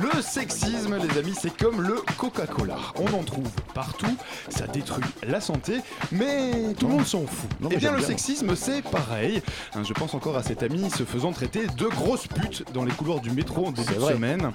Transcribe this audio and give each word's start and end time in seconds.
Le 0.00 0.22
sexisme, 0.22 0.96
les 0.96 1.18
amis, 1.18 1.34
c'est 1.36 1.56
comme 1.56 1.80
le 1.82 1.96
Coca-Cola. 2.18 2.76
On 3.00 3.12
en 3.18 3.24
trouve 3.24 3.48
partout, 3.74 4.06
ça 4.48 4.68
détruit 4.68 5.02
la 5.26 5.40
santé, 5.40 5.78
mais 6.12 6.52
tout 6.78 6.86
le 6.86 6.92
monde 6.94 7.06
s'en 7.06 7.26
fout. 7.26 7.50
Non, 7.60 7.68
Eh 7.72 7.76
bien, 7.78 7.90
le 7.90 7.98
bien. 7.98 8.06
sexisme, 8.06 8.54
c'est 8.54 8.80
pareil. 8.82 9.42
Hein, 9.74 9.82
je 9.82 9.92
pense 9.94 10.14
encore 10.14 10.36
à 10.36 10.44
cet 10.44 10.62
ami 10.62 10.88
se 10.90 11.02
faisant 11.02 11.32
traiter 11.32 11.66
de 11.76 11.86
grosse 11.86 12.28
pute 12.28 12.62
dans 12.72 12.84
les 12.84 12.92
couloirs 12.92 13.18
du 13.20 13.32
métro 13.32 13.66
en 13.66 13.72
début 13.72 13.92
de 13.92 13.98
vrai. 13.98 14.12
semaine. 14.14 14.52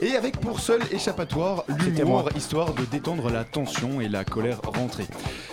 Et 0.00 0.14
avec 0.14 0.38
pour 0.38 0.60
seul 0.60 0.80
échappatoire 0.92 1.64
l'humour, 1.80 2.28
histoire 2.36 2.72
de 2.72 2.84
détendre 2.84 3.30
la 3.30 3.42
tension 3.42 4.00
et 4.00 4.08
la 4.08 4.24
colère 4.24 4.60
rentrée. 4.62 5.08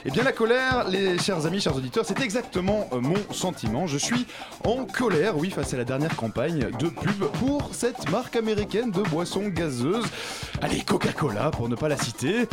Eh 0.05 0.11
bien, 0.11 0.23
la 0.23 0.33
colère, 0.33 0.87
les 0.87 1.17
chers 1.17 1.47
amis, 1.47 1.61
chers 1.61 1.75
auditeurs, 1.75 2.05
c'est 2.05 2.21
exactement 2.21 2.87
euh, 2.93 2.99
mon 3.01 3.17
sentiment. 3.33 3.87
Je 3.87 3.97
suis 3.97 4.27
en 4.65 4.85
colère, 4.85 5.35
oui, 5.37 5.49
face 5.49 5.73
à 5.73 5.77
la 5.77 5.83
dernière 5.83 6.15
campagne 6.15 6.67
de 6.79 6.87
pub 6.89 7.23
pour 7.39 7.73
cette 7.73 8.09
marque 8.11 8.35
américaine 8.35 8.91
de 8.91 9.01
boissons 9.01 9.30
gazeuses. 9.39 10.05
Allez, 10.61 10.81
Coca-Cola, 10.81 11.51
pour 11.51 11.69
ne 11.69 11.75
pas 11.75 11.87
la 11.87 11.97
citer. 11.97 12.47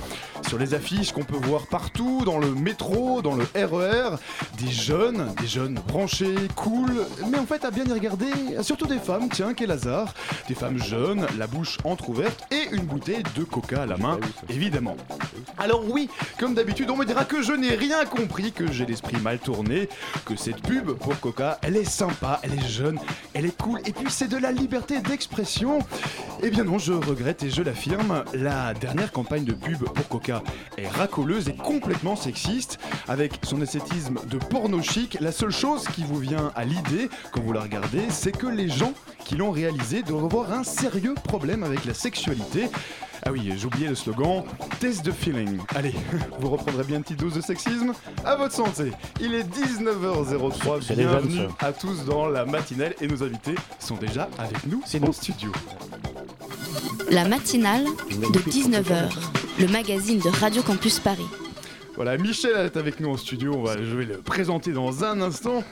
Sur 0.47 0.59
les 0.59 0.75
affiches 0.75 1.13
qu'on 1.13 1.25
peut 1.25 1.37
voir 1.37 1.67
partout, 1.67 2.23
dans 2.25 2.39
le 2.39 2.55
métro, 2.55 3.21
dans 3.21 3.35
le 3.35 3.45
RER, 3.55 4.17
des 4.59 4.71
jeunes, 4.71 5.35
des 5.41 5.47
jeunes 5.47 5.75
branchés, 5.75 6.35
cool, 6.57 6.91
mais 7.31 7.39
en 7.39 7.47
fait, 7.47 7.65
à 7.65 7.71
bien 7.71 7.85
y 7.85 7.93
regarder, 7.93 8.31
surtout 8.63 8.87
des 8.87 8.99
femmes, 8.99 9.29
tiens, 9.31 9.53
quel 9.55 9.71
hasard. 9.71 10.15
Des 10.49 10.55
femmes 10.55 10.83
jeunes, 10.83 11.27
la 11.39 11.47
bouche 11.47 11.79
entr'ouverte 11.85 12.45
et 12.51 12.75
une 12.75 12.85
bouteille 12.85 13.23
de 13.37 13.45
coca 13.45 13.83
à 13.83 13.87
la 13.87 13.97
main, 13.97 14.19
Ah 14.23 14.27
évidemment. 14.49 14.97
Alors 15.59 15.85
oui, 15.89 16.09
comme 16.39 16.55
d'habitude, 16.55 16.89
on 16.91 16.97
me 16.97 17.05
dira 17.05 17.25
que 17.25 17.43
je 17.43 17.53
n'ai 17.53 17.75
rien 17.75 18.05
compris, 18.05 18.53
que 18.53 18.71
j'ai 18.73 18.87
l'esprit 18.87 19.19
mal 19.21 19.39
tourné, 19.39 19.89
que 20.25 20.37
cette 20.37 20.63
pub 20.63 20.93
pour 20.93 21.19
Coca, 21.21 21.59
elle 21.63 21.77
est 21.77 21.85
sympa, 21.85 22.41
elle 22.43 22.55
est 22.55 22.69
jeune, 22.69 22.99
elle 23.35 23.47
est 23.47 23.57
cool, 23.57 23.81
et 23.87 23.93
puis 23.93 24.11
c'est 24.11 24.29
de 24.29 24.37
la 24.37 24.53
liberté 24.53 25.01
d'expression. 25.01 25.81
Eh 26.43 26.51
bien 26.51 26.65
non, 26.69 26.79
je 26.79 26.93
regrette 26.93 27.43
et 27.45 27.51
je 27.51 27.63
l'affirme, 27.63 28.25
la 28.35 28.75
dernière 28.75 29.11
campagne 29.11 29.45
de 29.45 29.55
pub 29.55 29.85
pour 29.85 30.07
Coca 30.09 30.43
est 30.77 30.87
racoleuse 30.87 31.49
et 31.49 31.55
complètement 31.55 32.15
sexiste, 32.15 32.79
avec 33.09 33.41
son 33.43 33.63
esthétisme 33.63 34.19
de 34.27 34.37
porno 34.37 34.83
chic. 34.83 35.17
La 35.21 35.33
seule 35.33 35.51
chose 35.51 35.89
qui 35.89 36.03
vous 36.03 36.19
vient 36.19 36.53
à 36.55 36.67
l'idée 36.67 37.09
quand 37.33 37.41
vous 37.41 37.55
la 37.55 37.63
regardez, 37.63 38.03
c'est 38.11 38.37
que 38.37 38.47
les 38.47 38.69
gens 38.69 38.93
qui 39.25 39.37
l'ont 39.37 39.51
réalisé 39.51 40.03
doivent 40.03 40.27
avoir 40.27 40.53
un 40.53 40.63
sérieux 40.63 41.15
problème 41.15 41.63
avec 41.63 41.87
la 41.87 41.95
sexualité. 41.95 42.69
Ah 43.25 43.33
oui, 43.33 43.51
j'ai 43.57 43.65
oublié 43.65 43.89
le 43.89 43.95
slogan 43.95 44.45
Test 44.79 45.07
the 45.07 45.13
feeling. 45.13 45.59
Allez, 45.75 45.95
vous 46.39 46.51
reprendrez 46.51 46.85
bien 46.85 46.99
une 46.99 47.03
petite 47.03 47.21
dose 47.21 47.35
de 47.35 47.41
sexisme 47.41 47.95
À 48.27 48.37
votre 48.37 48.55
santé 48.55 48.93
Il 49.23 49.35
est 49.35 49.43
19h03, 49.43 50.83
C'est 50.83 50.97
les 50.97 51.05
jeunes, 51.05 51.27
bienvenue 51.27 51.49
à 51.61 51.73
tous 51.73 52.05
dans 52.05 52.29
la 52.29 52.45
matinale 52.45 52.95
et 53.01 53.07
nos 53.07 53.23
invités 53.23 53.55
sont 53.79 53.97
déjà 53.97 54.29
avec 54.39 54.67
nous 54.67 54.83
en 55.03 55.13
studio. 55.13 55.51
La 57.11 57.27
matinale 57.27 57.85
de 57.85 58.39
19h, 58.51 59.11
le 59.61 59.67
magazine 59.69 60.19
de 60.19 60.29
Radio 60.29 60.63
Campus 60.63 60.99
Paris. 60.99 61.27
Voilà, 61.97 62.19
Michel 62.19 62.67
est 62.67 62.77
avec 62.77 63.01
nous 63.01 63.09
en 63.09 63.17
studio, 63.17 63.65
je 63.67 63.97
vais 63.97 64.05
le 64.05 64.19
présenter 64.19 64.73
dans 64.73 65.05
un 65.05 65.21
instant. 65.23 65.65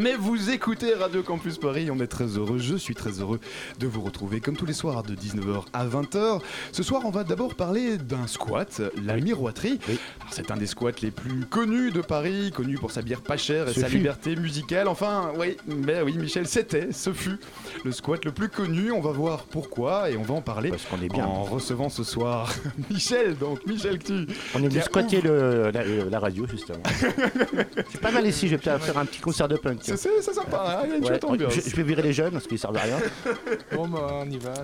Mais 0.00 0.14
vous 0.14 0.50
écoutez 0.50 0.94
Radio 0.94 1.22
Campus 1.24 1.58
Paris, 1.58 1.90
on 1.90 1.98
est 1.98 2.06
très 2.06 2.26
heureux, 2.26 2.58
je 2.58 2.76
suis 2.76 2.94
très 2.94 3.20
heureux 3.20 3.40
de 3.80 3.86
vous 3.88 4.00
retrouver 4.00 4.38
comme 4.40 4.56
tous 4.56 4.66
les 4.66 4.72
soirs 4.72 5.02
de 5.02 5.14
19h 5.16 5.64
à 5.72 5.86
20h. 5.86 6.40
Ce 6.70 6.82
soir, 6.84 7.02
on 7.04 7.10
va 7.10 7.24
d'abord 7.24 7.54
parler 7.56 7.98
d'un 7.98 8.26
squat, 8.28 8.80
la 9.02 9.16
miroiterie. 9.16 9.80
Oui. 9.88 9.98
C'est 10.30 10.52
un 10.52 10.56
des 10.56 10.66
squats 10.66 10.92
les 11.02 11.10
plus 11.10 11.46
connus 11.46 11.90
de 11.90 12.00
Paris, 12.00 12.52
connu 12.54 12.76
pour 12.76 12.92
sa 12.92 13.02
bière 13.02 13.22
pas 13.22 13.36
chère 13.36 13.68
et 13.68 13.72
Ce 13.74 13.80
sa 13.80 13.88
fut. 13.88 13.96
liberté 13.96 14.36
musicale. 14.36 14.86
Enfin, 14.86 15.32
oui, 15.36 15.56
mais 15.66 16.00
oui, 16.02 16.16
Michel, 16.16 16.46
c'était, 16.46 16.92
ce 16.92 17.12
fut 17.12 17.38
le 17.84 17.90
squat 17.90 18.24
le 18.24 18.30
plus 18.30 18.48
connu. 18.48 18.92
On 18.92 19.00
va 19.00 19.10
voir 19.10 19.44
pourquoi 19.44 20.10
et 20.10 20.16
on 20.16 20.22
va 20.22 20.34
en 20.34 20.42
parler 20.42 20.70
Parce 20.70 20.84
qu'on 20.84 21.00
est 21.02 21.08
bien. 21.12 21.24
en 21.24 21.42
recevant 21.42 21.88
ce 21.88 22.04
soir 22.04 22.52
Michel, 22.90 23.36
donc 23.36 23.66
Michel 23.66 23.98
tu. 23.98 24.26
On 24.54 24.62
est 24.62 24.68
venu 24.68 24.80
squatter 24.80 25.20
le, 25.22 25.70
la, 25.72 25.80
euh, 25.80 26.08
la 26.08 26.20
radio, 26.20 26.46
justement. 26.46 26.82
C'est 27.90 28.00
pas 28.00 28.12
mal 28.12 28.26
ici, 28.26 28.46
je 28.46 28.54
vais 28.54 28.58
peut-être 28.62 28.84
faire 28.84 28.98
un 28.98 29.04
petit 29.04 29.20
concert 29.20 29.48
de 29.48 29.56
punk. 29.56 29.87
C'est 29.96 30.22
sympa, 30.34 30.80
hein, 30.80 30.82
il 30.84 30.90
y 30.90 30.92
a 30.92 30.96
une 30.96 31.06
chouette 31.06 31.24
ambiance. 31.24 31.54
je, 31.54 31.70
je 31.70 31.76
vais 31.76 31.82
virer 31.82 32.02
les 32.02 32.12
jeunes 32.12 32.32
parce 32.32 32.46
qu'ils 32.46 32.58
servent 32.58 32.76
à 32.76 32.80
rien. 32.82 32.98
Bon 33.72 33.86
bah 33.86 34.20
on 34.22 34.30
y 34.30 34.38
va. 34.38 34.54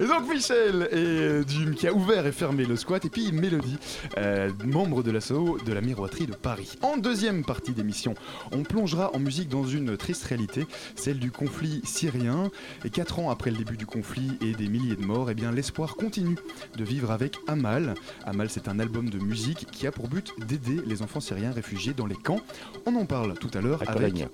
Et 0.00 0.06
donc 0.06 0.28
Michel 0.32 0.88
et 0.92 1.44
Dume 1.44 1.74
qui 1.74 1.86
a 1.86 1.92
ouvert 1.92 2.26
et 2.26 2.32
fermé 2.32 2.64
le 2.64 2.76
squat 2.76 3.04
et 3.04 3.10
puis 3.10 3.32
Mélodie, 3.32 3.78
euh, 4.18 4.50
membre 4.64 5.02
de 5.02 5.10
l'assaut 5.10 5.58
de 5.64 5.72
la 5.72 5.80
miroiterie 5.80 6.26
de 6.26 6.34
Paris. 6.34 6.76
En 6.82 6.96
deuxième 6.96 7.44
partie 7.44 7.72
d'émission, 7.72 8.14
on 8.52 8.62
plongera 8.62 9.14
en 9.14 9.18
musique 9.18 9.48
dans 9.48 9.64
une 9.66 9.96
triste 9.96 10.24
réalité, 10.24 10.66
celle 10.96 11.18
du 11.18 11.30
conflit 11.30 11.80
syrien. 11.84 12.50
Et 12.84 12.90
quatre 12.90 13.18
ans 13.18 13.30
après 13.30 13.50
le 13.50 13.56
début 13.58 13.76
du 13.76 13.86
conflit 13.86 14.38
et 14.40 14.52
des 14.52 14.68
milliers 14.68 14.96
de 14.96 15.04
morts, 15.04 15.30
eh 15.30 15.34
bien 15.34 15.52
l'espoir 15.52 15.96
continue 15.96 16.36
de 16.76 16.84
vivre 16.84 17.10
avec 17.10 17.36
Amal. 17.46 17.94
Amal 18.24 18.48
c'est 18.50 18.68
un 18.68 18.78
album 18.78 19.10
de 19.10 19.18
musique 19.18 19.66
qui 19.70 19.86
a 19.86 19.92
pour 19.92 20.08
but 20.08 20.32
d'aider 20.46 20.80
les 20.86 21.02
enfants 21.02 21.20
syriens 21.20 21.52
réfugiés 21.52 21.92
dans 21.94 22.06
les 22.06 22.16
camps. 22.16 22.40
On 22.86 22.94
en 22.96 23.04
parle 23.06 23.34
tout 23.38 23.50
à 23.54 23.60
l'heure 23.60 23.82
avec 23.82 23.92
Cologne. 23.94 24.28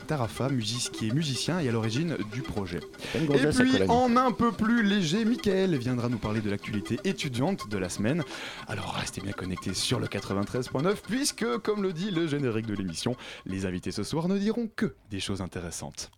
Music- 0.50 0.90
qui 0.92 1.08
est 1.08 1.12
musicien 1.12 1.60
et 1.60 1.68
à 1.68 1.72
l'origine 1.72 2.16
du 2.32 2.42
projet. 2.42 2.80
Et 3.14 3.26
puis, 3.26 3.82
en 3.88 4.16
un 4.16 4.32
peu 4.32 4.50
plus 4.52 4.82
léger, 4.82 5.24
Mickaël 5.24 5.76
viendra 5.76 6.08
nous 6.08 6.18
parler 6.18 6.40
de 6.40 6.50
l'actualité 6.50 6.98
étudiante 7.04 7.68
de 7.68 7.78
la 7.78 7.88
semaine. 7.88 8.22
Alors 8.66 8.94
restez 8.94 9.20
bien 9.20 9.32
connectés 9.32 9.74
sur 9.74 10.00
le 10.00 10.06
93.9, 10.06 10.96
puisque, 11.06 11.46
comme 11.58 11.82
le 11.82 11.92
dit 11.92 12.10
le 12.10 12.26
générique 12.26 12.66
de 12.66 12.74
l'émission, 12.74 13.16
les 13.46 13.66
invités 13.66 13.92
ce 13.92 14.02
soir 14.02 14.28
ne 14.28 14.38
diront 14.38 14.68
que 14.74 14.94
des 15.10 15.20
choses 15.20 15.40
intéressantes. 15.42 16.10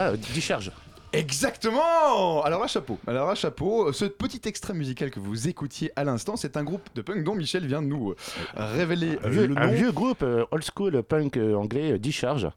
Ah, 0.00 0.12
décharge. 0.34 0.72
Exactement 1.12 2.42
Alors 2.42 2.60
là, 2.60 2.66
chapeau. 2.66 2.98
Alors 3.06 3.28
là, 3.28 3.34
chapeau. 3.34 3.92
Ce 3.92 4.04
petit 4.04 4.40
extrait 4.48 4.74
musical 4.74 5.10
que 5.10 5.20
vous 5.20 5.48
écoutiez 5.48 5.90
à 5.96 6.04
l'instant, 6.04 6.36
c'est 6.36 6.56
un 6.56 6.64
groupe 6.64 6.88
de 6.94 7.02
punk 7.02 7.24
dont 7.24 7.34
Michel 7.34 7.66
vient 7.66 7.82
de 7.82 7.86
nous 7.88 8.10
euh, 8.12 8.14
révéler 8.56 9.18
Un 9.22 9.26
euh, 9.26 9.30
vieux, 9.30 9.46
le 9.46 9.58
un 9.58 9.66
nom 9.66 9.72
vieux 9.72 9.92
groupe 9.92 10.22
euh, 10.22 10.44
old 10.50 10.64
school 10.64 11.02
punk 11.02 11.36
euh, 11.36 11.54
anglais, 11.54 11.92
euh, 11.92 11.98
Discharge. 11.98 12.48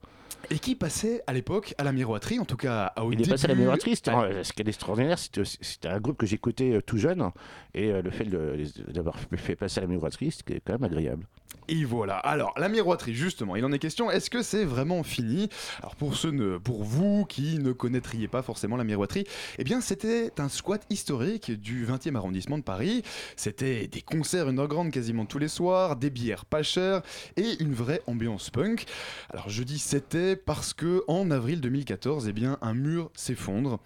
et 0.51 0.59
qui 0.59 0.75
passait 0.75 1.21
à 1.27 1.33
l'époque 1.33 1.73
à 1.77 1.83
la 1.83 1.91
miroiterie, 1.91 2.39
en 2.39 2.45
tout 2.45 2.57
cas 2.57 2.93
au 3.01 3.11
Il 3.11 3.17
début. 3.17 3.29
est 3.29 3.33
passé 3.33 3.45
à 3.45 3.49
la 3.49 3.55
miroiterie. 3.55 3.95
euh, 4.07 4.43
Ce 4.43 4.53
qui 4.53 4.61
est 4.61 4.67
extraordinaire, 4.67 5.17
c'était 5.19 5.43
c'était 5.45 5.87
un 5.89 5.99
groupe 5.99 6.17
que 6.17 6.25
j'écoutais 6.25 6.73
euh, 6.73 6.81
tout 6.81 6.97
jeune. 6.97 7.29
Et 7.73 7.89
euh, 7.91 8.01
le 8.01 8.11
fait 8.11 8.25
de- 8.25 8.63
d'avoir 8.91 9.15
fait 9.35 9.55
passer 9.55 9.79
à 9.79 9.81
la 9.81 9.87
miroiterie, 9.87 10.31
c'était 10.31 10.61
quand 10.65 10.73
même 10.79 10.83
agréable. 10.83 11.25
Et 11.69 11.85
voilà. 11.85 12.17
Alors, 12.17 12.53
la 12.57 12.67
miroiterie, 12.67 13.13
justement, 13.13 13.55
il 13.55 13.63
en 13.63 13.71
est 13.71 13.79
question. 13.79 14.11
Est-ce 14.11 14.29
que 14.29 14.41
c'est 14.41 14.65
vraiment 14.65 15.03
fini? 15.03 15.49
Alors, 15.79 15.95
pour 15.95 16.15
ceux, 16.15 16.59
vous 16.65 17.25
qui 17.25 17.57
ne 17.59 17.71
connaîtriez 17.71 18.27
pas 18.27 18.41
forcément 18.41 18.75
la 18.75 18.83
miroiterie, 18.83 19.25
eh 19.57 19.63
bien, 19.63 19.79
c'était 19.79 20.31
un 20.39 20.49
squat 20.49 20.85
historique 20.89 21.51
du 21.51 21.85
20e 21.85 22.15
arrondissement 22.15 22.57
de 22.57 22.63
Paris. 22.63 23.03
C'était 23.37 23.87
des 23.87 24.01
concerts 24.01 24.47
underground 24.47 24.91
quasiment 24.91 25.25
tous 25.25 25.39
les 25.39 25.47
soirs, 25.47 25.95
des 25.95 26.09
bières 26.09 26.45
pas 26.45 26.63
chères 26.63 27.01
et 27.37 27.61
une 27.61 27.73
vraie 27.73 28.01
ambiance 28.07 28.49
punk. 28.49 28.85
Alors, 29.29 29.49
je 29.49 29.63
dis 29.63 29.79
c'était 29.79 30.35
parce 30.35 30.73
que 30.73 31.03
en 31.07 31.31
avril 31.31 31.61
2014, 31.61 32.27
eh 32.27 32.33
bien, 32.33 32.57
un 32.61 32.73
mur 32.73 33.09
s'effondre. 33.15 33.79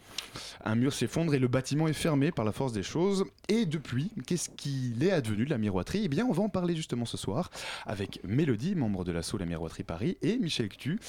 Un 0.66 0.76
mur 0.76 0.94
s'effondre 0.94 1.34
et 1.34 1.40
le 1.40 1.48
bâtiment 1.48 1.88
est 1.88 1.94
fermé 1.94 2.32
par 2.32 2.44
la 2.44 2.52
force 2.52 2.74
des 2.74 2.84
choses. 2.84 3.26
Et 3.50 3.66
depuis, 3.66 4.12
qu'est-ce 4.26 4.50
qu'il 4.50 5.04
est 5.04 5.12
advenu 5.12 5.46
de 5.46 5.50
la 5.52 5.58
miroiterie? 5.58 6.02
Eh 6.06 6.08
bien, 6.08 6.26
on 6.26 6.34
va 6.34 6.44
en 6.44 6.50
parler 6.50 6.76
justement 6.76 7.06
ce 7.06 7.18
soir 7.18 7.50
avec 7.86 8.20
Mélodie, 8.24 8.76
membre 8.76 9.04
de 9.04 9.12
l'assaut 9.12 9.38
La 9.38 9.46
Miroiterie 9.46 9.84
Paris, 9.84 10.18
et 10.22 10.38
Michel 10.38 10.70
Ctu, 10.70 11.00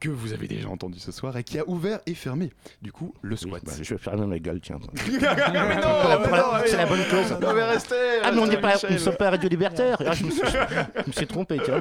que 0.00 0.08
vous 0.08 0.32
avez 0.32 0.46
déjà 0.46 0.68
entendu 0.68 0.98
ce 1.00 1.10
soir 1.10 1.36
et 1.36 1.42
qui 1.42 1.58
a 1.58 1.68
ouvert 1.68 2.00
et 2.06 2.14
fermé, 2.14 2.52
du 2.82 2.92
coup, 2.92 3.14
le 3.22 3.34
squat. 3.36 3.62
Bah, 3.64 3.72
je 3.80 3.94
vais 3.94 3.98
faire 3.98 4.16
ma 4.16 4.38
gueule, 4.38 4.60
tiens. 4.60 4.78
Mais 5.08 5.18
non, 5.18 5.68
mais 5.68 5.76
non, 5.76 6.58
c'est 6.66 6.76
la 6.76 6.86
bonne 6.86 7.04
cause. 7.10 7.32
Non, 7.40 7.52
mais 7.54 7.64
restez 7.64 7.96
Ah, 8.22 8.30
mais 8.30 8.38
on 8.38 8.46
nous 8.46 8.52
ne 8.52 8.98
sommes 8.98 9.16
pas 9.16 9.30
Radio 9.30 9.48
Libertaire. 9.48 10.00
Ah, 10.06 10.12
je, 10.12 10.24
me 10.24 10.30
suis, 10.30 10.40
je 10.46 11.06
me 11.06 11.12
suis 11.12 11.26
trompé, 11.26 11.58
tiens. 11.64 11.80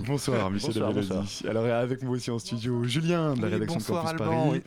Bonsoir, 0.00 0.50
Michel 0.50 0.72
Bonsoir, 0.72 0.92
de 0.92 1.00
Mélodie. 1.00 1.44
Alors, 1.48 1.66
avec 1.66 2.02
moi 2.02 2.16
aussi 2.16 2.30
en 2.30 2.38
studio, 2.38 2.82
Julien 2.84 3.34
de 3.34 3.42
la 3.42 3.46
Oui, 3.46 3.52
rédaction 3.54 3.76
bonsoir, 3.78 4.02
de 4.12 4.18
Campus 4.18 4.22
Alban, 4.22 4.46
Paris. 4.48 4.62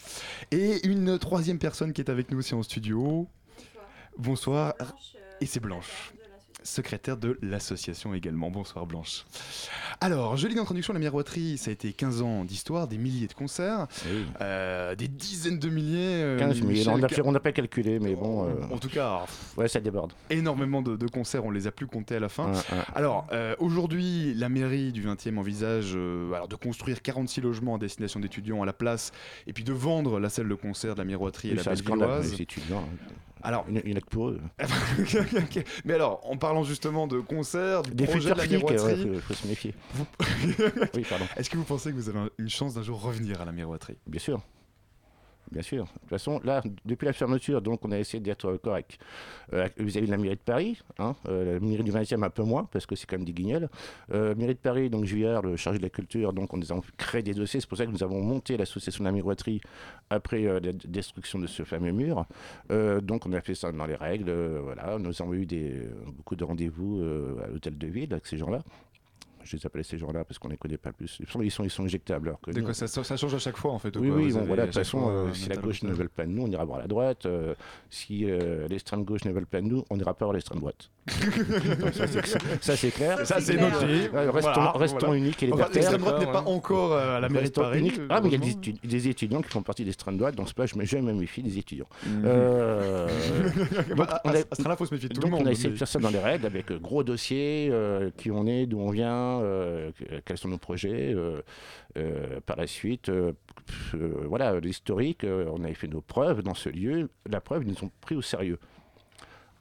Et 0.51 0.87
une 0.87 1.19
troisième 1.19 1.59
personne 1.59 1.91
qui 1.91 2.01
est 2.01 2.09
avec 2.09 2.31
nous 2.31 2.39
aussi 2.39 2.53
en 2.53 2.63
studio. 2.63 3.27
Bonsoir. 4.17 4.73
Et 5.41 5.45
c'est 5.45 5.59
Blanche, 5.59 6.13
secrétaire 6.63 7.17
de 7.17 7.37
l'association 7.41 8.13
également. 8.13 8.49
Bonsoir 8.51 8.85
Blanche. 8.85 9.25
Alors, 10.01 10.37
je 10.37 10.47
lis 10.47 10.55
d'introduction, 10.55 10.93
la 10.93 10.99
miroiterie, 10.99 11.57
ça 11.57 11.69
a 11.69 11.73
été 11.73 11.93
15 11.93 12.21
ans 12.21 12.43
d'histoire, 12.45 12.87
des 12.87 12.97
milliers 12.97 13.27
de 13.27 13.33
concerts, 13.33 13.87
euh, 14.41 14.95
des 14.95 15.07
dizaines 15.07 15.59
de 15.59 15.69
milliers. 15.69 16.21
euh, 16.23 16.39
15 16.39 16.55
000. 16.57 16.67
Michel, 16.67 16.93
On 17.25 17.31
n'a 17.31 17.39
pas 17.39 17.51
calculé, 17.51 17.99
mais 17.99 18.15
bon. 18.15 18.47
euh, 18.47 18.53
En 18.71 18.77
tout 18.77 18.89
cas, 18.89 19.25
ouais, 19.57 19.67
ça 19.67 19.79
déborde. 19.79 20.13
énormément 20.29 20.81
de, 20.81 20.95
de 20.95 21.07
concerts, 21.07 21.45
on 21.45 21.51
les 21.51 21.67
a 21.67 21.71
plus 21.71 21.87
comptés 21.87 22.15
à 22.15 22.19
la 22.19 22.29
fin. 22.29 22.51
Alors, 22.95 23.27
euh, 23.31 23.55
aujourd'hui, 23.59 24.33
la 24.35 24.49
mairie 24.49 24.91
du 24.91 25.03
20e 25.05 25.37
envisage 25.37 25.93
euh, 25.95 26.31
alors, 26.33 26.47
de 26.47 26.55
construire 26.55 27.01
46 27.01 27.41
logements 27.41 27.75
à 27.75 27.79
destination 27.79 28.19
d'étudiants 28.19 28.61
à 28.61 28.65
la 28.65 28.73
place 28.73 29.11
et 29.47 29.53
puis 29.53 29.63
de 29.63 29.73
vendre 29.73 30.19
la 30.19 30.29
salle 30.29 30.47
de 30.49 30.55
concert 30.55 30.93
de 30.93 30.99
la 30.99 31.05
miroiterie 31.05 31.49
et 31.49 31.55
la 31.55 31.63
les 31.63 32.41
étudiants. 32.41 32.79
hein. 33.38 33.38
Alors, 33.41 33.65
que 33.67 34.09
pour 34.09 34.29
eux. 34.29 34.41
Mais 35.85 35.93
alors, 35.93 36.21
en 36.29 36.37
parlant 36.37 36.63
justement 36.63 37.07
de 37.07 37.19
concerts, 37.19 37.83
du 37.83 37.91
Des 37.91 38.05
projet 38.05 38.29
de 38.31 38.35
la 38.35 38.43
flics, 38.43 38.59
faut, 38.77 39.19
faut 39.21 39.33
se 39.33 39.47
méfier. 39.47 39.73
oui, 40.95 41.05
pardon. 41.09 41.25
est-ce 41.37 41.49
que 41.49 41.57
vous 41.57 41.63
pensez 41.63 41.91
que 41.91 41.95
vous 41.95 42.09
avez 42.09 42.19
un- 42.19 42.29
une 42.37 42.49
chance 42.49 42.73
d'un 42.73 42.83
jour 42.83 43.01
revenir 43.01 43.41
à 43.41 43.45
la 43.45 43.51
miroiterie? 43.51 43.97
Bien 44.07 44.19
sûr. 44.19 44.41
Bien 45.51 45.63
sûr. 45.63 45.85
De 45.85 45.89
toute 46.01 46.09
façon, 46.09 46.39
là, 46.43 46.61
depuis 46.85 47.05
la 47.05 47.13
fermeture, 47.13 47.61
donc 47.61 47.83
on 47.83 47.91
a 47.91 47.97
essayé 47.97 48.21
d'être 48.21 48.57
correct 48.57 48.99
euh, 49.53 49.67
vis-à-vis 49.77 50.05
de 50.05 50.11
la 50.11 50.17
mairie 50.17 50.35
de 50.35 50.41
Paris. 50.41 50.79
hein, 50.99 51.15
euh, 51.27 51.55
la 51.55 51.59
mairie 51.59 51.83
du 51.83 51.91
20e 51.91 52.23
un 52.23 52.29
peu 52.29 52.43
moins, 52.43 52.65
parce 52.65 52.85
que 52.85 52.95
c'est 52.95 53.07
quand 53.07 53.17
même 53.17 53.25
des 53.25 53.33
guignols. 53.33 53.67
Euh, 54.13 54.35
mairie 54.35 54.53
de 54.53 54.59
Paris, 54.59 54.91
donc 54.91 55.05
Juillard, 55.05 55.41
le 55.41 55.55
chargé 55.55 55.79
de 55.79 55.83
la 55.83 55.89
culture, 55.89 56.33
donc 56.33 56.53
on 56.53 56.61
avons 56.61 56.83
créé 56.97 57.23
des 57.23 57.33
dossiers. 57.33 57.59
C'est 57.61 57.67
pour 57.69 57.79
ça 57.79 57.87
que 57.87 57.91
nous 57.91 58.03
avons 58.03 58.21
monté 58.21 58.57
l'association 58.57 59.03
de 59.03 59.09
la 59.09 59.11
miroiterie 59.11 59.59
après 60.11 60.45
euh, 60.45 60.59
la 60.59 60.71
destruction 60.71 61.39
de 61.39 61.47
ce 61.47 61.63
fameux 61.63 61.91
mur. 61.91 62.25
Donc 62.69 63.25
on 63.25 63.33
a 63.33 63.41
fait 63.41 63.55
ça 63.55 63.71
dans 63.71 63.85
les 63.85 63.95
règles. 63.95 64.31
voilà, 64.63 64.99
nous 64.99 65.19
avons 65.21 65.33
eu 65.33 65.47
beaucoup 66.15 66.35
de 66.35 66.43
rendez-vous 66.43 67.01
à 67.43 67.47
l'hôtel 67.47 67.77
de 67.77 67.87
ville 67.87 68.11
avec 68.13 68.27
ces 68.27 68.37
gens-là. 68.37 68.61
Je 69.49 69.57
les 69.57 69.65
appelle 69.65 69.83
ces 69.83 69.97
gens-là 69.97 70.23
parce 70.25 70.37
qu'on 70.37 70.47
ne 70.47 70.53
les 70.53 70.57
connaît 70.57 70.77
pas 70.77 70.91
plus. 70.91 71.17
Ils 71.19 71.27
sont, 71.51 71.63
ils 71.63 71.71
sont, 71.71 71.85
éjectables. 71.85 72.27
Alors 72.27 72.39
que 72.39 72.51
nous- 72.51 72.71
ça, 72.73 72.87
ça 72.87 73.17
change 73.17 73.33
à 73.33 73.39
chaque 73.39 73.57
fois 73.57 73.71
en 73.71 73.79
fait 73.79 73.95
ou 73.97 73.99
oui, 74.01 74.09
quoi 74.09 74.17
oui, 74.17 74.31
bon, 74.31 74.43
voilà, 74.45 74.63
de 74.63 74.67
toute 74.67 74.75
façon, 74.75 75.09
euh, 75.09 75.29
un 75.29 75.33
si 75.33 75.49
la 75.49 75.55
gauche 75.55 75.81
ne 75.81 75.91
veut 75.91 76.07
pas 76.07 76.25
de 76.25 76.29
nous, 76.31 76.43
on 76.43 76.51
ira 76.51 76.63
voir 76.65 76.77
la 76.77 76.85
droite. 76.87 77.25
euh, 77.25 77.55
si 77.89 78.29
euh, 78.29 78.67
l'extrême 78.67 79.03
gauche 79.03 79.25
ne 79.25 79.31
veut 79.31 79.43
pas 79.45 79.61
de 79.61 79.65
nous, 79.65 79.83
on 79.89 79.97
n'ira 79.97 80.13
pas 80.13 80.25
voir 80.25 80.33
l'extrême 80.33 80.59
droite. 80.59 80.91
Donc 81.79 81.93
ça, 82.61 82.75
c'est- 82.75 82.91
clair. 82.91 83.25
Ça, 83.25 83.41
c'est 83.41 83.55
noté. 83.57 84.09
Ouais, 84.13 84.29
restons 84.29 84.51
Voilà, 84.53 84.71
restons 84.73 84.97
voilà. 85.07 85.15
uniques 85.17 85.41
et 85.41 85.47
Enfin, 85.47 85.55
libertaires. 85.55 85.73
L'extrême 85.91 86.01
droite 86.01 86.19
n'est 86.19 86.31
pas 86.31 86.43
encore 86.43 86.93
euh, 86.93 87.17
à 87.17 87.19
la 87.19 87.29
mairie 87.29 87.49
de 87.49 87.53
Paris. 87.53 87.91
Ah, 88.09 88.21
mais 88.21 88.29
il 88.29 88.33
y 88.33 88.35
a 88.35 88.53
des, 88.53 88.73
des 88.87 89.07
étudiants 89.07 89.41
qui 89.41 89.49
font 89.49 89.63
partie 89.63 89.81
de 89.81 89.87
l'extrême 89.87 90.17
droite, 90.17 90.35
donc 90.35 90.47
c'est 90.47 90.55
pas, 90.55 90.67
je 90.67 90.75
me, 90.75 91.13
méfie 91.13 91.41
des 91.41 91.57
étudiants. 91.57 91.87
Euh, 92.25 93.07
donc, 93.95 94.07
on 95.33 95.45
a- 95.45 95.49
a 95.49 95.51
essayé 95.51 95.69
de 95.71 95.75
faire 95.75 95.87
ça 95.87 95.99
dans 95.99 96.09
les 96.09 96.19
règles, 96.19 96.45
avec 96.45 96.71
euh, 96.71 96.77
gros 96.79 97.03
dossiers, 97.03 97.69
euh, 97.71 98.11
qui 98.17 98.29
on 98.31 98.45
est, 98.45 98.65
d'où 98.65 98.79
on 98.79 98.91
vient, 98.91 99.38
euh, 99.41 99.91
que- 99.91 100.19
quels 100.25 100.37
sont 100.37 100.49
nos 100.49 100.57
projets. 100.57 101.13
euh, 101.13 101.41
euh, 101.97 102.39
par 102.45 102.55
la 102.57 102.67
suite, 102.67 103.11
voilà, 103.93 104.59
l'historique, 104.59 105.25
on 105.25 105.63
avait 105.63 105.73
fait 105.73 105.87
nos 105.87 106.01
preuves 106.01 106.41
dans 106.43 106.53
ce 106.53 106.69
lieu. 106.69 107.09
La 107.29 107.41
preuve, 107.41 107.63
ils 107.63 107.69
nous 107.69 107.83
ont 107.83 107.91
pris 108.01 108.15
au 108.15 108.21
sérieux. 108.21 108.59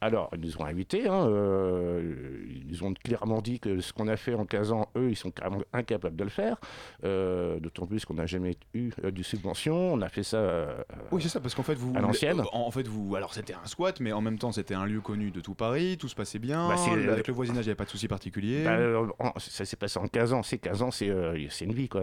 Alors, 0.00 0.30
ils 0.34 0.40
nous 0.40 0.56
ont 0.58 0.64
invités, 0.64 1.08
hein, 1.08 1.26
euh, 1.28 2.14
ils 2.48 2.66
nous 2.70 2.84
ont 2.84 2.94
clairement 2.94 3.40
dit 3.42 3.58
que 3.58 3.80
ce 3.80 3.92
qu'on 3.92 4.06
a 4.06 4.16
fait 4.16 4.34
en 4.34 4.44
15 4.44 4.70
ans, 4.72 4.88
eux, 4.96 5.10
ils 5.10 5.16
sont 5.16 5.30
carrément 5.32 5.60
incapables 5.72 6.14
de 6.14 6.22
le 6.24 6.30
faire, 6.30 6.56
euh, 7.04 7.58
d'autant 7.58 7.84
plus 7.86 8.04
qu'on 8.04 8.14
n'a 8.14 8.26
jamais 8.26 8.56
eu 8.74 8.90
euh, 9.02 9.10
de 9.10 9.22
subvention, 9.24 9.74
on 9.94 10.00
a 10.00 10.08
fait 10.08 10.22
ça... 10.22 10.36
euh, 10.36 10.76
Oui, 11.10 11.20
c'est 11.22 11.28
ça, 11.28 11.40
parce 11.40 11.54
qu'en 11.54 11.62
fait, 11.64 11.74
vous. 11.74 11.92
À 11.96 12.00
l'ancienne. 12.00 12.40
euh, 12.40 12.44
En 12.52 12.70
fait, 12.70 12.86
vous. 12.86 13.16
Alors, 13.16 13.34
c'était 13.34 13.54
un 13.54 13.66
squat, 13.66 13.98
mais 14.00 14.12
en 14.12 14.20
même 14.20 14.38
temps, 14.38 14.52
c'était 14.52 14.74
un 14.74 14.86
lieu 14.86 15.00
connu 15.00 15.30
de 15.32 15.40
tout 15.40 15.54
Paris, 15.54 15.96
tout 15.98 16.08
se 16.08 16.14
passait 16.14 16.38
bien. 16.38 16.68
Bah, 16.68 16.76
avec 17.12 17.26
le 17.26 17.34
voisinage, 17.34 17.64
il 17.64 17.68
n'y 17.68 17.70
avait 17.70 17.76
pas 17.76 17.84
de 17.84 17.90
soucis 17.90 18.08
particuliers. 18.08 18.64
Bah, 18.64 19.34
ça 19.38 19.64
s'est 19.64 19.76
passé 19.76 19.98
en 19.98 20.06
15 20.06 20.32
ans. 20.32 20.42
C'est 20.44 20.58
15 20.58 20.82
ans, 20.82 20.90
c'est 20.92 21.08
une 21.08 21.72
vie. 21.72 21.88
Quoi. 21.88 22.02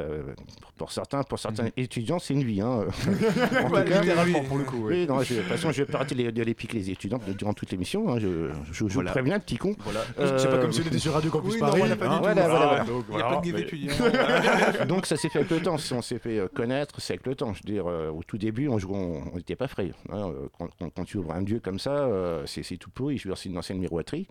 Pour, 0.78 0.92
certains, 0.92 1.24
pour 1.24 1.40
certains 1.40 1.68
étudiants, 1.78 2.20
c'est 2.20 2.34
une 2.34 2.44
vie. 2.44 2.60
Hein. 2.62 2.86
en 3.64 3.70
tout 3.70 3.74
cas, 3.74 3.84
littéralement, 4.02 4.44
pour 4.44 4.58
le 4.58 4.64
coup. 4.66 4.88
oui. 4.88 4.94
oui, 5.02 5.08
non, 5.08 5.22
je- 5.22 5.36
de 5.36 5.40
toute 5.40 5.48
façon, 5.50 5.72
je 5.72 5.84
vais 5.84 6.16
les- 6.16 6.32
de 6.32 6.44
les 6.44 6.54
piquer 6.54 6.78
les 6.78 6.90
étudiants 6.92 7.20
durant 7.38 7.54
toute 7.54 7.72
l'émission. 7.86 8.10
hein. 8.14 8.20
Je, 8.20 8.50
je, 8.72 8.74
je 8.74 8.84
vous 8.84 8.90
Voilà. 8.90 9.12
préviens, 9.12 9.40
petit 9.40 9.58
con. 9.58 9.76
Voilà. 9.80 10.02
Euh, 10.20 10.38
C'est 10.38 10.50
pas 10.50 10.58
comme 10.58 10.72
si 10.72 10.82
on 10.82 10.86
était 10.88 10.98
sur 11.00 11.14
Radio 11.14 11.30
Campus 11.32 11.54
oui, 11.54 11.60
non, 11.62 11.68
Paris. 11.68 11.80
voilà, 11.80 11.96
pas 11.96 12.06
hein. 12.08 12.20
Voilà, 12.22 12.48
voilà, 12.48 12.66
voilà. 12.66 12.84
donc, 12.86 13.06
Il 13.10 13.16
n'y 13.16 13.22
a 13.22 13.26
pas 13.30 13.42
Mais- 13.44 13.62
étudiants. 13.62 14.86
Donc 14.88 15.06
ça 15.06 15.18
s'est 15.18 15.30
fait 15.30 15.40
avec 15.40 15.52
le 15.52 15.62
temps. 15.62 15.78
Si 15.78 15.94
on 15.94 16.02
s'est 16.02 16.20
fait 16.20 16.40
euh, 16.40 16.48
connaître, 16.54 17.00
c'est 17.00 17.14
avec 17.14 17.26
le 17.26 17.36
temps. 17.36 17.54
Je 17.54 17.62
veux 17.66 17.74
dire, 17.74 17.86
euh, 17.88 18.10
au 18.10 18.24
tout 18.24 18.38
début, 18.38 18.68
on 18.68 18.78
jouait- 18.78 18.96
on 18.96 19.36
n'était 19.36 19.56
pas 19.56 19.68
frais. 19.68 19.92
hein. 20.12 20.30
Euh, 20.30 20.48
Quand, 20.58 20.68
quand- 20.80 20.90
quand 20.90 21.04
tu 21.06 21.18
ouvres 21.18 21.32
un 21.34 21.42
lieu 21.42 21.60
comme 21.60 21.80
ça, 21.80 22.08
c'est 22.46 22.64
c'est 22.64 22.78
tout 22.78 22.90
pourri. 22.90 23.18
Je 23.18 23.28
veux 23.28 23.34
dire, 23.34 23.38
c'est 23.42 23.50
une 23.50 23.58
ancienne 23.58 23.80
miroiterie. 23.80 24.28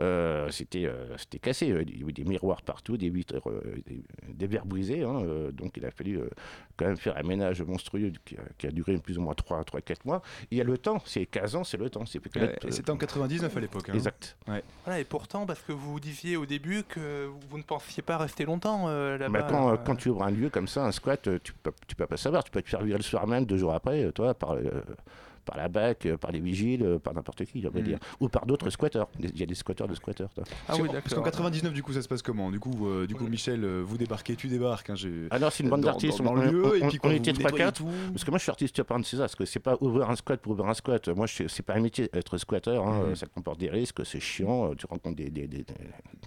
Euh, 0.00 0.48
c'était 0.50 0.86
euh, 0.86 1.16
c'était 1.18 1.38
cassé, 1.38 1.66
il 1.66 1.98
y 2.00 2.02
avait 2.02 2.12
des 2.12 2.24
miroirs 2.24 2.62
partout, 2.62 2.96
des 2.96 3.10
vitres, 3.10 3.34
euh, 3.46 3.60
des, 3.86 4.02
des 4.32 4.46
verres 4.46 4.64
brisés, 4.64 5.02
hein, 5.02 5.20
euh, 5.24 5.52
donc 5.52 5.76
il 5.76 5.84
a 5.84 5.90
fallu 5.90 6.18
euh, 6.18 6.28
quand 6.76 6.86
même 6.86 6.96
faire 6.96 7.16
un 7.18 7.22
ménage 7.22 7.60
monstrueux 7.62 8.12
qui 8.24 8.36
a, 8.36 8.40
qui 8.56 8.66
a 8.66 8.70
duré 8.70 8.96
plus 8.98 9.18
ou 9.18 9.20
moins 9.20 9.34
3-4 9.34 9.96
mois. 10.06 10.22
Il 10.50 10.56
y 10.58 10.60
a 10.60 10.64
le 10.64 10.78
temps, 10.78 11.02
c'est 11.04 11.26
15 11.26 11.56
ans, 11.56 11.64
c'est 11.64 11.76
le 11.76 11.90
temps. 11.90 12.06
c'est 12.06 12.20
euh, 12.36 12.54
C'était 12.70 12.90
en 12.90 12.96
99 12.96 13.54
à 13.56 13.60
l'époque. 13.60 13.88
hein. 13.90 13.94
Exact. 13.94 14.36
Voilà, 14.46 15.00
et 15.00 15.04
pourtant, 15.04 15.44
parce 15.44 15.60
que 15.60 15.72
vous 15.72 16.00
disiez 16.00 16.36
au 16.36 16.46
début 16.46 16.82
que 16.84 17.28
vous 17.48 17.58
ne 17.58 17.62
pensiez 17.62 18.02
pas 18.02 18.16
rester 18.16 18.44
longtemps 18.46 18.88
euh, 18.88 19.18
là-bas. 19.18 19.40
Bah, 19.42 19.46
quand, 19.50 19.92
euh, 19.92 19.94
tu 19.96 20.08
ouvres 20.08 20.22
un 20.22 20.30
lieu 20.30 20.48
comme 20.48 20.66
ça, 20.68 20.84
un 20.86 20.92
squat, 20.92 21.28
euh, 21.28 21.38
tu 21.44 21.52
peux, 21.52 21.72
tu 21.86 21.94
peux 21.94 22.06
pas 22.06 22.16
savoir. 22.16 22.42
Tu 22.44 22.50
peux 22.50 22.62
te 22.62 22.68
faire 22.68 22.82
virer 22.82 22.98
le 22.98 23.04
soir 23.04 23.26
même, 23.26 23.44
deux 23.44 23.58
jours 23.58 23.74
après, 23.74 24.04
euh, 24.04 24.12
toi, 24.12 24.32
par, 24.34 24.52
euh, 24.52 24.82
par 25.50 25.56
la 25.58 25.68
BAC, 25.68 26.06
euh, 26.06 26.16
par 26.16 26.30
les 26.30 26.38
vigiles, 26.38 26.84
euh, 26.84 26.98
par 27.00 27.12
n'importe 27.12 27.44
qui, 27.44 27.64
on 27.66 27.70
va 27.70 27.80
Mhm. 27.80 27.84
dire. 27.86 27.98
Ou 28.20 28.28
par 28.28 28.46
d'autres 28.46 28.70
squatteurs. 28.70 29.08
Il 29.18 29.36
y 29.36 29.42
a 29.42 29.46
des 29.46 29.56
squatteurs 29.56 29.88
de 29.88 29.96
squatteurs. 29.96 30.32
toi. 30.32 30.44
Ah 30.68 30.74
oui, 30.80 30.88
Parce 30.92 31.12
qu'en 31.12 31.22
99, 31.22 31.72
du 31.72 31.82
coup, 31.82 31.92
ça 31.92 32.02
se 32.02 32.06
passe 32.08 32.22
comment? 32.22 32.52
Du 32.52 32.60
coup, 32.60 32.86
euh, 32.86 33.06
du 33.08 33.16
coup, 33.16 33.24
Ouais. 33.24 33.30
Michel, 33.30 33.64
vous 33.80 33.98
débarquez, 33.98 34.36
tu 34.36 34.46
débarques. 34.46 34.90
hein, 34.90 34.94
Alors, 35.30 35.50
c'est 35.52 35.64
une 35.64 35.70
bande 35.70 35.80
d'artistes. 35.80 36.22
dans- 36.22 36.30
on, 36.30 36.34
lieu, 36.36 36.64
on- 36.64 36.74
et 36.74 36.86
puis 36.88 37.00
on 37.02 37.10
était 37.10 37.32
vous 37.32 37.38
3-4. 37.40 37.80
nettoyez 37.80 37.94
tout. 38.04 38.12
Parce 38.12 38.22
que 38.24 38.30
moi, 38.30 38.38
je 38.38 38.42
suis 38.44 38.50
artiste 38.50 38.82
peintre, 38.84 39.06
c'est 39.08 39.16
ça. 39.16 39.22
Parce 39.22 39.34
que 39.34 39.44
c'est 39.44 39.58
pas 39.58 39.76
ouvrir 39.80 40.08
un 40.08 40.14
squat 40.14 40.40
pour 40.40 40.52
ouvrir 40.52 40.68
un 40.68 40.74
squat. 40.74 41.08
Moi, 41.08 41.26
c'est 41.26 41.62
pas 41.64 41.74
un 41.74 41.80
métier 41.80 42.08
être 42.12 42.38
squatteur. 42.38 42.86
hein, 42.86 43.02
euh, 43.06 43.14
Ça 43.16 43.26
comporte 43.26 43.58
des 43.58 43.70
risques, 43.70 44.06
c'est 44.06 44.20
chiant. 44.20 44.72
Tu 44.76 44.86
rencontres 44.86 45.16
des, 45.16 45.30
des, 45.30 45.48
des, 45.48 45.64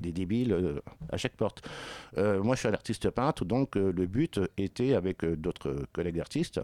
des 0.02 0.12
débiles 0.12 0.52
euh, 0.52 0.80
à 1.12 1.16
chaque 1.18 1.36
porte. 1.38 1.62
Euh, 2.18 2.44
moi, 2.44 2.56
je 2.56 2.60
suis 2.60 2.68
un 2.68 2.74
artiste 2.74 3.10
peintre, 3.10 3.46
donc 3.46 3.78
euh, 3.78 3.92
le 3.96 4.06
but 4.06 4.40
était, 4.58 4.94
avec 4.96 5.24
euh, 5.24 5.36
d'autres 5.38 5.76
collègues 5.94 6.20
artistes, 6.20 6.60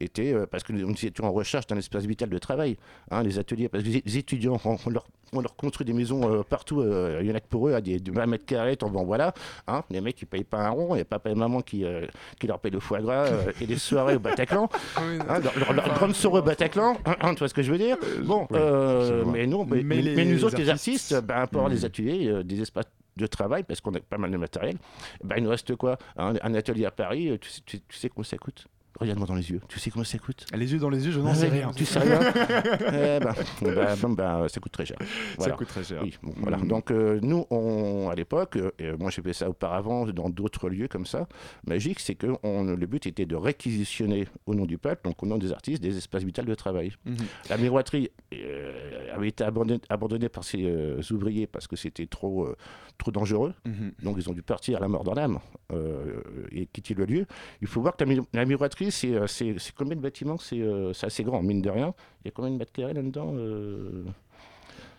était 0.00 0.32
euh, 0.32 0.46
parce 0.46 0.62
que 0.62 0.72
nous 0.72 0.90
étions 1.04 1.24
en 1.24 1.32
recherche 1.32 1.66
d'un 1.66 1.76
espace 1.76 2.03
vital 2.06 2.28
de 2.28 2.38
travail. 2.38 2.76
hein, 3.10 3.22
les 3.22 3.38
ateliers, 3.38 3.68
parce 3.68 3.84
que 3.84 3.88
les, 3.88 4.18
étudiants, 4.18 4.60
on, 4.64 4.76
on 4.86 4.90
leur, 4.90 5.06
on 5.32 5.40
leur 5.40 5.56
construit 5.56 5.84
des 5.84 5.92
maisons 5.92 6.30
euh, 6.32 6.42
partout. 6.42 6.80
euh, 6.80 7.18
Il 7.22 7.28
y 7.28 7.32
en 7.32 7.34
a 7.34 7.40
que 7.40 7.48
pour 7.48 7.68
eux, 7.68 7.74
à 7.74 7.80
des 7.80 7.98
de 7.98 8.12
20 8.12 8.26
mètres 8.26 8.46
carrés. 8.46 8.76
bon, 8.80 9.04
voilà. 9.04 9.34
Hein, 9.66 9.82
les 9.90 10.00
mecs, 10.00 10.20
ils 10.22 10.26
payent 10.26 10.44
pas 10.44 10.58
un 10.66 10.70
rond. 10.70 10.88
Il 10.90 10.96
n'y 10.96 11.00
a 11.00 11.04
papa 11.04 11.30
et 11.30 11.34
maman 11.34 11.60
qui, 11.60 11.84
euh, 11.84 12.06
qui 12.38 12.46
leur 12.46 12.58
payent 12.60 12.70
le 12.72 12.80
foie 12.80 13.00
gras 13.00 13.26
et 13.60 13.66
les 13.66 13.76
soirées 13.78 14.16
au 14.16 14.20
Bataclan. 14.20 14.68
Hein, 14.96 15.40
leur, 15.40 15.58
leur, 15.58 15.72
leur 15.72 15.94
grande 15.94 16.14
soirée 16.14 16.38
au 16.38 16.42
Bataclan, 16.42 16.96
hein, 17.04 17.16
hein, 17.20 17.32
tu 17.34 17.40
vois 17.40 17.48
ce 17.48 17.54
que 17.54 17.62
je 17.62 17.72
veux 17.72 17.78
dire? 17.78 17.96
Bon, 18.24 18.46
mais 19.32 19.46
nous, 19.46 19.64
mais, 19.64 19.82
les 20.02 20.24
nous 20.24 20.44
autres, 20.44 20.56
les 20.58 20.68
artistes- 20.68 21.12
artistes, 21.12 21.26
ben, 21.26 21.46
pour 21.46 21.60
avoir 21.60 21.70
des 21.70 21.84
ateliers, 21.84 22.28
euh, 22.28 22.42
des 22.42 22.60
espaces 22.60 22.86
de 23.16 23.26
travail, 23.26 23.62
parce 23.62 23.80
qu'on 23.80 23.94
a 23.94 24.00
pas 24.00 24.18
mal 24.18 24.30
de 24.30 24.36
matériel, 24.36 24.76
ben, 25.22 25.36
il 25.38 25.44
nous 25.44 25.50
reste 25.50 25.74
quoi? 25.76 25.96
Un, 26.16 26.34
un 26.42 26.54
atelier 26.54 26.84
à 26.84 26.90
Paris, 26.90 27.36
tu 27.40 27.48
sais, 27.48 27.60
tu, 27.64 27.80
tu 27.80 27.96
sais 27.96 28.08
combien 28.08 28.24
ça 28.28 28.36
coûte? 28.38 28.66
Regarde-moi 29.00 29.26
dans 29.26 29.34
les 29.34 29.50
yeux, 29.50 29.60
tu 29.68 29.80
sais 29.80 29.90
combien 29.90 30.04
ça 30.04 30.18
coûte? 30.18 30.46
Les 30.54 30.72
yeux 30.72 30.78
dans 30.78 30.88
les 30.88 31.04
yeux, 31.04 31.10
je 31.10 31.18
n'en 31.20 31.30
Ah 31.30 31.34
sais 31.34 31.48
rien. 31.48 31.72
Tu 31.74 31.84
sais 31.84 31.98
rien? 31.98 32.20
Eh 32.86 33.18
ben, 33.20 33.34
ben, 33.62 33.96
ben, 34.00 34.14
ben, 34.14 34.48
ça 34.48 34.60
coûte 34.60 34.70
très 34.72 34.86
cher. 34.86 34.96
Ça 35.38 35.50
coûte 35.50 35.66
très 35.68 35.82
cher. 35.82 36.00
Oui, 36.02 36.16
bon, 36.22 36.32
voilà. 36.36 36.58
Mhm. 36.58 36.68
Donc 36.68 36.90
euh, 36.90 37.18
nous, 37.22 37.44
on, 37.50 38.08
à 38.10 38.14
l'époque, 38.14 38.56
euh, 38.56 38.96
moi 38.98 39.10
j'ai 39.10 39.20
fait 39.22 39.32
ça 39.32 39.48
auparavant 39.50 40.06
dans 40.06 40.28
d'autres 40.30 40.68
lieux 40.68 40.86
comme 40.88 41.06
ça, 41.06 41.26
magique, 41.66 41.98
c'est 42.00 42.14
que 42.14 42.28
on- 42.44 42.62
le 42.64 42.86
but 42.86 43.06
était 43.06 43.26
de 43.26 43.34
réquisitionner 43.36 44.28
au 44.46 44.54
nom 44.54 44.64
du 44.64 44.78
peuple, 44.78 45.08
donc 45.08 45.22
au 45.22 45.26
nom 45.26 45.38
des 45.38 45.52
artistes, 45.52 45.82
des 45.82 45.96
espaces 45.96 46.22
vitaux 46.22 46.42
de 46.42 46.54
travail. 46.54 46.92
Mhm. 47.04 47.16
La 47.50 47.56
miroiterie 47.58 48.10
euh, 48.32 49.14
avait 49.14 49.28
été 49.28 49.42
abandonnée, 49.44 49.80
abandonnée 49.88 50.28
par 50.28 50.44
ces 50.44 50.64
euh, 50.64 51.00
ouvriers 51.10 51.46
parce 51.48 51.66
que 51.66 51.74
c'était 51.76 52.06
trop, 52.06 52.44
euh, 52.46 52.56
trop 52.98 53.10
dangereux, 53.10 53.54
Mhm. 53.66 53.92
donc 54.02 54.16
ils 54.18 54.28
ont 54.30 54.32
dû 54.34 54.42
partir 54.42 54.76
à 54.78 54.80
la 54.80 54.88
mort 54.88 55.02
dans 55.04 55.14
l'âme 55.14 55.38
euh, 55.72 56.20
et 56.52 56.66
quitter 56.66 56.94
le 56.94 57.04
lieu. 57.06 57.26
Il 57.60 57.66
faut 57.66 57.80
voir 57.80 57.96
que 57.96 58.04
la, 58.04 58.14
mi- 58.14 58.26
la 58.32 58.44
miroiterie, 58.44 58.83
c'est 58.90 59.14
euh, 59.14 59.26
c'est- 59.26 59.56
combien 59.76 59.96
de 59.96 60.00
bâtiments? 60.00 60.38
C'est 60.38 60.60
euh, 60.60 60.92
c'est 60.92 61.06
assez 61.06 61.24
grand, 61.24 61.42
mine 61.42 61.62
de 61.62 61.70
rien. 61.70 61.94
Il 62.24 62.28
y 62.28 62.28
a 62.28 62.32
combien 62.32 62.50
de 62.50 62.56
mètres 62.56 62.72
carrés 62.72 62.94
là-dedans 62.94 63.32
euh, 63.34 64.04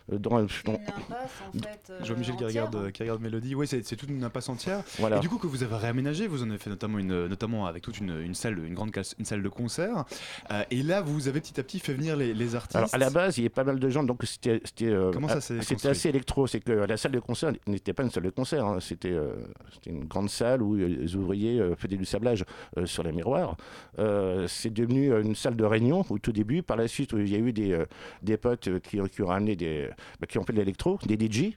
dans, 0.08 0.18
dans- 0.18 0.38
Une 0.40 0.46
impasse 0.46 1.42
en 1.48 1.58
fait. 1.58 1.90
Euh, 1.90 2.16
Michel 2.16 2.36
qui 2.36 2.44
entière. 2.44 2.66
regarde, 2.66 2.92
qui 2.92 3.02
regarde 3.02 3.20
Mélodie. 3.22 3.54
Oui, 3.54 3.66
c'est 3.66 3.84
c'est 3.84 3.96
toute 3.96 4.08
une 4.08 4.22
impasse 4.24 4.48
entière. 4.48 4.82
voilà. 4.98 5.16
Et 5.16 5.20
du 5.20 5.28
coup, 5.28 5.38
que 5.38 5.46
vous 5.46 5.62
avez 5.62 5.74
réaménagé, 5.76 6.26
vous 6.26 6.42
en 6.42 6.48
avez 6.50 6.58
fait 6.58 6.70
notamment, 6.70 6.98
une, 6.98 7.26
notamment 7.26 7.66
avec 7.66 7.82
toute 7.82 7.98
une, 7.98 8.20
une 8.20 8.34
salle, 8.34 8.58
une 8.64 8.74
grande 8.74 8.92
une 9.18 9.24
salle 9.24 9.42
de 9.42 9.48
concert. 9.48 10.04
Euh, 10.50 10.62
et 10.70 10.82
là, 10.82 11.00
vous 11.00 11.28
avez 11.28 11.40
petit 11.40 11.58
à 11.60 11.62
petit 11.62 11.78
fait 11.80 11.92
venir 11.94 12.16
les, 12.16 12.34
les 12.34 12.54
artistes. 12.54 12.76
Alors 12.76 12.88
à 12.92 12.98
la 12.98 13.10
base, 13.10 13.36
il 13.38 13.42
y 13.42 13.44
avait 13.44 13.48
pas 13.50 13.64
mal 13.64 13.78
de 13.78 13.88
gens, 13.90 14.02
donc 14.04 14.20
c'était 14.24 14.60
c'était 14.64 14.86
euh, 14.86 15.10
Comment 15.12 15.28
ça 15.28 15.34
ah, 15.36 15.40
s'est 15.40 15.54
c'était 15.60 15.74
construit 15.74 15.90
assez 15.90 16.08
électro. 16.08 16.46
C'est 16.46 16.60
que 16.60 16.72
la 16.72 16.96
salle 16.96 17.12
de 17.12 17.20
concert 17.20 17.52
n'était 17.66 17.92
pas 17.92 18.02
une 18.02 18.10
salle 18.10 18.24
de 18.24 18.30
concert, 18.30 18.64
hein, 18.64 18.78
c'était 18.80 19.10
euh, 19.12 19.32
c'était 19.72 19.90
une 19.90 20.04
grande 20.04 20.30
salle 20.30 20.62
où 20.62 20.76
euh, 20.76 20.86
les 20.86 21.16
ouvriers 21.16 21.60
euh, 21.60 21.74
faisaient 21.76 21.96
du 21.96 22.04
sablage 22.04 22.44
euh, 22.78 22.86
sur 22.86 23.02
les 23.02 23.12
miroirs. 23.12 23.56
Euh, 23.98 24.46
c'est 24.48 24.72
devenu 24.72 25.12
euh, 25.12 25.22
une 25.22 25.34
salle 25.34 25.56
de 25.56 25.64
réunion 25.64 26.04
au 26.08 26.18
tout 26.18 26.32
début. 26.32 26.62
Par 26.62 26.76
la 26.76 26.88
suite, 26.88 27.10
il 27.16 27.28
y 27.28 27.34
a 27.34 27.38
eu 27.38 27.52
des, 27.52 27.72
euh, 27.72 27.86
des 28.22 28.36
potes 28.36 28.68
euh, 28.68 28.78
qui, 28.78 28.98
qui 29.10 29.22
ont 29.22 29.26
ramené 29.26 29.56
des, 29.56 29.88
qui 30.28 30.38
ont 30.38 30.42
fait 30.44 30.52
de 30.52 30.58
l'électro, 30.58 30.98
des 31.06 31.14
DJ. 31.26 31.56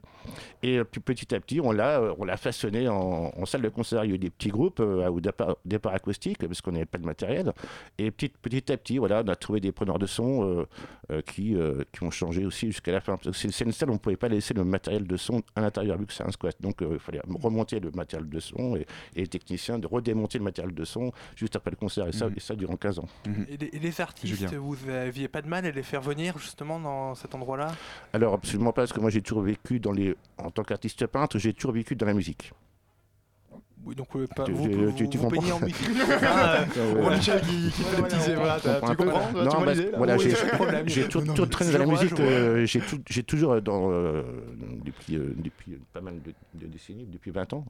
Et 0.63 0.77
euh, 0.77 0.83
puis 0.83 1.01
petit 1.01 1.33
à 1.33 1.39
petit, 1.39 1.59
on 1.61 1.71
l'a 1.71 1.99
euh, 2.01 2.13
on 2.17 2.25
l'a 2.25 2.37
façonné 2.37 2.87
en, 2.89 3.31
en 3.35 3.45
salle 3.45 3.61
de 3.61 3.69
concert. 3.69 4.03
Il 4.05 4.09
y 4.09 4.11
a 4.11 4.15
eu 4.15 4.19
des 4.19 4.29
petits 4.29 4.49
groupes 4.49 4.79
euh, 4.79 5.07
au 5.09 5.19
départ, 5.21 5.57
départ 5.65 5.93
acoustique 5.93 6.39
parce 6.45 6.61
qu'on 6.61 6.71
n'avait 6.73 6.85
pas 6.85 6.97
de 6.97 7.05
matériel. 7.05 7.53
Et 7.97 8.11
petit, 8.11 8.29
petit 8.29 8.71
à 8.71 8.77
petit, 8.77 8.97
voilà, 8.97 9.23
on 9.25 9.27
a 9.29 9.35
trouvé 9.35 9.59
des 9.59 9.71
preneurs 9.71 9.99
de 9.99 10.05
son 10.05 10.43
euh, 10.43 10.65
euh, 11.11 11.21
qui, 11.21 11.55
euh, 11.55 11.83
qui 11.91 12.03
ont 12.03 12.11
changé 12.11 12.45
aussi 12.45 12.67
jusqu'à 12.67 12.91
la 12.91 12.99
fin. 13.01 13.15
Parce 13.15 13.27
que 13.27 13.33
C'est 13.33 13.51
c'est 13.51 13.65
une 13.65 13.71
salle 13.71 13.89
où 13.89 13.93
on 13.93 13.95
ne 13.95 13.99
pouvait 13.99 14.17
pas 14.17 14.27
laisser 14.29 14.53
le 14.53 14.63
matériel 14.63 15.07
de 15.07 15.17
son 15.17 15.41
à 15.55 15.61
l'intérieur 15.61 15.97
vu 15.97 16.05
que 16.05 16.13
c'est 16.13 16.23
un 16.23 16.31
squat. 16.31 16.55
Donc 16.59 16.81
euh, 16.81 16.89
il 16.93 16.99
fallait 16.99 17.21
remonter 17.41 17.79
le 17.79 17.91
matériel 17.91 18.29
de 18.29 18.39
son 18.39 18.75
et, 18.75 18.81
et 19.15 19.21
les 19.21 19.27
techniciens 19.27 19.79
de 19.79 19.87
redémonter 19.87 20.37
le 20.37 20.43
matériel 20.43 20.73
de 20.73 20.85
son 20.85 21.11
juste 21.35 21.55
après 21.55 21.71
le 21.71 21.77
concert. 21.77 22.07
Et 22.07 22.11
ça, 22.11 22.27
Mhm. 22.27 22.33
et 22.37 22.39
ça 22.41 22.55
durant 22.55 22.75
15 22.75 22.99
ans. 22.99 23.07
Et 23.49 23.57
les, 23.57 23.67
et 23.67 23.79
les 23.79 24.01
artistes, 24.01 24.27
Julien. 24.35 24.51
vous 24.59 24.77
aviez 24.89 25.27
pas 25.27 25.41
de 25.41 25.47
mal 25.47 25.65
à 25.65 25.71
les 25.71 25.83
faire 25.83 26.01
venir 26.01 26.37
justement 26.37 26.79
dans 26.79 27.15
cet 27.15 27.33
endroit-là? 27.33 27.71
Alors 28.13 28.28
absolument 28.33 28.71
pas, 28.71 28.81
parce 28.83 28.93
que 28.93 28.99
moi 28.99 29.09
j'ai 29.09 29.21
toujours 29.21 29.43
vécu 29.43 29.79
dans 29.79 29.91
les... 29.91 30.15
En 30.37 30.51
tant 30.51 30.63
qu'artiste 30.63 31.05
peintre, 31.07 31.37
j'ai 31.39 31.53
toujours 31.53 31.71
vécu 31.73 31.95
dans 31.95 32.05
la 32.05 32.13
musique. 32.13 32.51
Oui, 33.85 33.95
donc 33.95 34.07
euh, 34.15 34.27
pas- 34.35 34.43
Tu- 34.43 34.51
vous, 34.51 34.67
tu- 34.67 34.75
vous, 34.75 34.91
tu- 34.91 35.09
tu 35.09 35.17
vous 35.17 35.29
comprends 35.29 35.55
en. 35.55 35.59
Ah, 36.21 36.65
euh, 36.77 37.17
qui, 37.17 37.71
qui 37.71 37.83
fait 37.83 37.95
des 37.95 38.03
petits 38.03 38.17
Tu 38.89 38.95
comprends 38.97 39.31
Non, 39.31 39.49
Tu 39.49 39.65
là. 39.65 39.97
voilà, 39.97 40.17
Oui, 40.17 40.33
j'ai- 40.85 41.07
tout, 41.07 41.21
tout 41.21 41.41
mais 41.43 41.47
traîné 41.49 41.71
dans 41.71 41.79
la 41.79 41.85
musique, 41.85 42.19
euh, 42.19 42.65
j'ai 42.65 42.81
tout- 42.81 43.01
j'ai 43.09 43.23
toujours 43.23 43.53
euh, 43.53 43.61
dans, 43.61 43.89
euh, 43.89 44.21
depuis, 44.83 45.15
euh, 45.15 45.33
depuis 45.37 45.79
pas 45.93 46.01
mal 46.01 46.15
de, 46.21 46.33
de 46.59 46.67
décennies, 46.67 47.07
depuis 47.09 47.31
20 47.31 47.53
ans, 47.53 47.65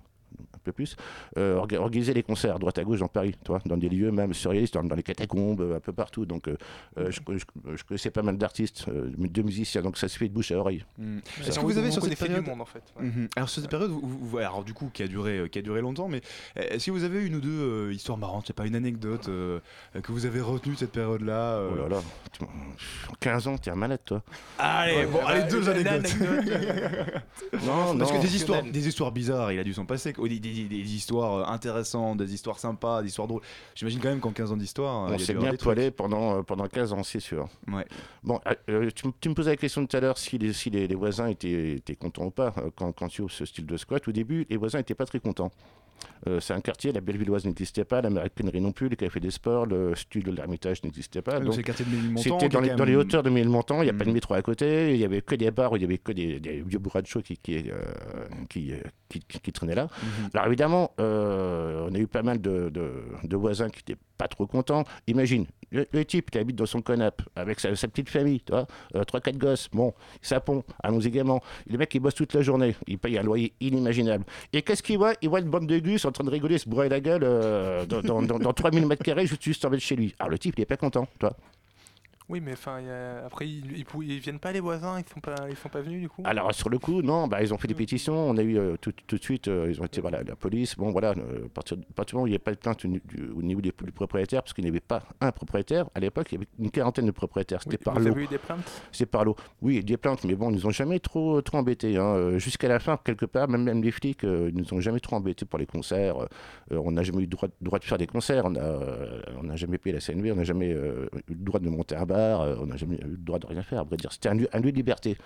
un 0.55 0.59
peu 0.63 0.71
plus, 0.71 0.95
euh, 1.37 1.57
orga- 1.57 1.77
organiser 1.77 2.13
les 2.13 2.23
concerts 2.23 2.55
à 2.55 2.59
droite 2.59 2.77
à 2.77 2.83
gauche 2.83 2.99
dans 2.99 3.07
Paris, 3.07 3.35
tu 3.43 3.47
vois, 3.51 3.61
dans 3.65 3.77
des 3.77 3.89
lieux 3.89 4.11
même 4.11 4.33
surréalistes, 4.33 4.73
dans, 4.73 4.83
dans 4.83 4.95
les 4.95 5.03
catacombes, 5.03 5.73
un 5.75 5.79
peu 5.79 5.93
partout. 5.93 6.25
Donc 6.25 6.47
euh, 6.47 6.57
euh, 6.97 7.11
je, 7.11 7.19
je- 7.37 7.75
je 7.75 7.83
connaissais 7.83 8.11
pas 8.11 8.21
mal 8.21 8.37
d'artistes, 8.37 8.85
euh, 8.89 9.09
de 9.17 9.41
musiciens, 9.41 9.81
donc 9.81 9.97
ça 9.97 10.07
se 10.07 10.17
fait 10.17 10.27
de 10.27 10.33
bouche 10.33 10.51
à 10.51 10.57
oreille. 10.57 10.85
Mm. 10.97 11.19
mais 11.39 11.47
Est-ce 11.47 11.59
que 11.59 11.65
vous- 11.65 11.77
avez 11.77 11.91
sur 11.91 12.03
cette 12.03 12.17
période 12.19 12.43
du 12.43 12.49
monde 12.49 12.61
en 12.61 12.65
fait. 12.65 12.83
ouais. 12.99 13.05
Mhm. 13.05 13.27
Alors 13.35 13.49
sur 13.49 13.61
cette 13.61 13.71
période, 13.71 13.89
vous, 13.91 14.01
vous- 14.03 14.37
alors 14.37 14.63
du 14.63 14.73
coup 14.73 14.89
qui 14.93 15.03
a 15.03 15.07
duré, 15.07 15.47
qui 15.51 15.59
a 15.59 15.61
duré 15.61 15.81
longtemps, 15.81 16.07
mais 16.09 16.21
euh, 16.57 16.61
est-ce 16.69 16.87
que 16.87 16.91
vous 16.91 17.03
avez 17.03 17.25
une 17.25 17.35
ou 17.35 17.41
deux 17.41 17.49
euh, 17.89 17.93
histoires 17.93 18.17
marrantes, 18.17 18.45
c'est 18.47 18.53
pas 18.55 18.65
une 18.67 18.75
anecdote 18.75 19.25
que 19.25 20.11
vous 20.11 20.25
avez 20.25 20.41
retenue 20.41 20.73
de 20.75 20.79
cette 20.79 20.91
période-là 20.91 21.55
euh? 21.55 21.69
Oh 21.73 21.81
là 21.83 21.87
là, 21.89 22.01
tu- 22.31 22.43
15 23.19 23.47
ans, 23.47 23.57
t'es 23.57 23.71
un 23.71 23.75
malade 23.75 23.99
toi. 24.05 24.21
Allez, 24.57 25.05
bon, 25.05 25.19
allez 25.25 25.43
deux 25.49 25.67
anecdotes. 25.69 26.15
Non, 27.65 27.97
Parce 27.97 28.11
que 28.11 28.21
des 28.21 28.35
histoires, 28.35 28.63
des 28.63 28.87
histoires 28.87 29.11
bizarres, 29.11 29.51
il 29.51 29.59
a 29.59 29.63
dû 29.63 29.73
s'en 29.73 29.85
passer. 29.85 30.13
Des, 30.27 30.39
des- 30.39 30.65
des 30.65 30.95
histoires 30.95 31.33
euh, 31.49 31.53
intéressantes, 31.53 32.17
des 32.17 32.33
histoires 32.33 32.59
sympas, 32.59 33.01
des 33.01 33.07
histoires 33.09 33.27
drôles. 33.27 33.41
J'imagine 33.75 33.99
quand 33.99 34.09
même 34.09 34.19
qu'en 34.19 34.31
15 34.31 34.51
ans 34.51 34.57
d'histoire, 34.57 35.05
euh, 35.09 35.13
On 35.13 35.17
s'est 35.19 35.33
bien 35.41 35.51
poilé 35.63 35.91
pendant, 35.91 36.39
euh, 36.39 36.41
pendant 36.43 36.67
15 36.67 36.93
ans, 36.93 37.03
c'est 37.03 37.19
sûr. 37.19 37.47
Ouais. 37.67 37.85
Bon, 38.23 38.39
euh, 38.69 38.89
tu, 38.93 39.07
me- 39.07 39.13
tu 39.19 39.29
me 39.29 39.33
posais 39.33 39.51
la 39.51 39.57
question 39.57 39.85
tout 39.85 39.95
à 39.95 39.99
l'heure 39.99 40.17
si, 40.17 40.37
les, 40.37 40.53
si 40.53 40.69
les, 40.69 40.87
les 40.87 40.95
voisins 40.95 41.27
étaient, 41.27 41.75
étaient 41.75 41.95
contents 41.95 42.25
ou 42.25 42.31
pas 42.31 42.53
quand, 42.75 42.91
quand 42.91 43.07
tu 43.07 43.21
ouvres 43.21 43.31
ce 43.31 43.45
style 43.45 43.65
de 43.65 43.77
squat. 43.77 44.07
Au 44.07 44.11
début, 44.11 44.45
les 44.49 44.57
voisins 44.57 44.77
n'étaient 44.79 44.95
pas 44.95 45.05
très 45.05 45.19
contents. 45.19 45.51
Euh, 46.27 46.39
c'est 46.39 46.53
un 46.53 46.59
quartier, 46.61 46.91
la 46.91 47.01
Bellevilloise 47.01 47.45
n'existait 47.45 47.85
pas, 47.85 48.01
l'Américaine 48.01 48.51
non 48.59 48.71
plus, 48.73 48.89
les 48.89 48.95
cafés 48.97 49.19
des 49.19 49.31
sports, 49.31 49.65
le 49.65 49.95
studio 49.95 50.31
de 50.31 50.37
l'Ermitage 50.37 50.83
n'existait 50.83 51.21
pas. 51.21 51.33
Ah, 51.35 51.39
donc 51.39 51.45
donc 51.45 51.53
c'est 51.53 51.59
le 51.61 51.63
quartier 51.65 51.85
de 51.85 51.91
Ménilmontant. 51.91 52.21
c'était 52.39 52.49
dans, 52.49 52.59
les, 52.59 52.69
dans 52.75 52.83
les 52.85 52.95
hauteurs 52.95 53.23
de 53.23 53.29
Ménilmontant, 53.29 53.81
il 53.81 53.85
n'y 53.85 53.89
a 53.89 53.93
pas 53.93 54.03
de 54.03 54.09
Mhm. 54.09 54.15
métro 54.15 54.33
à 54.33 54.41
côté, 54.41 54.93
il 54.93 54.97
y 54.99 55.05
avait 55.05 55.21
que 55.21 55.35
des 55.35 55.49
bars, 55.51 55.71
où 55.71 55.75
il 55.77 55.81
y 55.81 55.85
avait 55.85 55.97
que 55.97 56.11
des, 56.11 56.39
des 56.39 56.61
vieux 56.61 56.79
bourrachos 56.79 57.21
qui, 57.21 57.37
qui, 57.37 57.69
euh, 57.69 57.73
qui, 58.49 58.73
euh, 58.73 58.77
qui, 59.07 59.19
qui- 59.21 59.39
qui 59.39 59.51
traînaient 59.51 59.75
là. 59.75 59.83
Mhm. 60.03 60.29
Alors 60.33 60.47
évidemment, 60.47 60.91
euh, 60.99 61.87
on 61.89 61.93
a 61.95 61.97
eu 61.97 62.07
pas 62.07 62.21
mal 62.23 62.41
de, 62.41 62.69
de- 62.69 62.91
de 63.23 63.35
voisins 63.37 63.69
qui 63.69 63.79
n'étaient 63.79 64.01
pas 64.19 64.27
trop 64.27 64.45
contents. 64.45 64.83
Imagine, 65.07 65.45
le, 65.71 66.05
type 66.05 66.29
qui 66.29 66.37
habite 66.37 66.57
dans 66.57 66.65
son 66.65 66.81
canap 66.81 67.21
avec 67.35 67.59
sa, 67.59 67.69
petite 67.71 68.09
famille, 68.09 68.41
tu 68.41 68.51
vois, 68.51 68.67
euh, 68.95 69.03
trois, 69.05 69.21
quatre 69.21 69.37
gosses, 69.37 69.69
bon, 69.71 69.93
sapon, 70.21 70.63
allons-y 70.83 71.09
gaiement. 71.09 71.41
Le 71.67 71.77
mec, 71.77 71.95
il 71.95 71.99
bosse 72.01 72.15
toute 72.15 72.33
la 72.33 72.41
journée, 72.41 72.75
il 72.85 72.99
paye 72.99 73.17
un 73.17 73.23
loyer 73.23 73.53
inimaginable. 73.61 74.25
Et 74.51 74.61
qu'est-ce 74.61 74.83
qu'il 74.83 74.97
voit? 74.97 75.13
Il 75.21 75.29
voit 75.29 75.39
une 75.39 75.49
bande 75.49 75.67
de 75.67 75.79
gus 75.79 76.03
en 76.05 76.11
train 76.11 76.25
de 76.25 76.29
rigoler, 76.29 76.57
se 76.57 76.67
broyer 76.67 76.89
la 76.89 76.99
gueule 76.99 77.23
euh, 77.23 77.85
dans, 77.85 78.01
dans, 78.01 78.21
dans, 78.21 78.39
dans 78.39 78.53
3000 78.53 78.85
mètres 78.85 79.03
carrés 79.03 79.25
juste, 79.25 79.43
juste 79.43 79.63
en 79.63 79.69
bas 79.69 79.77
de 79.77 79.81
chez 79.81 79.95
lui. 79.95 80.13
Alors 80.19 80.31
le 80.31 80.37
type, 80.37 80.55
il 80.57 80.61
est 80.61 80.65
pas 80.65 80.77
content, 80.77 81.07
tu 81.19 81.25
vois. 81.25 81.35
Oui, 82.29 82.41
mais 82.41 82.53
enfin, 82.53 82.79
a- 82.87 83.25
après, 83.25 83.47
ils, 83.47 83.63
ils, 83.75 83.85
ils 84.03 84.19
viennent 84.19 84.37
pas 84.39 84.51
les 84.51 84.59
voisins, 84.59 84.99
ils 84.99 85.09
sont 85.11 85.19
pas, 85.19 85.35
ils 85.49 85.55
sont 85.55 85.67
pas 85.69 85.81
venus 85.81 85.99
du 86.01 86.09
coup? 86.09 86.21
Alors 86.25 86.53
sur 86.53 86.69
le 86.69 86.77
coup, 86.77 87.01
non, 87.01 87.27
bah, 87.27 87.41
ils 87.41 87.51
ont 87.53 87.57
fait 87.57 87.67
des 87.67 87.73
pétitions. 87.73 88.13
On 88.29 88.37
a 88.37 88.43
eu 88.43 88.57
euh, 88.57 88.75
tout, 88.79 88.93
tout 89.07 89.17
de 89.17 89.23
suite, 89.23 89.47
euh, 89.47 89.67
ils 89.69 89.81
ont 89.81 89.85
été 89.85 89.99
voilà, 89.99 90.21
la 90.23 90.35
police. 90.35 90.75
Bon 90.77 90.91
voilà, 90.91 91.09
euh, 91.17 91.45
à 91.45 91.49
partir, 91.49 91.77
à 91.77 91.93
partir 91.93 92.13
du 92.13 92.15
moment 92.17 92.23
où 92.25 92.27
il 92.27 92.31
n'y 92.31 92.35
avait 92.35 92.43
pas 92.43 92.51
de 92.53 92.57
plainte 92.59 92.85
au, 92.85 92.87
ni- 92.87 93.01
du- 93.03 93.29
au 93.35 93.41
niveau 93.41 93.61
des, 93.61 93.73
du 93.83 93.91
propriétaire, 93.91 94.43
parce 94.43 94.53
qu'il 94.53 94.63
n'y 94.63 94.69
avait 94.69 94.79
pas 94.79 95.01
un 95.21 95.31
propriétaire. 95.31 95.85
À 95.95 95.99
l'époque, 95.99 96.27
il 96.31 96.35
y 96.35 96.37
avait 96.37 96.47
une 96.59 96.69
quarantaine 96.69 97.07
de 97.07 97.11
propriétaires. 97.11 97.61
Oui, 97.65 97.71
C'était 97.71 97.83
par 97.83 97.95
vous 97.95 98.05
lot. 98.05 98.11
avez 98.11 98.23
eu 98.23 98.27
des 98.27 98.37
plaintes? 98.37 98.83
C'est 98.91 99.07
par 99.07 99.25
lot. 99.25 99.35
Oui, 99.63 99.83
des 99.83 99.97
plaintes, 99.97 100.23
mais 100.23 100.35
bon, 100.35 100.51
ils 100.51 100.55
nous 100.57 100.67
ont 100.67 100.71
jamais 100.71 100.99
trop, 100.99 101.41
trop 101.41 101.57
embêtés. 101.57 101.97
hein. 101.97 102.37
Jusqu'à 102.37 102.67
la 102.67 102.77
fin, 102.79 102.97
quelque 103.03 103.25
part, 103.25 103.47
même, 103.47 103.63
même 103.63 103.81
les 103.81 103.91
flics, 103.91 104.21
ils 104.21 104.53
nous 104.55 104.71
ont 104.75 104.79
jamais 104.79 104.99
trop 104.99 105.15
embêtés 105.15 105.45
pour 105.45 105.57
les 105.57 105.65
concerts. 105.65 106.15
On 106.69 106.91
n'a 106.91 107.01
jamais 107.01 107.19
eu 107.19 107.21
le 107.21 107.27
droit, 107.27 107.49
droit 107.59 107.79
de 107.79 107.85
faire 107.85 107.97
des 107.97 108.05
concerts. 108.07 108.45
On 108.45 108.51
n'a 108.51 108.77
on 109.41 109.55
jamais 109.55 109.79
payé 109.79 109.95
la 109.95 109.99
CNV. 109.99 110.31
On 110.31 110.35
n'a 110.35 110.43
jamais 110.43 110.69
eu 110.69 110.75
le 110.75 111.09
droit 111.35 111.59
de 111.59 111.69
monter 111.69 111.95
un 111.95 112.05
bar. 112.05 112.18
Euh, 112.19 112.55
on 112.59 112.65
n'a 112.67 112.77
jamais 112.77 112.95
eu 112.97 113.03
le 113.05 113.17
droit 113.17 113.39
de 113.39 113.45
rien 113.47 113.61
faire. 113.63 113.79
À 113.79 113.83
vrai 113.83 113.97
dire, 113.97 114.11
c'était 114.11 114.29
un 114.29 114.35
lieu, 114.35 114.47
un 114.53 114.59
lieu 114.59 114.71
de 114.71 114.77
liberté. 114.77 115.17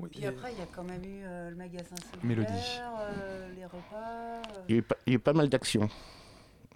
Oui, 0.00 0.08
Puis 0.12 0.24
et- 0.24 0.26
après, 0.26 0.52
il 0.52 0.58
y 0.58 0.62
a 0.62 0.66
quand 0.74 0.82
même 0.84 1.02
eu 1.04 1.22
euh, 1.24 1.50
le 1.50 1.56
magasin 1.56 1.94
Mélodie. 2.22 2.48
solidaire, 2.48 2.92
euh, 3.00 3.48
les 3.56 3.64
repas. 3.64 4.42
euh. 4.58 4.62
Il 4.68 4.72
y 4.74 4.76
a 4.76 4.78
eu 4.78 4.82
pas, 4.82 4.96
il 5.06 5.10
y 5.12 5.14
a 5.14 5.16
eu 5.16 5.20
pas 5.20 5.32
mal 5.32 5.48
d'actions. 5.48 5.88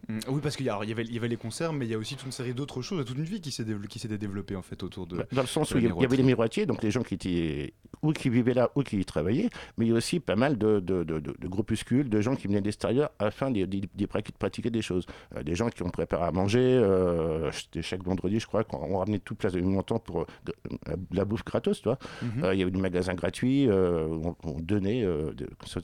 Mm, 0.09 0.19
Oui, 0.29 0.41
parce 0.43 0.57
qu'il 0.57 0.65
y, 0.67 0.69
y 0.69 0.73
avait, 0.73 1.05
il 1.05 1.13
y 1.15 1.19
avait 1.19 1.29
les 1.29 1.37
concerts, 1.37 1.73
mais 1.73 1.87
il 1.87 1.91
y 1.91 1.95
a 1.95 1.99
aussi 1.99 2.15
toute 2.17 2.27
une 2.27 2.33
série 2.33 2.55
d'autres 2.55 2.81
choses, 2.83 3.05
toute 3.05 3.17
une 3.19 3.25
vie 3.25 3.41
qui 3.41 3.51
s'est 3.51 3.65
développée, 3.65 4.17
développée 4.19 4.57
en 4.57 4.63
fait 4.63 4.83
autour 4.83 5.07
de. 5.07 5.17
Bah, 5.19 5.25
Dans 5.33 5.43
le 5.43 5.47
sens 5.49 5.71
de 5.71 5.77
où 5.77 5.79
il 5.79 5.85
y, 6.03 6.05
avait 6.05 6.17
les 6.17 6.23
miroitiers, 6.23 6.67
donc 6.67 6.83
les 6.83 6.91
gens 6.91 7.03
qui 7.03 7.15
étaient 7.15 7.75
ou 8.03 8.13
qui 8.13 8.29
vivaient 8.31 8.55
là 8.55 8.71
ou 8.75 8.83
qui 8.83 8.99
y 8.99 9.05
travaillaient, 9.05 9.51
mais 9.77 9.87
il 9.87 9.89
y 9.91 9.93
a 9.93 9.97
aussi 9.97 10.21
pas 10.21 10.37
mal 10.37 10.57
de, 10.57 10.81
de, 10.81 11.03
de- 11.05 11.19
de- 11.19 11.35
de 11.39 11.49
groupuscules, 11.49 12.09
de 12.09 12.21
gens 12.21 12.37
qui 12.37 12.47
venaient 12.47 12.61
de 12.61 12.67
l'extérieur 12.67 13.11
afin 13.19 13.51
prati- 13.53 14.33
pratiquer 14.39 14.71
des 14.71 14.83
choses. 14.83 15.05
Euh, 15.37 15.43
des 15.43 15.55
gens 15.55 15.69
qui 15.69 15.83
ont 15.83 15.91
préparé 15.91 16.25
à 16.25 16.33
manger, 16.33 16.61
euh, 16.61 17.51
chaque 17.83 18.03
vendredi, 18.05 18.39
je 18.41 18.47
crois, 18.47 18.65
qu'on 18.65 18.79
on 18.79 18.99
ramenait 18.99 19.19
toute 19.19 19.39
place 19.39 19.53
de 19.53 19.61
montant 19.61 19.99
pour 19.99 20.21
euh, 20.21 20.97
la 21.13 21.25
bouffe 21.25 21.45
gratos, 21.45 21.83
tu 21.83 21.89
vois. 21.89 21.99
Mhm. 22.23 22.45
Euh, 22.45 22.55
il 22.55 22.61
y 22.61 22.63
avait 22.63 22.71
des 22.71 22.81
magasins 22.81 23.15
gratuits, 23.15 23.69
où 23.69 23.73
on, 23.73 24.37
on 24.45 24.61
donnait 24.61 25.03
de- 25.03 25.35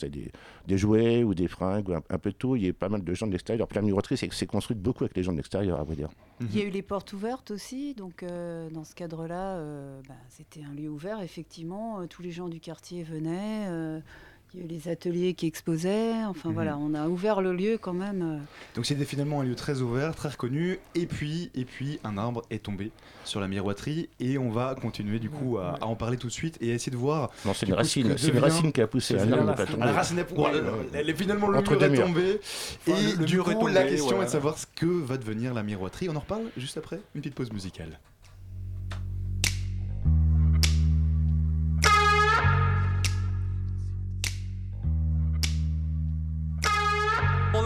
des, 0.08 0.30
des 0.66 0.78
jouets 0.78 1.22
ou 1.24 1.34
des 1.34 1.48
fringues, 1.48 1.90
un, 1.92 2.02
un 2.08 2.18
peu 2.18 2.30
de 2.30 2.36
tout. 2.36 2.56
Il 2.56 2.62
y 2.62 2.64
avait 2.66 2.72
pas 2.72 2.88
mal 2.88 3.02
de 3.04 3.14
gens 3.14 3.26
de 3.26 3.32
l'extérieur. 3.32 3.66
La 3.74 3.82
miroiterie, 3.82 4.13
c'est 4.16 4.33
c'est 4.33 4.47
construite 4.47 4.80
beaucoup 4.80 5.04
avec 5.04 5.16
les 5.16 5.23
gens 5.23 5.33
de 5.33 5.37
l'extérieur, 5.37 5.80
à 5.80 5.85
vrai 5.85 5.97
dire. 5.97 6.11
Il 6.40 6.56
y 6.56 6.61
a 6.61 6.64
eu 6.64 6.71
les 6.71 6.83
portes 6.83 7.12
ouvertes 7.12 7.50
aussi, 7.52 7.94
donc 7.94 8.23
euh, 8.23 8.68
dans 8.71 8.85
ce 8.85 8.94
cadre-là, 8.94 9.56
euh, 9.56 10.00
bah, 10.09 10.14
c'était 10.28 10.64
un 10.64 10.75
lieu 10.75 10.88
ouvert, 10.88 11.21
effectivement. 11.21 12.00
euh, 12.00 12.06
tous 12.06 12.23
les 12.23 12.33
gens 12.33 12.49
du 12.49 12.61
quartier 12.61 13.02
venaient, 13.04 13.66
euh, 13.68 14.00
il 14.54 14.61
y 14.61 14.62
a 14.62 14.64
eu 14.66 14.68
les 14.68 14.88
ateliers 14.88 15.34
qui 15.34 15.46
exposaient. 15.46 16.12
Enfin 16.26 16.49
Mhm. 16.50 16.54
voilà, 16.54 16.78
on 16.78 16.94
a 16.94 17.08
ouvert 17.08 17.40
le 17.42 17.52
lieu 17.54 17.76
quand 17.80 17.92
même. 17.92 18.23
euh. 18.23 18.38
Donc 18.76 18.87
c'était 18.87 19.04
finalement 19.04 19.40
un 19.40 19.44
lieu 19.44 19.54
très 19.56 19.80
ouvert, 19.80 20.14
très 20.14 20.28
reconnu. 20.28 20.78
Et 20.94 21.06
puis, 21.06 21.50
et 21.54 21.64
puis 21.64 21.99
un 22.04 22.16
arbre 22.18 22.42
est 22.50 22.62
tombé 22.62 22.90
sur 23.25 23.40
la 23.40 23.49
miroiterie 23.49 24.08
et 24.20 24.38
on 24.38 24.50
va 24.50 24.75
continuer 24.80 25.18
du 25.18 25.30
coup 25.30 25.58
à, 25.58 25.76
à 25.80 25.87
en 25.87 25.96
parler 25.96 26.16
tout 26.16 26.26
de 26.28 26.32
suite 26.32 26.56
et 26.61 26.70
à 26.70 26.75
essayer 26.75 26.92
de 26.92 26.96
voir. 26.96 27.30
Non, 27.44 27.52
c'est 27.54 27.66
une 27.66 27.75
racine, 27.75 28.14
c'est 28.16 28.28
une 28.28 28.34
devient- 28.34 28.40
racine 28.44 28.73
qui 28.73 28.80
a 28.80 28.87
poussé. 28.87 29.16
C'est 29.18 29.23
Un 29.25 29.26
la 29.26 29.37
arbre 29.38 29.49
racine. 29.49 29.56
pas 29.56 29.62
À 29.62 29.75
tombé. 29.75 29.87
la 29.87 29.92
racine 29.92 30.18
est, 30.18 30.32
Ouais, 30.38 30.88
elle 30.92 31.11
est 31.11 31.14
finalement 31.14 31.49
le 31.49 31.58
Entre 31.58 31.73
mur 31.73 31.82
est 31.84 31.90
murs. 31.90 32.06
tombé. 32.06 32.40
Enfin, 32.87 32.99
et 32.99 33.12
le- 33.12 33.18
le 33.20 33.25
du 33.25 33.38
coup, 33.42 33.66
la 33.66 33.82
question 33.84 34.23
est 34.23 34.26
de 34.26 34.30
savoir 34.30 34.58
ce 34.58 34.66
que 34.76 34.87
va 34.87 35.16
devenir 35.16 35.52
la 35.54 35.62
miroiterie. 35.62 36.08
On 36.08 36.16
en 36.16 36.20
reparle 36.20 36.44
juste 36.56 36.76
après 36.78 37.00
une 37.14 37.20
petite 37.23 37.34
pause 37.34 37.52
musicale. 37.52 37.99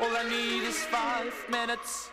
All 0.00 0.16
I 0.16 0.28
need 0.28 0.64
is 0.64 0.78
five 0.86 1.34
minutes. 1.48 2.08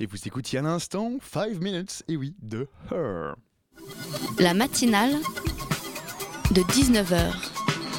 Et 0.00 0.06
vous 0.06 0.18
écoutiez 0.26 0.58
à 0.58 0.62
l'instant 0.62 1.12
5 1.22 1.60
Minutes, 1.60 2.02
et 2.08 2.16
oui, 2.16 2.34
de 2.42 2.66
Her. 2.90 3.34
La 4.38 4.54
matinale 4.54 5.12
de 6.50 6.62
19h 6.62 7.53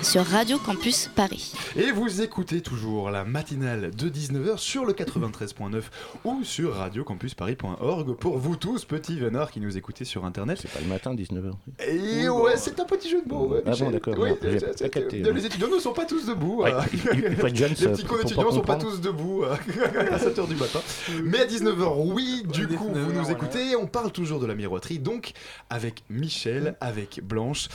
sur 0.05 0.23
Radio 0.23 0.59
Campus 0.59 1.09
Paris. 1.15 1.53
Et 1.75 1.91
vous 1.91 2.21
écoutez 2.21 2.61
toujours 2.61 3.09
la 3.09 3.25
matinale 3.25 3.89
de 3.89 4.07
19h 4.07 4.59
sur 4.59 4.85
le 4.85 4.93
93.9 4.93 5.81
ou 6.23 6.43
sur 6.43 6.75
radiocampusparis.org 6.75 8.13
pour 8.13 8.37
vous 8.37 8.55
tous, 8.55 8.85
petits 8.85 9.17
vénards 9.19 9.49
qui 9.51 9.59
nous 9.59 9.75
écoutez 9.77 10.05
sur 10.05 10.23
internet. 10.23 10.59
C'est 10.61 10.71
pas 10.71 10.79
le 10.79 10.85
matin, 10.87 11.15
19h. 11.15 11.53
Et 11.87 12.29
ouais, 12.29 12.55
c'est 12.55 12.79
un 12.79 12.85
petit 12.85 13.09
jeu 13.09 13.23
de 13.25 13.33
mots. 13.33 13.47
ouais, 13.47 13.63
Ah 13.65 13.71
bon, 13.79 13.89
d'accord, 13.89 14.13
Oui, 14.19 14.29
Les 14.43 15.45
étudiants 15.45 15.69
ne 15.73 15.79
sont 15.79 15.93
pas 15.93 16.05
tous 16.05 16.27
debout. 16.27 16.61
Ouais, 16.61 16.71
euh. 16.73 16.81
il- 16.93 17.25
il 17.31 17.35
faut 17.35 17.47
être 17.47 17.55
jeune, 17.55 17.69
Les 17.79 17.87
petits 17.87 18.03
pour- 18.05 18.17
pour 18.17 18.21
étudiants 18.25 18.43
pas 18.43 18.49
ne 18.49 18.55
sont 18.55 18.61
pas 18.61 18.75
tous 18.75 19.01
debout 19.01 19.43
euh, 19.43 19.55
à 20.11 20.17
7h 20.19 20.47
du 20.47 20.55
matin. 20.55 20.81
Mais 21.23 21.39
à 21.39 21.45
19h, 21.45 21.93
oui, 22.13 22.43
du 22.53 22.67
coup, 22.67 22.89
vous 22.93 23.11
nous 23.11 23.31
écoutez. 23.31 23.75
On 23.75 23.87
parle 23.87 24.11
toujours 24.11 24.39
de 24.39 24.45
la 24.45 24.53
miroiterie, 24.53 24.99
donc 24.99 25.33
avec 25.71 26.03
Michel, 26.11 26.75
avec 26.79 27.21
Blanche 27.23 27.69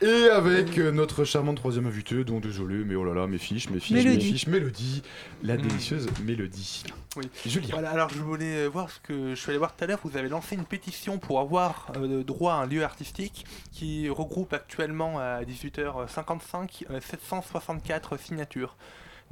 et 0.00 0.28
avec 0.30 0.78
notre 0.78 1.24
charmante 1.24 1.56
troisième 1.56 1.71
invitée, 1.78 2.24
dont 2.24 2.40
désolé, 2.40 2.84
mais 2.84 2.94
oh 2.94 3.04
là 3.04 3.14
là, 3.14 3.26
mes 3.26 3.38
fiches, 3.38 3.70
mes 3.70 3.80
fiches, 3.80 4.04
mes 4.04 4.20
fiches, 4.20 4.46
Mélodie, 4.46 5.02
la 5.42 5.56
délicieuse 5.56 6.08
Mélodie. 6.24 6.84
Oui. 7.16 7.28
Julien. 7.44 7.68
Voilà, 7.72 7.90
alors 7.90 8.08
je 8.08 8.20
voulais 8.20 8.66
voir 8.68 8.90
ce 8.90 9.00
que 9.00 9.30
je 9.30 9.40
suis 9.40 9.50
allé 9.50 9.58
voir 9.58 9.76
tout 9.76 9.84
à 9.84 9.86
l'heure. 9.86 10.00
Vous 10.04 10.16
avez 10.16 10.28
lancé 10.28 10.54
une 10.54 10.64
pétition 10.64 11.18
pour 11.18 11.40
avoir 11.40 11.92
euh, 11.96 12.22
droit 12.24 12.54
à 12.54 12.56
un 12.56 12.66
lieu 12.66 12.82
artistique 12.82 13.44
qui 13.72 14.08
regroupe 14.08 14.52
actuellement 14.52 15.18
à 15.18 15.42
18h55 15.42 16.84
euh, 16.90 17.00
764 17.00 18.18
signatures. 18.18 18.76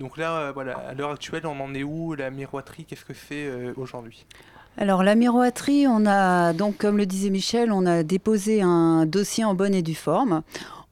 Donc 0.01 0.17
là, 0.17 0.37
euh, 0.37 0.53
voilà, 0.53 0.79
à 0.79 0.95
l'heure 0.95 1.11
actuelle, 1.11 1.47
on 1.47 1.61
en 1.61 1.75
est 1.75 1.83
où 1.83 2.15
La 2.15 2.31
miroiterie, 2.31 2.87
qu'est-ce 2.87 3.05
que 3.05 3.13
c'est 3.13 3.47
euh, 3.47 3.75
aujourd'hui? 3.77 4.25
Alors 4.79 5.03
la 5.03 5.15
miroiterie, 5.15 5.87
on 5.87 6.07
a 6.07 6.55
donc 6.55 6.79
comme 6.79 6.97
le 6.97 7.05
disait 7.05 7.29
Michel, 7.29 7.71
on 7.71 7.85
a 7.85 8.03
déposé 8.03 8.63
un 8.63 9.05
dossier 9.05 9.45
en 9.45 9.53
bonne 9.53 9.75
et 9.75 9.83
due 9.83 9.95
forme. 9.95 10.43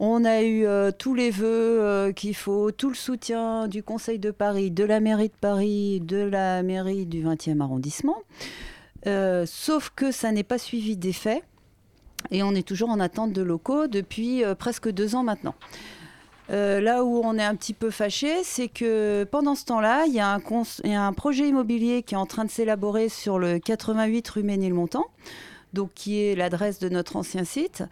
On 0.01 0.25
a 0.25 0.43
eu 0.43 0.65
euh, 0.65 0.93
tous 0.97 1.15
les 1.15 1.31
vœux 1.31 1.47
euh, 1.83 2.13
qu'il 2.13 2.37
faut, 2.37 2.71
tout 2.71 2.89
le 2.89 2.95
soutien 2.95 3.67
du 3.67 3.83
Conseil 3.83 4.19
de 4.21 4.31
Paris, 4.31 4.71
de 4.71 4.85
la 4.85 5.01
mairie 5.01 5.29
de 5.29 5.35
Paris, 5.41 6.01
de 6.01 6.19
la 6.19 6.63
mairie 6.63 7.05
du 7.05 7.25
20e 7.25 7.61
arrondissement. 7.61 8.19
Euh, 9.07 9.45
sauf 9.47 9.91
que 9.95 10.13
ça 10.13 10.31
n'est 10.31 10.45
pas 10.45 10.59
suivi 10.59 10.97
des 10.97 11.13
faits 11.13 11.43
et 12.31 12.43
on 12.43 12.55
est 12.55 12.67
toujours 12.67 12.91
en 12.91 13.01
attente 13.01 13.33
de 13.33 13.43
locaux 13.43 13.87
depuis 13.87 14.43
presque 14.59 14.89
deux 14.91 15.15
ans 15.15 15.23
maintenant. 15.23 15.55
Là 16.51 17.05
où 17.05 17.21
on 17.25 17.37
est 17.39 17.45
un 17.45 17.55
petit 17.55 17.75
peu 17.75 17.91
fâché, 17.91 18.43
c'est 18.43 18.69
que 18.69 19.25
pendant 19.31 19.55
ce 19.55 19.67
temps-là, 19.67 20.07
il 20.07 20.15
y, 20.15 20.21
a 20.21 20.29
un 20.29 20.41
cons- 20.41 20.81
il 20.83 20.91
y 20.91 20.95
a 20.95 21.05
un 21.07 21.13
projet 21.13 21.47
immobilier 21.49 22.03
qui 22.03 22.15
est 22.15 22.19
en 22.19 22.25
train 22.27 22.45
de 22.47 22.51
s'élaborer 22.51 23.09
sur 23.11 23.39
le 23.39 23.59
88 23.59 24.27
rue 24.29 24.43
Ménilmontant, 24.43 25.05
donc 25.75 25.91
qui 25.95 26.21
est 26.23 26.35
l'adresse 26.35 26.79
de 26.79 26.89
notre 26.89 27.17
ancien 27.17 27.45
site. 27.45 27.85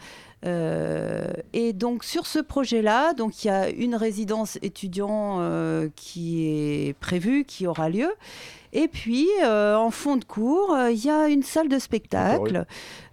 Euh, 0.45 1.33
et 1.55 1.73
donc 1.73 2.05
sur 2.05 2.27
ce 2.27 2.39
projet-là, 2.39 3.15
donc 3.15 3.43
il 3.43 3.49
y 3.49 3.51
a 3.51 3.69
une 3.71 3.95
résidence 3.95 4.59
étudiant 4.63 5.39
euh, 5.41 5.89
qui 5.97 6.47
est 6.47 6.93
prévue, 6.99 7.45
qui 7.45 7.67
aura 7.67 7.89
lieu. 7.89 8.11
Et 8.73 8.89
puis, 8.89 9.27
euh, 9.43 9.75
en 9.75 9.91
fond 9.91 10.17
de 10.17 10.25
cours, 10.25 10.75
euh, 10.75 10.91
il 10.91 11.03
y 11.03 11.09
a 11.09 11.29
une 11.29 11.43
salle 11.43 11.69
de 11.69 11.79
spectacle 11.79 12.67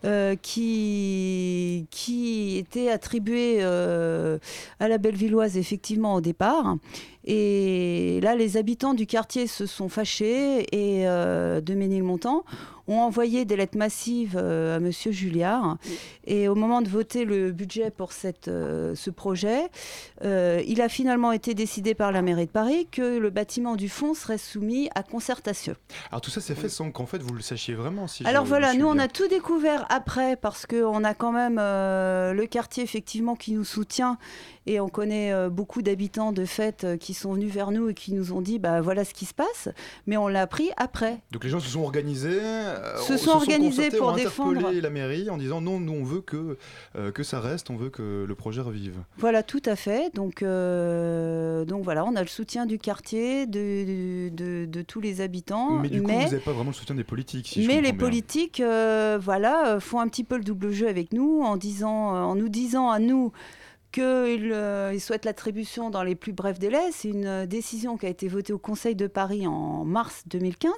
euh, 0.03 0.35
qui, 0.35 1.87
qui 1.89 2.57
était 2.57 2.89
attribuée 2.89 3.63
à 3.63 4.87
la 4.89 4.97
Bellevilloise, 4.97 5.57
effectivement, 5.57 6.15
au 6.15 6.21
départ. 6.21 6.75
Et 7.23 8.19
là, 8.21 8.35
les 8.35 8.57
habitants 8.57 8.93
du 8.93 9.05
quartier 9.05 9.47
se 9.47 9.65
sont 9.65 9.87
fâchés 9.87 10.65
et 10.73 11.05
de 11.05 11.73
Ménilmontant 11.73 12.43
ont 12.87 12.99
envoyé 12.99 13.45
des 13.45 13.55
lettres 13.55 13.77
massives 13.77 14.35
euh, 14.35 14.77
à 14.77 14.79
Monsieur 14.79 15.11
Julliard. 15.11 15.77
Et 16.25 16.47
au 16.47 16.55
moment 16.55 16.81
de 16.81 16.89
voter 16.89 17.25
le 17.25 17.51
budget 17.51 17.91
pour 17.91 18.11
cette, 18.11 18.47
euh, 18.47 18.95
ce 18.95 19.09
projet, 19.09 19.69
euh, 20.23 20.61
il 20.67 20.81
a 20.81 20.89
finalement 20.89 21.31
été 21.31 21.53
décidé 21.53 21.93
par 21.93 22.11
la 22.11 22.21
mairie 22.21 22.45
de 22.45 22.51
Paris 22.51 22.87
que 22.91 23.17
le 23.17 23.29
bâtiment 23.29 23.75
du 23.75 23.89
fond 23.89 24.13
serait 24.13 24.37
soumis 24.37 24.89
à 24.95 25.03
concertation. 25.03 25.75
Alors 26.11 26.21
tout 26.21 26.29
ça 26.29 26.41
c'est 26.41 26.55
fait 26.55 26.69
sans 26.69 26.91
qu'en 26.91 27.05
fait 27.05 27.21
vous 27.21 27.33
le 27.33 27.41
sachiez 27.41 27.73
vraiment. 27.73 28.07
Si 28.07 28.25
Alors 28.25 28.45
voilà, 28.45 28.73
nous 28.73 28.87
on 28.87 28.97
a 28.99 29.07
tout 29.07 29.27
découvert 29.27 29.85
après 29.89 30.35
parce 30.35 30.65
qu'on 30.65 31.03
a 31.03 31.13
quand 31.13 31.31
même 31.31 31.57
euh, 31.59 32.33
le 32.33 32.45
quartier 32.45 32.83
effectivement 32.83 33.35
qui 33.35 33.53
nous 33.53 33.63
soutient 33.63 34.17
et 34.65 34.79
on 34.79 34.87
connaît 34.87 35.33
euh, 35.33 35.49
beaucoup 35.49 35.81
d'habitants 35.81 36.31
de 36.31 36.45
fait 36.45 36.83
euh, 36.83 36.97
qui 36.97 37.13
sont 37.13 37.33
venus 37.33 37.51
vers 37.51 37.71
nous 37.71 37.89
et 37.89 37.93
qui 37.93 38.13
nous 38.13 38.31
ont 38.31 38.41
dit 38.41 38.59
bah 38.59 38.81
voilà 38.81 39.03
ce 39.03 39.13
qui 39.13 39.25
se 39.25 39.33
passe, 39.33 39.69
mais 40.07 40.17
on 40.17 40.27
l'a 40.27 40.41
appris 40.41 40.69
après. 40.77 41.19
Donc 41.31 41.43
les 41.43 41.49
gens 41.49 41.59
se 41.59 41.69
sont 41.69 41.81
organisés, 41.81 42.39
euh, 42.73 42.97
Se 42.97 43.13
ont- 43.13 43.17
sont 43.17 43.31
organisés 43.31 43.89
pour 43.91 44.13
défendre. 44.13 44.71
la 44.71 44.89
mairie 44.89 45.29
en 45.29 45.37
disant 45.37 45.61
non, 45.61 45.79
nous 45.79 45.93
on 45.93 46.03
veut 46.03 46.21
que, 46.21 46.57
euh, 46.95 47.11
que 47.11 47.23
ça 47.23 47.39
reste, 47.39 47.69
on 47.69 47.75
veut 47.75 47.89
que 47.89 48.25
le 48.27 48.35
projet 48.35 48.61
revive. 48.61 48.95
Voilà, 49.17 49.43
tout 49.43 49.61
à 49.65 49.75
fait. 49.75 50.13
Donc, 50.15 50.43
euh, 50.43 51.65
donc 51.65 51.83
voilà, 51.83 52.05
on 52.05 52.15
a 52.15 52.21
le 52.21 52.27
soutien 52.27 52.65
du 52.65 52.77
quartier, 52.79 53.45
de, 53.45 54.29
de, 54.29 54.65
de 54.65 54.81
tous 54.81 54.99
les 55.01 55.21
habitants. 55.21 55.71
mais 55.79 55.89
du 55.89 56.01
coup 56.01 56.11
vous 56.11 56.17
n'avez 56.17 56.37
pas 56.39 56.51
vraiment 56.53 56.69
le 56.71 56.75
soutien 56.75 56.95
des 56.95 57.03
politiques. 57.03 57.47
Si 57.47 57.63
je 57.63 57.67
mais 57.67 57.75
les 57.75 57.89
comprends 57.91 57.97
bien. 57.97 58.05
politiques, 58.07 58.59
euh, 58.59 59.17
voilà, 59.21 59.79
font 59.79 59.99
un 59.99 60.07
petit 60.07 60.23
peu 60.23 60.37
le 60.37 60.43
double 60.43 60.71
jeu 60.71 60.87
avec 60.87 61.13
nous 61.13 61.41
en 61.41 61.57
disant, 61.57 62.09
en 62.15 62.35
nous 62.35 62.49
disant 62.49 62.89
à 62.89 62.99
nous 62.99 63.31
qu'ils 63.91 64.51
euh, 64.53 64.91
ils 64.93 64.99
souhaitent 64.99 65.25
l'attribution 65.25 65.89
dans 65.91 66.01
les 66.03 66.15
plus 66.15 66.33
brefs 66.33 66.57
délais. 66.59 66.89
C'est 66.91 67.09
une 67.09 67.45
décision 67.45 67.95
qui 67.97 68.07
a 68.07 68.09
été 68.09 68.27
votée 68.27 68.51
au 68.53 68.57
Conseil 68.57 68.95
de 68.95 69.05
Paris 69.07 69.45
en 69.45 69.85
mars 69.85 70.23
2015. 70.27 70.71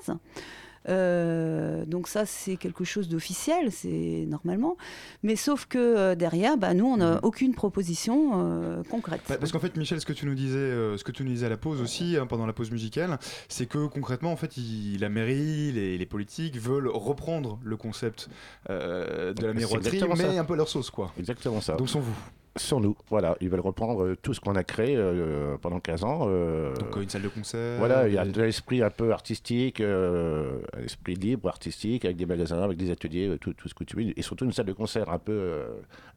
Euh, 0.88 1.86
donc 1.86 2.08
ça, 2.08 2.26
c'est 2.26 2.56
quelque 2.58 2.84
chose 2.84 3.10
d'officiel, 3.10 3.72
c'est 3.72 4.26
normalement. 4.28 4.78
Mais 5.24 5.36
sauf 5.36 5.66
que 5.66 5.78
euh, 5.78 6.16
derrière, 6.16 6.58
bah, 6.58 6.74
nous, 6.74 6.86
on 6.86 6.98
n'a 6.98 7.20
aucune 7.24 7.54
proposition 7.54 8.32
euh, 8.36 8.84
concrète. 8.90 9.22
Bah, 9.28 9.38
parce 9.40 9.52
qu'en 9.52 9.60
fait, 9.60 9.76
Michel, 9.78 10.00
ce 10.00 10.06
que 10.06 10.14
tu 10.14 10.26
nous 10.26 10.36
disais, 10.36 10.58
euh, 10.58 10.98
ce 10.98 11.04
que 11.04 11.12
tu 11.12 11.24
nous 11.24 11.30
disais 11.32 11.46
à 11.46 11.50
la 11.50 11.58
pause 11.58 11.82
aussi, 11.82 12.18
hein, 12.18 12.28
pendant 12.28 12.46
la 12.46 12.54
pause 12.54 12.72
musicale, 12.72 13.18
c'est 13.50 13.66
que 13.66 13.88
concrètement, 13.88 14.32
en 14.32 14.36
fait, 14.38 14.58
il- 14.58 15.00
la 15.00 15.10
mairie, 15.10 15.72
les, 15.72 15.98
les 15.98 16.06
politiques 16.06 16.58
veulent 16.58 16.88
reprendre 16.88 17.60
le 17.64 17.78
concept 17.78 18.30
euh, 18.70 19.34
de 19.34 19.42
la 19.46 19.52
C'est 19.54 19.58
miroiterie, 19.58 20.02
mais 20.18 20.34
ça. 20.36 20.40
un 20.40 20.46
peu 20.46 20.56
leur 20.56 20.70
sauce, 20.70 20.90
quoi. 20.90 21.12
Exactement 21.20 21.62
ça. 21.62 21.76
Donc 21.76 21.90
sans 21.90 22.00
vous. 22.00 22.16
Sur 22.58 22.80
nous, 22.80 22.96
voilà. 23.10 23.36
Ils 23.42 23.50
veulent 23.50 23.60
reprendre 23.60 24.02
euh, 24.04 24.16
tout 24.22 24.34
ce 24.34 24.40
qu'on 24.40 24.56
a 24.56 24.64
créé 24.64 24.96
euh, 24.96 25.58
pendant 25.62 25.82
15 25.82 26.04
ans. 26.06 26.20
euh, 26.30 26.74
Donc 26.76 26.96
euh, 26.96 27.02
une 27.02 27.10
salle 27.10 27.24
de 27.24 27.28
concert. 27.28 27.78
Voilà, 27.80 28.08
il 28.08 28.14
y 28.14 28.18
a 28.18 28.24
de 28.24 28.42
l'esprit 28.42 28.82
un 28.82 28.90
peu 28.90 29.12
artistique, 29.12 29.82
euh, 29.82 30.60
un 30.78 30.84
esprit 30.84 31.16
libre, 31.16 31.50
artistique, 31.50 32.06
avec 32.06 32.16
des 32.16 32.26
magasins, 32.26 32.62
avec 32.62 32.78
des 32.78 32.92
ateliers, 32.92 33.28
euh, 33.28 33.38
tout, 33.38 33.52
tout 33.54 33.68
ce 33.68 33.74
que 33.74 33.84
tu 33.84 33.98
veux, 33.98 34.18
et 34.18 34.22
surtout 34.22 34.46
une 34.46 34.54
salle 34.54 34.68
de 34.68 34.72
concert 34.74 35.10
un 35.10 35.20
peu 35.20 35.34
euh, 35.34 35.66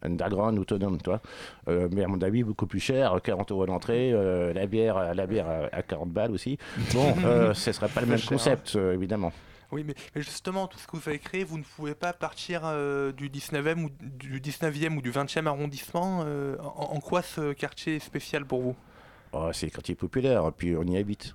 underground, 0.02 0.56
autonome, 0.60 0.98
toi. 1.00 1.20
Euh, 1.68 1.88
mais 1.90 2.04
à 2.04 2.06
mon 2.06 2.20
avis, 2.22 2.44
beaucoup 2.44 2.66
plus 2.66 2.78
cher, 2.80 3.18
40 3.20 3.50
euros 3.50 3.66
d'entrée, 3.66 4.12
euh, 4.12 4.52
la 4.52 4.66
bière, 4.66 5.14
la 5.16 5.26
bière 5.26 5.48
à, 5.48 5.76
à 5.76 5.82
40 5.82 6.10
balles 6.10 6.30
aussi. 6.30 6.56
Bon, 6.94 7.14
euh, 7.24 7.52
ce 7.52 7.72
serait 7.72 7.88
pas 7.88 8.00
le 8.00 8.06
même 8.06 8.20
concept, 8.20 8.76
euh, 8.76 8.94
évidemment. 8.94 9.32
Oui, 9.70 9.84
mais, 9.84 9.94
mais 10.14 10.22
justement, 10.22 10.66
tout 10.66 10.78
ce 10.78 10.86
que 10.86 10.96
vous 10.96 11.08
avez 11.08 11.18
créé, 11.18 11.44
vous 11.44 11.58
ne 11.58 11.62
pouvez 11.62 11.94
pas 11.94 12.12
partir 12.14 12.62
euh, 12.64 13.12
du 13.12 13.28
19e 13.28 13.84
ou 13.84 13.90
du 14.00 14.40
19e 14.40 14.96
ou 14.96 15.02
du 15.02 15.10
20e 15.12 15.46
arrondissement. 15.46 16.22
euh, 16.24 16.56
en, 16.60 16.94
en 16.94 17.00
quoi 17.00 17.20
ce 17.22 17.52
quartier 17.52 17.96
est 17.96 18.04
spécial 18.04 18.46
pour 18.46 18.62
vous? 18.62 18.76
Oh, 19.32 19.50
c'est 19.52 19.66
le 19.66 19.70
quartier 19.72 19.94
populaire, 19.94 20.50
puis 20.56 20.74
on 20.74 20.84
y 20.84 20.96
habite. 20.96 21.34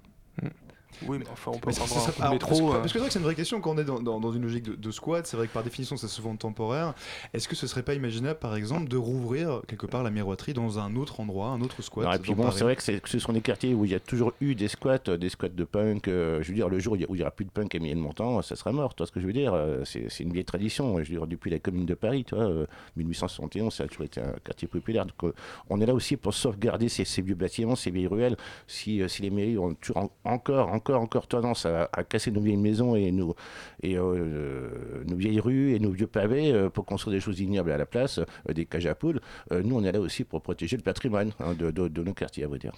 Oui, 1.07 1.17
mais 1.19 1.25
enfin, 1.31 1.51
on 1.53 1.57
peut 1.59 1.71
prendre 1.71 1.87
ça- 1.87 1.99
un 1.99 2.11
coup 2.11 2.17
de 2.17 2.21
alors, 2.21 2.33
métro. 2.33 2.49
Parce 2.49 2.59
que, 2.59 2.65
euh. 2.65 2.79
parce 2.79 2.83
que 2.83 2.89
c'est 2.93 2.99
vrai 2.99 3.07
que 3.07 3.13
c'est 3.13 3.19
une 3.19 3.25
vraie 3.25 3.35
question 3.35 3.61
quand 3.61 3.71
on 3.71 3.77
est 3.77 3.83
dans, 3.83 3.99
dans- 3.99 4.19
dans 4.19 4.31
une 4.31 4.43
logique 4.43 4.63
de, 4.63 4.75
de 4.75 4.91
squat, 4.91 5.25
c'est 5.27 5.37
vrai 5.37 5.47
que 5.47 5.53
par 5.53 5.63
définition 5.63 5.97
c'est 5.97 6.07
souvent 6.07 6.35
temporaire. 6.35 6.93
Est-ce 7.33 7.47
que 7.47 7.55
ce 7.55 7.67
serait 7.67 7.83
pas 7.83 7.93
imaginable 7.93 8.39
par 8.39 8.55
exemple 8.55 8.87
de 8.87 8.97
rouvrir 8.97 9.61
quelque 9.67 9.85
part 9.85 10.03
la 10.03 10.11
miroiterie 10.11 10.53
dans 10.53 10.79
un 10.79 10.95
autre 10.95 11.19
endroit, 11.19 11.47
un 11.49 11.61
autre 11.61 11.81
squat 11.81 12.05
Non, 12.05 12.13
et 12.13 12.19
puis 12.19 12.33
bon, 12.35 12.51
c'est 12.51 12.63
vrai 12.63 12.75
que, 12.75 12.83
ce 12.83 13.19
sont 13.19 13.33
des 13.33 13.41
quartiers 13.41 13.73
où 13.73 13.85
il 13.85 13.91
y 13.91 13.95
a 13.95 13.99
toujours 13.99 14.33
eu 14.41 14.55
des 14.55 14.67
squats, 14.67 14.97
des 15.17 15.29
squats 15.29 15.49
de 15.49 15.63
punk. 15.63 16.07
euh, 16.07 16.41
je 16.41 16.47
veux 16.49 16.55
dire, 16.55 16.69
le 16.69 16.79
jour 16.79 16.93
où 16.93 16.95
il 16.95 17.15
n'y 17.15 17.21
aura 17.21 17.31
plus 17.31 17.45
de 17.45 17.51
punk 17.51 17.73
à 17.75 17.79
Mienne-Montant, 17.79 18.41
ça 18.41 18.55
sera 18.55 18.71
mort. 18.71 18.93
Toi, 18.95 19.05
ce 19.07 19.11
que 19.11 19.19
je 19.19 19.25
veux 19.27 19.33
dire, 19.33 19.53
euh, 19.53 19.81
c'est 19.85 20.09
c'est 20.09 20.23
une 20.23 20.31
vieille 20.33 20.45
tradition. 20.45 20.93
Je 21.03 21.11
veux 21.11 21.17
dire, 21.19 21.27
depuis 21.27 21.49
la 21.51 21.59
Commune 21.59 21.85
de 21.85 21.93
Paris, 21.95 22.23
toi, 22.23 22.39
euh, 22.39 22.65
1871, 22.97 23.73
ça 23.73 23.83
a 23.83 23.87
toujours 23.87 24.05
été 24.05 24.21
un 24.21 24.33
quartier 24.43 24.67
populaire. 24.67 25.05
Donc, 25.05 25.23
euh, 25.23 25.33
on 25.69 25.79
est 25.81 25.85
là 25.85 25.93
aussi 25.93 26.17
pour 26.17 26.33
sauvegarder 26.33 26.89
ces, 26.89 27.05
ces 27.05 27.21
vieux 27.21 27.35
bâtiments, 27.35 27.75
ces 27.75 27.91
vieilles 27.91 28.07
ruelles. 28.07 28.37
Si, 28.67 29.01
euh, 29.01 29.07
si 29.07 29.21
les 29.21 29.29
mairies 29.29 29.57
ont 29.57 29.73
toujours 29.73 29.97
en- 29.97 30.11
encore, 30.23 30.69
encore, 30.69 30.82
encore 30.91 31.27
tendance 31.27 31.65
à, 31.65 31.89
à 31.93 32.03
casser 32.03 32.31
nos 32.31 32.41
vieilles 32.41 32.57
maisons 32.57 32.95
et 32.95 33.11
nos, 33.11 33.35
et, 33.81 33.97
euh, 33.97 34.69
nos 35.07 35.15
vieilles 35.15 35.39
rues 35.39 35.73
et 35.73 35.79
nos 35.79 35.91
vieux 35.91 36.07
pavés 36.07 36.51
euh, 36.51 36.69
pour 36.69 36.85
construire 36.85 37.15
des 37.15 37.19
choses 37.21 37.39
ignobles 37.39 37.71
à 37.71 37.77
la 37.77 37.85
place, 37.85 38.19
euh, 38.19 38.53
des 38.53 38.65
cages 38.65 38.85
à 38.85 38.95
poules, 38.95 39.21
euh, 39.51 39.61
nous, 39.63 39.75
on 39.77 39.83
est 39.83 39.91
là 39.91 39.99
aussi 39.99 40.23
pour 40.23 40.41
protéger 40.41 40.77
le 40.77 40.83
patrimoine 40.83 41.31
hein, 41.39 41.53
de, 41.53 41.71
de- 41.71 41.87
de 41.87 42.03
nos 42.03 42.13
quartiers, 42.13 42.43
à 42.43 42.47
vous 42.47 42.57
dire. 42.57 42.73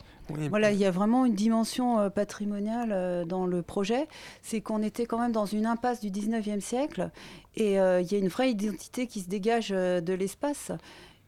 Voilà, 0.50 0.72
il 0.72 0.78
y 0.78 0.86
a 0.86 0.92
vraiment 0.92 1.26
une 1.26 1.36
dimension 1.36 2.00
euh, 2.00 2.10
patrimoniale 2.10 2.90
euh, 2.92 3.26
dans 3.26 3.46
le 3.46 3.62
projet. 3.62 4.08
C'est 4.42 4.62
qu'on 4.62 4.82
était 4.84 5.06
quand 5.06 5.20
même 5.20 5.32
dans 5.32 5.46
une 5.46 5.66
impasse 5.66 6.02
du 6.02 6.10
19e 6.10 6.60
siècle 6.60 7.10
et 7.56 7.80
euh, 7.80 8.02
il 8.02 8.12
y 8.12 8.16
a 8.16 8.18
une 8.20 8.28
vraie 8.28 8.52
identité 8.52 9.08
qui 9.08 9.22
se 9.22 9.30
dégage 9.30 9.70
euh, 9.72 10.02
de 10.02 10.14
l'espace 10.14 10.72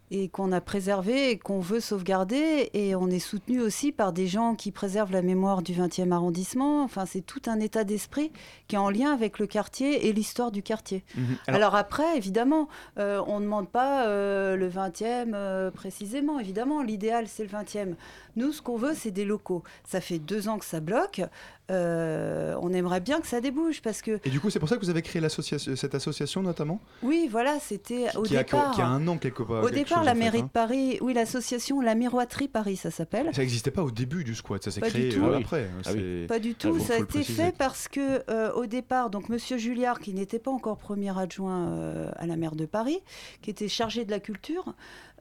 et 0.10 0.30
qu'on 0.30 0.52
a 0.52 0.62
préservé 0.62 1.32
et 1.32 1.38
qu'on 1.38 1.60
veut 1.60 1.80
sauvegarder. 1.80 2.70
Et 2.74 2.96
on 2.96 3.10
est 3.10 3.20
soutenu 3.20 3.62
aussi 3.62 3.92
par 3.92 4.14
des 4.14 4.28
gens 4.28 4.56
qui 4.56 4.72
préservent 4.72 5.12
la 5.12 5.22
mémoire 5.22 5.62
du 5.62 5.74
20e 5.74 6.12
arrondissement. 6.12 6.84
Enfin, 6.84 7.06
c'est 7.06 7.22
tout 7.22 7.42
un 7.48 7.60
état 7.60 7.84
d'esprit 7.84 8.32
qui 8.68 8.76
est 8.76 8.80
en 8.80 8.90
lien 8.90 9.12
avec 9.14 9.40
le 9.40 9.48
quartier 9.48 10.08
et 10.08 10.14
l'histoire 10.14 10.52
du 10.52 10.64
quartier. 10.64 11.04
Mhm. 11.16 11.38
Alors, 11.48 11.76
après, 11.76 12.18
évidemment, 12.18 12.68
euh, 12.98 13.22
on 13.28 13.40
ne 13.40 13.46
demande 13.46 13.70
pas 13.70 14.08
euh, 14.08 14.56
le 14.56 14.70
20e 14.70 15.34
euh, 15.34 15.72
précisément. 15.72 16.40
Évidemment, 16.40 16.82
l'idéal, 16.82 17.28
c'est 17.28 17.44
le 17.44 17.50
20e. 17.50 17.96
Nous, 18.36 18.54
ce 18.54 18.62
qu'on 18.62 18.78
veut, 18.78 18.94
c'est 18.94 19.12
des 19.12 19.26
locaux. 19.26 19.64
Ça 19.84 20.00
fait 20.00 20.20
deux 20.20 20.48
ans 20.48 20.58
que 20.58 20.66
ça 20.66 20.80
bloque. 20.80 21.22
Euh, 21.70 22.56
on 22.62 22.72
aimerait 22.72 23.02
bien 23.02 23.20
que 23.20 23.28
ça 23.28 23.42
débouche 23.42 23.82
parce 23.82 24.02
que, 24.02 24.20
Et 24.24 24.30
du 24.30 24.40
coup, 24.40 24.50
c'est 24.50 24.60
pour 24.60 24.70
ça 24.70 24.76
que 24.78 24.82
vous 24.82 24.90
avez 24.90 25.02
créé 25.02 25.22
cette 25.30 25.96
association 25.96 26.42
notamment? 26.42 26.80
Oui, 27.04 27.28
voilà, 27.30 27.60
c'était 27.60 28.08
au 28.16 28.24
qui, 28.24 28.38
a, 28.38 28.44
départ. 28.44 28.72
qui 28.74 28.82
a 28.82 28.88
un 28.88 29.06
an 29.08 29.18
quelque 29.18 29.44
part. 29.44 29.64
Au 29.64 29.68
quelque 29.68 29.76
départ, 29.76 29.98
chose, 30.00 30.06
la 30.06 30.14
fait, 30.14 30.20
mairie 30.20 30.40
hein. 30.40 30.44
de 30.44 30.50
Paris, 30.50 30.98
oui, 31.02 31.14
l'association 31.14 31.82
La 31.82 31.96
Miroiterie 31.96 32.48
Paris, 32.48 32.78
ça 32.78 32.92
s'appelle. 32.92 33.30
Ça 33.34 33.42
n'existait 33.42 33.72
pas 33.72 33.84
au 33.84 33.92
début 33.92 34.24
du 34.24 34.34
squat, 34.36 34.64
ça 34.64 34.72
s'est 34.72 34.80
Pas 34.80 34.88
du 34.90 35.10
créé 35.10 35.16
euh, 35.18 35.30
oui. 35.30 35.44
après. 35.44 35.70
Ah 35.86 35.90
oui. 35.94 36.26
Pas 36.28 36.40
du 36.40 36.52
Ah, 36.52 36.56
tout. 36.58 36.80
ça 36.80 36.94
a 36.96 37.00
été 37.00 37.24
fait 37.24 37.54
parce 37.58 37.88
que 37.90 38.24
euh, 38.30 38.54
au 38.54 38.66
départ, 38.66 39.10
donc 39.10 39.28
Monsieur 39.30 39.58
Julliard, 39.58 40.00
qui 40.00 40.14
n'était 40.14 40.40
pas 40.40 40.52
encore 40.52 40.78
premier 40.78 41.18
adjoint 41.18 41.68
euh, 41.68 42.10
à 42.16 42.28
la 42.28 42.38
maire 42.38 42.56
de 42.56 42.66
Paris, 42.66 43.00
qui 43.42 43.50
était 43.50 43.68
chargé 43.68 44.06
de 44.06 44.12
la 44.12 44.20
culture, 44.20 44.74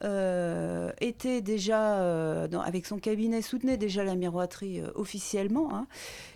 euh, 0.05 0.91
était 1.01 1.41
déjà 1.41 1.99
euh, 2.01 2.49
dans- 2.49 2.61
avec 2.61 2.87
son 2.87 2.99
cabinet 2.99 3.43
soutenait 3.43 3.77
déjà 3.77 4.05
la 4.05 4.15
miroiterie 4.15 4.81
euh, 4.81 4.89
officiellement 4.95 5.75
hein, 5.75 5.87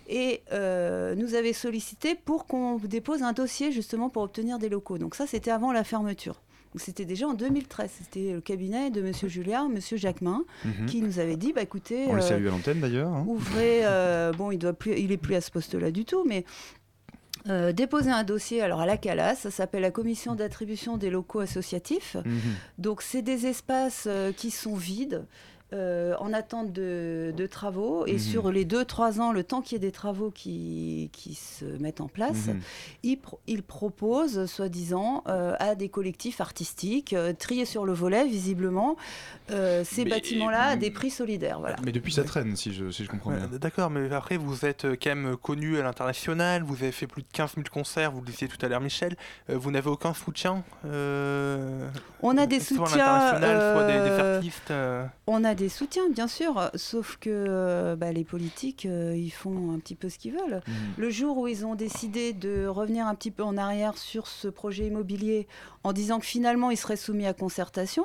et 0.09 0.41
nous 0.51 1.35
avait 1.35 1.53
sollicité 1.53 2.15
pour 2.15 2.45
qu'on 2.45 2.77
dépose 2.77 3.23
un 3.23 3.33
dossier 3.33 3.71
justement 3.71 4.09
pour 4.09 4.23
obtenir 4.23 4.59
des 4.59 4.69
locaux. 4.69 4.97
Donc 4.97 5.15
ça, 5.15 5.25
c'était 5.27 5.51
avant 5.51 5.71
la 5.71 5.83
fermeture. 5.83 6.41
C'était 6.77 7.03
déjà 7.05 7.27
en 7.27 7.33
2013. 7.33 7.91
C'était 8.01 8.31
le 8.33 8.39
cabinet 8.41 8.91
de 8.91 9.01
Monsieur 9.01 9.27
Julliard, 9.27 9.67
Monsieur 9.67 9.97
Jacquemin, 9.97 10.43
Mhm. 10.63 10.85
qui 10.85 11.01
nous 11.01 11.19
avait 11.19 11.35
dit, 11.35 11.51
bah 11.53 11.61
écoutez, 11.61 12.05
On 12.07 12.13
le 12.15 12.21
salue 12.21 12.47
à 12.47 12.51
l'antenne 12.51 12.79
d'ailleurs. 12.79 13.11
hein. 13.11 13.25
ouvrez. 13.27 13.81
bon, 14.37 14.51
il 14.51 14.57
doit 14.57 14.71
plus, 14.73 14.97
il 14.97 15.11
est 15.11 15.17
plus 15.17 15.35
à 15.35 15.41
ce 15.41 15.51
poste-là 15.51 15.91
du 15.91 16.05
tout, 16.05 16.23
mais 16.25 16.45
euh, 17.49 17.71
déposer 17.71 18.11
un 18.11 18.23
dossier. 18.23 18.61
Alors 18.61 18.81
à 18.81 18.85
la 18.85 18.97
CALAS, 18.97 19.35
ça 19.35 19.51
s'appelle 19.51 19.81
la 19.81 19.91
commission 19.91 20.35
d'attribution 20.35 20.97
des 20.97 21.09
locaux 21.09 21.39
associatifs. 21.39 22.15
Mhm. 22.23 22.39
Donc 22.77 23.01
c'est 23.01 23.21
des 23.21 23.47
espaces 23.47 24.05
euh, 24.07 24.31
qui 24.31 24.51
sont 24.51 24.75
vides. 24.75 25.25
Euh, 25.73 26.15
en 26.19 26.33
attente 26.33 26.71
de, 26.73 27.33
de 27.35 27.45
travaux. 27.47 28.05
Et 28.05 28.13
Mhm. 28.13 28.19
sur 28.19 28.51
les 28.51 28.65
2-3 28.65 29.19
ans, 29.21 29.31
le 29.31 29.43
temps 29.43 29.61
qu'il 29.61 29.73
y 29.73 29.75
ait 29.77 29.79
des 29.87 29.91
travaux 29.91 30.31
qui, 30.31 31.09
qui 31.13 31.35
se 31.35 31.65
mettent 31.65 32.01
en 32.01 32.07
place, 32.07 32.47
Mhm. 32.47 32.59
il, 33.03 33.17
pro- 33.17 33.39
il 33.47 33.63
propose, 33.63 34.45
soi-disant, 34.45 35.23
euh, 35.27 35.55
à 35.59 35.75
des 35.75 35.89
collectifs 35.89 36.41
artistiques, 36.41 37.13
euh, 37.13 37.33
triés 37.33 37.65
sur 37.65 37.85
le 37.85 37.93
volet, 37.93 38.25
visiblement, 38.27 38.95
euh, 39.51 39.83
ces 39.85 40.05
bâtiments-là 40.05 40.63
à 40.71 40.75
des 40.75 40.91
prix 40.91 41.09
solidaires. 41.09 41.59
Voilà. 41.59 41.75
Mais 41.85 41.91
depuis, 41.91 42.11
ça 42.13 42.23
traîne, 42.23 42.55
si 42.55 42.73
je, 42.73 42.91
si 42.91 43.03
je 43.05 43.09
comprends 43.09 43.31
bien. 43.31 43.47
D'accord, 43.59 43.89
mais 43.89 44.11
après, 44.13 44.37
vous 44.37 44.65
êtes 44.65 44.85
quand 45.01 45.15
même 45.15 45.35
connu 45.37 45.77
à 45.79 45.83
l'international, 45.83 46.63
vous 46.63 46.75
avez 46.83 46.91
fait 46.91 47.07
plus 47.07 47.21
de 47.21 47.27
15 47.31 47.55
000 47.55 47.65
concerts, 47.71 48.11
vous 48.11 48.19
le 48.21 48.25
disiez 48.27 48.47
tout 48.47 48.63
à 48.65 48.67
l'heure, 48.69 48.81
Michel. 48.81 49.15
Euh, 49.49 49.57
vous 49.57 49.71
n'avez 49.71 49.89
aucun 49.89 50.13
soutien 50.13 50.63
euh, 50.85 51.87
On 52.21 52.37
a 52.37 52.45
des 52.45 52.59
soit 52.59 52.85
à 52.85 52.89
soutiens, 52.89 53.05
l'international, 53.05 53.73
soit 53.73 53.83
des, 53.85 54.09
des 54.09 54.19
artistes. 54.19 54.71
euh, 54.71 55.05
On 55.27 55.43
a 55.43 55.55
des 55.55 55.60
soutiens, 55.69 56.09
bien 56.09 56.27
sûr, 56.27 56.69
sauf 56.75 57.17
que 57.19 57.95
bah, 57.95 58.11
les 58.11 58.23
politiques, 58.23 58.85
euh, 58.85 59.15
ils 59.15 59.31
font 59.31 59.73
un 59.73 59.79
petit 59.79 59.95
peu 59.95 60.09
ce 60.09 60.17
qu'ils 60.17 60.33
veulent. 60.33 60.61
Mhm. 60.67 60.73
Le 60.97 61.09
jour 61.09 61.37
où 61.37 61.47
ils 61.47 61.65
ont 61.65 61.75
décidé 61.75 62.33
de 62.33 62.65
revenir 62.67 63.07
un 63.07 63.15
petit 63.15 63.31
peu 63.31 63.43
en 63.43 63.57
arrière 63.57 63.97
sur 63.97 64.27
ce 64.27 64.47
projet 64.47 64.87
immobilier 64.87 65.47
en 65.83 65.93
disant 65.93 66.19
que 66.19 66.25
finalement 66.25 66.69
il 66.71 66.77
serait 66.77 66.95
soumis 66.95 67.25
à 67.25 67.33
concertation, 67.33 68.03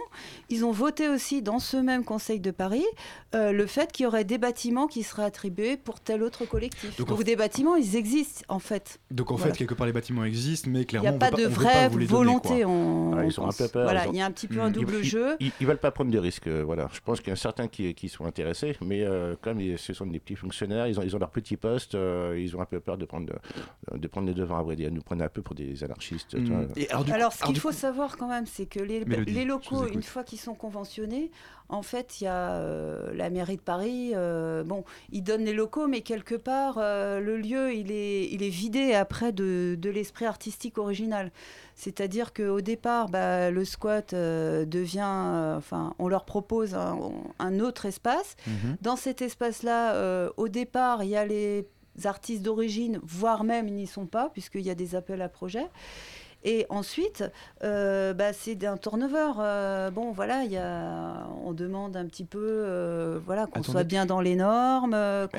ils 0.49 0.65
ont 0.65 0.73
voté 0.73 1.09
aussi 1.09 1.43
dans 1.43 1.59
ce 1.59 1.77
même 1.77 2.05
Conseil 2.05 2.41
de 2.41 2.51
Paris 2.51 2.85
euh, 3.35 3.53
le 3.53 3.67
fait 3.67 3.93
qu'il 3.93 4.05
y 4.05 4.07
aurait 4.07 4.25
des 4.25 4.39
bâtiments 4.39 4.87
qui 4.87 5.03
seraient 5.03 5.25
attribués 5.25 5.77
pour 5.77 6.01
tel 6.01 6.23
autre 6.23 6.45
collectif. 6.47 6.97
Donc, 6.97 7.09
Donc, 7.09 7.21
en 7.21 7.23
des 7.23 7.37
bâtiments, 7.37 7.77
ils 7.77 7.97
existent 7.97 8.45
en 8.49 8.59
fait. 8.59 8.99
Donc 9.11 9.31
en 9.31 9.37
Voilà. 9.37 9.53
fait, 9.53 9.59
quelque 9.59 9.75
part, 9.75 9.87
les 9.87 9.93
bâtiments 9.93 10.25
existent, 10.25 10.71
mais 10.71 10.81
Il 10.81 10.87
clairement, 10.87 11.11
n'y 11.11 11.17
a 11.17 11.19
pas 11.19 11.31
on 11.35 11.37
de 11.39 11.47
vraie 11.47 11.91
donner, 11.91 12.07
volonté. 12.07 12.63
Ah, 12.65 13.25
ils 13.25 13.41
ont 13.41 13.47
un 13.49 13.53
peu 13.53 13.69
peur, 13.69 13.85
Voilà, 13.85 14.05
ils 14.05 14.09
ont- 14.09 14.13
il 14.13 14.19
y 14.19 14.21
a 14.23 14.27
un 14.27 14.31
petit 14.31 14.47
peu 14.49 14.57
Mm. 14.57 14.61
un 14.61 14.69
Ils- 14.69 14.73
double 14.73 14.95
ils, 15.01 15.05
jeu. 15.05 15.37
Ils, 15.41 15.53
ils 15.61 15.67
veulent 15.67 15.79
pas 15.79 15.91
prendre 15.91 16.11
de 16.11 16.19
risques, 16.19 16.47
euh, 16.47 16.63
voilà. 16.65 16.89
Je 16.93 17.01
pense 17.05 17.21
qu'il 17.21 17.29
y 17.29 17.33
a 17.33 17.37
certains 17.47 17.69
qui, 17.69 17.95
qui 17.95 18.09
sont 18.09 18.25
intéressés, 18.27 18.77
mais 18.85 19.03
euh, 19.05 19.37
comme 19.41 19.61
ils- 19.61 19.79
ce 19.79 19.93
sont 19.95 20.07
des 20.07 20.19
petits 20.19 20.35
fonctionnaires, 20.37 20.87
ils 20.89 20.99
ont, 20.99 21.03
ils 21.03 21.15
ont 21.15 21.19
leur 21.19 21.31
petit 21.31 21.57
poste, 21.57 21.95
euh, 21.95 22.37
ils 22.39 22.57
ont 22.57 22.61
un 22.61 22.65
peu 22.67 22.81
peur 22.81 22.99
de 22.99 23.05
prendre, 23.05 23.27
de, 23.93 23.99
de 23.99 24.07
prendre 24.09 24.27
les 24.27 24.35
devants, 24.35 24.59
à 24.59 24.63
vrai 24.63 24.75
dire. 24.77 24.89
Ils 24.89 24.95
nous 24.95 25.03
prennent 25.03 25.23
un 25.23 25.29
peu 25.29 25.43
pour 25.43 25.55
des 25.55 25.85
anarchistes. 25.85 26.37
Et 26.77 26.89
alors, 26.91 27.05
du 27.05 27.11
coup- 27.11 27.17
Alors, 27.17 27.33
ce 27.33 27.45
qu'il 27.45 27.59
faut 27.59 27.69
coup- 27.69 27.75
savoir 27.75 28.17
quand 28.17 28.29
même, 28.29 28.47
c'est 28.47 28.67
que 28.67 28.81
les, 28.81 29.05
Mélodie, 29.05 29.45
locaux, 29.45 29.87
une 29.87 30.03
fois 30.03 30.25
qu'ils 30.25 30.41
sont 30.41 30.55
conventionnés, 30.55 31.31
en 31.69 31.83
fait, 31.83 32.21
il 32.21 32.25
y 32.25 32.27
a 32.29 32.53
euh, 32.53 33.13
la 33.15 33.31
mairie 33.31 33.57
de 33.57 33.63
Paris. 33.63 34.13
euh, 34.15 34.63
bon, 34.63 34.85
ils 35.11 35.23
donnent 35.23 35.45
les 35.45 35.53
locaux, 35.53 35.89
mais 35.89 36.01
quelque 36.01 36.35
part, 36.35 36.77
euh, 36.79 37.21
le 37.21 37.37
lieu, 37.39 37.75
il 37.75 37.91
est, 37.91 38.29
il 38.31 38.43
est 38.43 38.51
vidé 38.51 38.95
après 38.95 39.33
de, 39.33 39.77
de 39.79 39.91
l'esprit 39.91 40.27
artistique 40.27 40.79
original. 40.79 41.33
C'est-à-dire 41.75 42.33
qu'au 42.33 42.61
départ, 42.61 43.09
bah, 43.09 43.51
le 43.51 43.65
squat 43.65 44.15
devient. 44.15 45.57
enfin, 45.57 45.95
on 45.99 46.09
leur 46.09 46.25
propose 46.25 46.75
un, 46.75 46.99
un 47.39 47.61
autre 47.61 47.87
espace. 47.87 48.37
Mhm. 48.47 48.77
Dans 48.81 48.97
cet 48.97 49.21
espace-là, 49.21 50.31
au 50.37 50.49
départ, 50.49 51.03
il 51.05 51.11
y 51.11 51.17
a 51.17 51.27
les 51.27 51.67
artistes 52.05 52.43
d'origine, 52.43 53.01
voire 53.03 53.45
même 53.45 53.69
ils 53.69 53.75
n'y 53.75 53.87
sont 53.87 54.07
pas, 54.07 54.31
puisqu'il 54.31 54.63
y 54.63 54.71
a 54.71 54.75
des 54.75 54.95
appels 54.95 55.23
à 55.23 55.29
projets. 55.29 55.67
Et 56.49 56.65
ensuite, 56.71 57.25
euh, 57.65 58.15
bah, 58.15 58.33
c'est 58.33 58.65
un 58.65 58.77
turnover. 58.77 59.33
Euh, 59.41 59.91
bon, 59.91 60.13
voilà, 60.13 60.45
il 60.45 60.53
y 60.53 60.57
a, 60.57 61.27
on 61.45 61.53
demande 61.53 61.97
un 61.97 62.07
petit 62.07 62.25
peu, 62.25 62.39
euh, 62.41 63.19
voilà, 63.27 63.47
qu'on 63.47 63.61
Attendez. 63.61 63.71
soit 63.73 63.83
bien 63.85 64.07
dans 64.07 64.21
les 64.21 64.37
normes. 64.37 64.93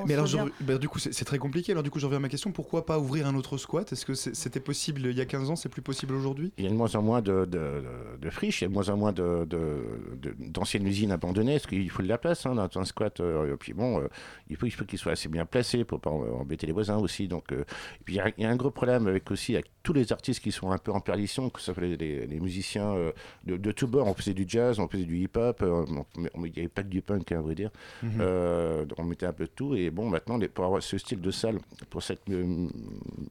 Mais 0.06 0.14
alors, 0.14 0.26
je- 0.26 0.38
bah, 0.62 0.78
du 0.78 0.90
coup, 0.90 1.00
c'est 1.00 1.14
c'est 1.14 1.24
très 1.24 1.38
compliqué. 1.38 1.72
Alors, 1.72 1.82
du 1.84 1.90
coup, 1.90 2.00
je 2.00 2.06
reviens 2.06 2.18
à 2.18 2.22
ma 2.22 2.28
question. 2.30 2.52
Pourquoi 2.52 2.86
pas 2.86 3.00
ouvrir 3.00 3.26
un 3.26 3.36
autre 3.36 3.58
squat? 3.58 3.90
Est-ce 3.94 4.06
que 4.06 4.14
c'était 4.16 4.60
possible 4.60 5.06
il 5.06 5.18
y 5.18 5.22
a 5.22 5.26
15 5.26 5.50
ans? 5.50 5.56
C'est 5.56 5.70
plus 5.70 5.82
possible 5.82 6.14
aujourd'hui? 6.14 6.52
Il 6.58 6.66
y 6.66 6.68
a 6.68 6.70
de 6.72 6.76
moins 6.76 6.94
en 6.96 7.02
moins 7.02 7.22
de, 7.22 7.46
de, 7.46 7.46
de- 7.46 7.84
de 8.22 8.30
friches, 8.30 8.60
il 8.62 8.66
y 8.66 8.68
a 8.68 8.68
de 8.68 8.74
moins 8.74 8.90
en 8.90 8.98
moins 8.98 9.14
de- 9.14 9.46
de- 9.46 9.82
de- 10.22 10.36
d'anciennes 10.40 10.86
usines 10.86 11.14
abandonnées, 11.14 11.54
parce 11.54 11.68
qu'il 11.68 11.90
faut 11.90 12.04
de 12.04 12.10
la 12.10 12.18
place 12.18 12.46
hein, 12.46 12.54
dans 12.56 12.82
un 12.82 12.84
squat. 12.86 13.22
euh, 13.22 13.54
et 13.54 13.56
puis 13.58 13.72
bon, 13.72 14.02
euh, 14.02 14.08
il 14.50 14.58
faut, 14.58 14.66
il 14.66 14.72
faut 14.72 14.84
qu'il 14.84 15.00
soit 15.00 15.14
assez 15.14 15.30
bien 15.30 15.46
placé 15.46 15.86
pour 15.86 16.02
pas 16.02 16.10
embêter 16.10 16.68
les 16.68 16.74
voisins 16.74 16.98
aussi. 16.98 17.30
Donc, 17.30 17.54
euh, 17.54 17.62
et 17.62 18.04
puis 18.04 18.16
il 18.18 18.34
y, 18.38 18.42
y 18.42 18.46
a 18.46 18.50
un 18.50 18.56
gros 18.58 18.72
problème 18.72 19.08
avec 19.08 19.32
aussi 19.32 19.54
avec 19.54 19.68
tous 19.84 19.94
les 19.94 20.12
artistes 20.12 20.42
qui 20.44 20.52
sont 20.52 20.72
un 20.72 20.78
peu 20.78 20.92
en 20.98 21.02
perdition, 21.02 21.50
que 21.50 21.62
ce 21.62 21.72
soit 21.74 21.82
les, 21.84 21.96
les- 21.98 22.28
les 22.28 22.40
musiciens 22.40 22.94
euh, 22.94 23.12
de, 23.46 23.58
de 23.58 23.72
tous 23.72 23.88
bords. 23.88 24.08
On 24.08 24.14
faisait 24.14 24.34
du 24.34 24.46
jazz, 24.48 24.80
on 24.80 24.88
faisait 24.88 25.06
du 25.06 25.18
hip-hop, 25.18 25.62
euh, 25.62 25.86
il 26.36 26.42
n'y 26.42 26.52
avait 26.60 26.68
pas 26.68 26.84
que 26.84 26.88
du 26.90 27.02
punk, 27.02 27.32
hein, 27.32 27.40
à 27.40 27.42
vrai 27.42 27.56
dire. 27.56 27.72
Euh, 28.20 28.86
on 28.98 29.04
mettait 29.04 29.26
un 29.26 29.34
peu 29.34 29.46
de 29.46 29.50
tout. 29.50 29.76
Et 29.76 29.90
bon, 29.90 30.10
maintenant, 30.10 30.38
les- 30.38 30.48
pour 30.48 30.66
avoir 30.66 30.82
ce 30.84 30.98
style 30.98 31.22
de 31.22 31.32
salle, 31.32 31.60
pour 31.90 32.04
cette 32.04 32.30
euh, 32.30 32.68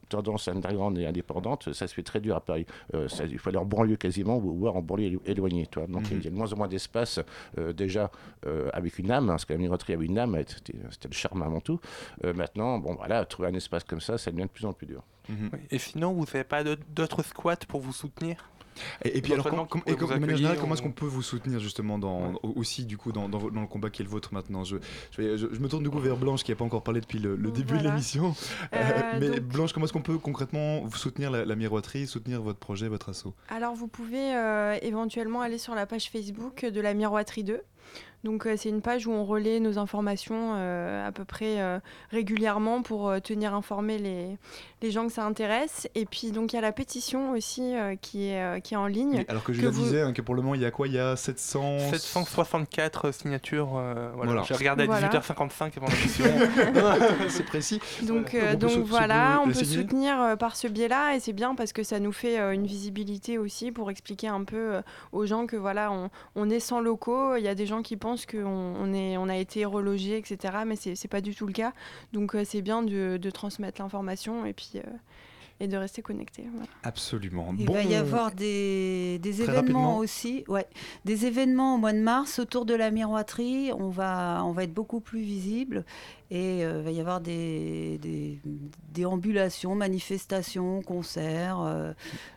tendance 0.09 0.47
underground 0.47 0.97
et 0.97 1.05
indépendante, 1.05 1.73
ça 1.73 1.87
se 1.87 1.93
fait 1.93 2.03
très 2.03 2.19
dur 2.19 2.35
à 2.35 2.41
Paris. 2.41 2.65
Euh, 2.93 3.07
ça- 3.07 3.25
il 3.25 3.37
faut 3.37 3.49
aller 3.49 3.57
en 3.57 3.65
banlieue 3.65 3.97
quasiment, 3.97 4.37
ou 4.37 4.53
voire 4.57 4.75
en 4.75 4.81
banlieue 4.81 5.09
élo- 5.11 5.21
éloignée. 5.25 5.67
Tu 5.71 5.79
vois. 5.79 5.87
Donc 5.87 6.03
Mhm. 6.09 6.17
il 6.19 6.23
y 6.23 6.27
a 6.27 6.31
de 6.31 6.35
moins 6.35 6.51
en 6.53 6.57
moins 6.57 6.67
d'espace, 6.67 7.19
déjà 7.75 8.09
avec 8.73 8.97
une 8.99 9.11
âme, 9.11 9.25
hein, 9.25 9.33
parce 9.33 9.45
que 9.45 9.53
la 9.53 9.59
miroiterie 9.59 9.93
avait 9.93 10.05
une 10.05 10.17
âme, 10.17 10.37
c'était 10.47 10.73
le 11.07 11.13
charme 11.13 11.41
avant 11.43 11.59
tout. 11.61 11.79
Maintenant, 12.23 12.79
bon, 12.79 12.95
voilà, 12.95 13.25
trouver 13.25 13.49
un 13.49 13.53
espace 13.53 13.83
comme 13.83 14.01
ça, 14.01 14.17
ça 14.17 14.31
devient 14.31 14.43
de 14.43 14.47
plus 14.49 14.65
en 14.65 14.73
plus 14.73 14.87
dur. 14.87 15.03
Mhm. 15.29 15.49
Et 15.71 15.79
sinon, 15.79 16.13
vous 16.13 16.25
n'avez 16.25 16.43
pas 16.43 16.63
d'autres- 16.63 17.23
squats 17.23 17.55
pour 17.67 17.81
vous 17.81 17.93
soutenir? 17.93 18.49
Et, 19.03 19.17
et 19.17 19.21
puis 19.21 19.33
alors, 19.33 19.49
com- 19.67 19.81
et 19.87 19.95
manière 20.19 20.37
générale, 20.37 20.57
comment 20.59 20.75
est-ce 20.75 20.83
qu'on 20.83 20.91
peut 20.91 21.07
vous 21.07 21.23
soutenir 21.23 21.59
justement 21.59 21.97
dans, 21.97 22.33
au- 22.43 22.53
aussi 22.57 22.85
du 22.85 22.95
coup 22.95 23.11
dans, 23.11 23.27
dans, 23.27 23.49
le 23.61 23.65
combat 23.67 23.89
qui 23.89 24.03
est 24.03 24.05
le 24.05 24.11
vôtre 24.11 24.33
maintenant? 24.35 24.63
Je, 24.63 24.77
je, 25.11 25.21
vais- 25.21 25.37
je- 25.37 25.47
je 25.51 25.59
me 25.59 25.67
tourne 25.67 25.81
du 25.83 25.89
coup 25.89 25.97
vers 25.99 26.15
Blanche 26.15 26.43
qui 26.43 26.51
n'a 26.51 26.55
pas 26.57 26.65
encore 26.65 26.83
parlé 26.83 27.01
depuis 27.01 27.17
le, 27.17 27.35
le 27.35 27.49
début 27.51 27.77
de 27.79 27.83
l'émission. 27.83 28.35
Euh, 28.73 29.17
mais 29.19 29.29
donc- 29.29 29.39
Blanche, 29.39 29.73
comment 29.73 29.85
est-ce 29.85 29.93
qu'on 29.93 30.01
peut 30.01 30.17
concrètement 30.19 30.81
vous 30.81 30.95
soutenir 30.97 31.31
la, 31.31 31.43
la 31.45 31.55
miroiterie, 31.55 32.05
soutenir 32.05 32.41
votre 32.41 32.59
projet, 32.59 32.87
votre 32.87 33.09
assaut? 33.09 33.33
Alors 33.49 33.73
vous 33.73 33.87
pouvez 33.87 34.35
euh, 34.35 34.77
éventuellement 34.83 35.41
aller 35.41 35.57
sur 35.57 35.73
la 35.73 35.85
page 35.87 36.09
Facebook 36.11 36.63
de 36.63 36.79
la 36.81 36.93
Miroiterie 36.93 37.43
2. 37.43 37.61
Donc 38.23 38.45
euh, 38.47 38.55
c'est 38.57 38.69
une 38.69 38.81
page 38.81 39.05
où 39.07 39.11
on 39.11 39.23
relaie 39.23 39.59
nos 39.59 39.77
informations 39.77 40.53
euh, 40.55 41.07
à 41.07 41.11
peu 41.11 41.23
près 41.23 41.61
euh, 41.61 41.79
régulièrement 42.09 42.81
pour 42.81 43.07
euh, 43.09 43.19
tenir 43.19 43.53
informés 43.53 43.99
les, 43.99 44.37
les 44.81 44.91
gens 44.91 45.05
que 45.05 45.13
ça 45.13 45.23
intéresse. 45.23 45.87
Et 45.93 46.05
puis 46.05 46.31
donc 46.31 46.51
il 46.51 46.55
y 46.55 46.59
a 46.59 46.61
la 46.61 46.71
pétition 46.71 47.31
aussi 47.31 47.75
euh, 47.75 47.95
qui, 48.01 48.29
est, 48.29 48.41
euh, 48.41 48.59
qui 48.59 48.73
est 48.73 48.77
en 48.77 48.87
ligne. 48.87 49.23
Alors 49.29 49.43
que 49.43 49.53
je 49.53 49.59
que 49.61 49.65
la 49.65 49.71
vous- 49.71 49.83
disais, 49.83 50.01
hein, 50.01 50.13
que 50.13 50.21
pour 50.23 50.33
le 50.33 50.41
moment 50.41 50.55
il 50.55 50.61
y 50.61 50.65
a 50.65 50.71
quoi? 50.71 50.87
Il 50.87 50.93
y 50.93 50.99
a 50.99 51.15
700... 51.15 51.77
764 51.91 53.11
signatures. 53.13 53.77
euh, 53.77 54.09
voilà. 54.15 54.31
Voilà. 54.31 54.47
J'ai 54.47 54.55
regardé 54.55 54.83
à 54.83 54.87
Voilà. 54.87 55.09
18h55 55.09 55.71
avant 55.77 55.87
l'émission. 55.87 56.25
C'est 57.29 57.45
précis. 57.45 57.79
Donc, 58.01 58.31
Voilà. 58.31 58.45
euh, 58.45 58.47
on 58.47 58.51
peut 58.53 58.57
donc 58.57 58.71
sou- 58.71 58.83
voilà, 58.85 59.41
on 59.43 59.47
peut 59.47 59.53
soutenir 59.53 60.19
euh, 60.21 60.35
par 60.35 60.55
ce 60.55 60.67
biais-là 60.67 61.15
et 61.15 61.19
c'est 61.19 61.33
bien 61.33 61.55
parce 61.55 61.71
que 61.71 61.83
ça 61.83 61.99
nous 61.99 62.11
fait 62.11 62.39
euh, 62.39 62.51
une 62.51 62.65
visibilité 62.65 63.37
aussi 63.37 63.71
pour 63.71 63.89
expliquer 63.91 64.27
un 64.27 64.43
peu 64.43 64.57
euh, 64.75 64.81
aux 65.11 65.25
gens 65.25 65.45
que 65.45 65.55
voilà, 65.55 65.91
on, 65.91 66.09
on 66.35 66.49
est 66.49 66.59
sans 66.59 66.79
locaux. 66.81 67.35
Il 67.35 67.43
y 67.43 67.47
a 67.47 67.55
des 67.55 67.65
gens 67.65 67.76
qui 67.81 67.97
pensent 67.97 68.25
qu'on 68.25 68.75
on 68.75 69.29
a 69.29 69.35
été 69.37 69.65
relogé, 69.65 70.17
etc. 70.17 70.59
Mais 70.65 70.75
c'est 70.75 70.95
c'est 70.95 71.07
pas 71.07 71.21
du 71.21 71.35
tout 71.35 71.47
le 71.47 71.53
cas. 71.53 71.73
Donc 72.13 72.35
euh, 72.35 72.43
c'est 72.45 72.61
bien 72.61 72.83
de, 72.83 73.17
de 73.17 73.29
transmettre 73.29 73.81
l'information 73.81 74.45
et 74.45 74.53
puis 74.53 74.71
euh, 74.75 74.81
et 75.59 75.67
de 75.67 75.75
rester 75.77 76.01
connecté. 76.01 76.45
voilà. 76.51 76.67
Absolument. 76.83 77.53
Il 77.57 77.65
Bon, 77.65 77.73
va 77.73 77.81
y 77.83 77.95
avoir 77.95 78.31
des, 78.31 79.17
des 79.19 79.41
événements 79.41 79.55
rapidement. 79.61 79.97
aussi, 79.97 80.43
ouais, 80.47 80.67
des 81.05 81.25
événements 81.25 81.75
au 81.75 81.77
mois 81.79 81.93
de 81.93 81.99
mars 81.99 82.37
autour 82.39 82.65
de 82.65 82.75
la 82.75 82.91
miroiterie. 82.91 83.71
On 83.77 83.89
va, 83.89 84.43
on 84.45 84.51
va 84.51 84.63
être 84.65 84.73
beaucoup 84.73 84.99
plus 84.99 85.21
visible 85.21 85.83
et 86.29 86.63
euh, 86.63 86.79
il 86.79 86.83
va 86.83 86.91
y 86.91 86.99
avoir 86.99 87.21
des, 87.21 87.97
des 87.99 88.39
déambulations, 88.93 89.73
manifestations, 89.75 90.81
concerts, 90.81 91.59
euh, 91.61 91.93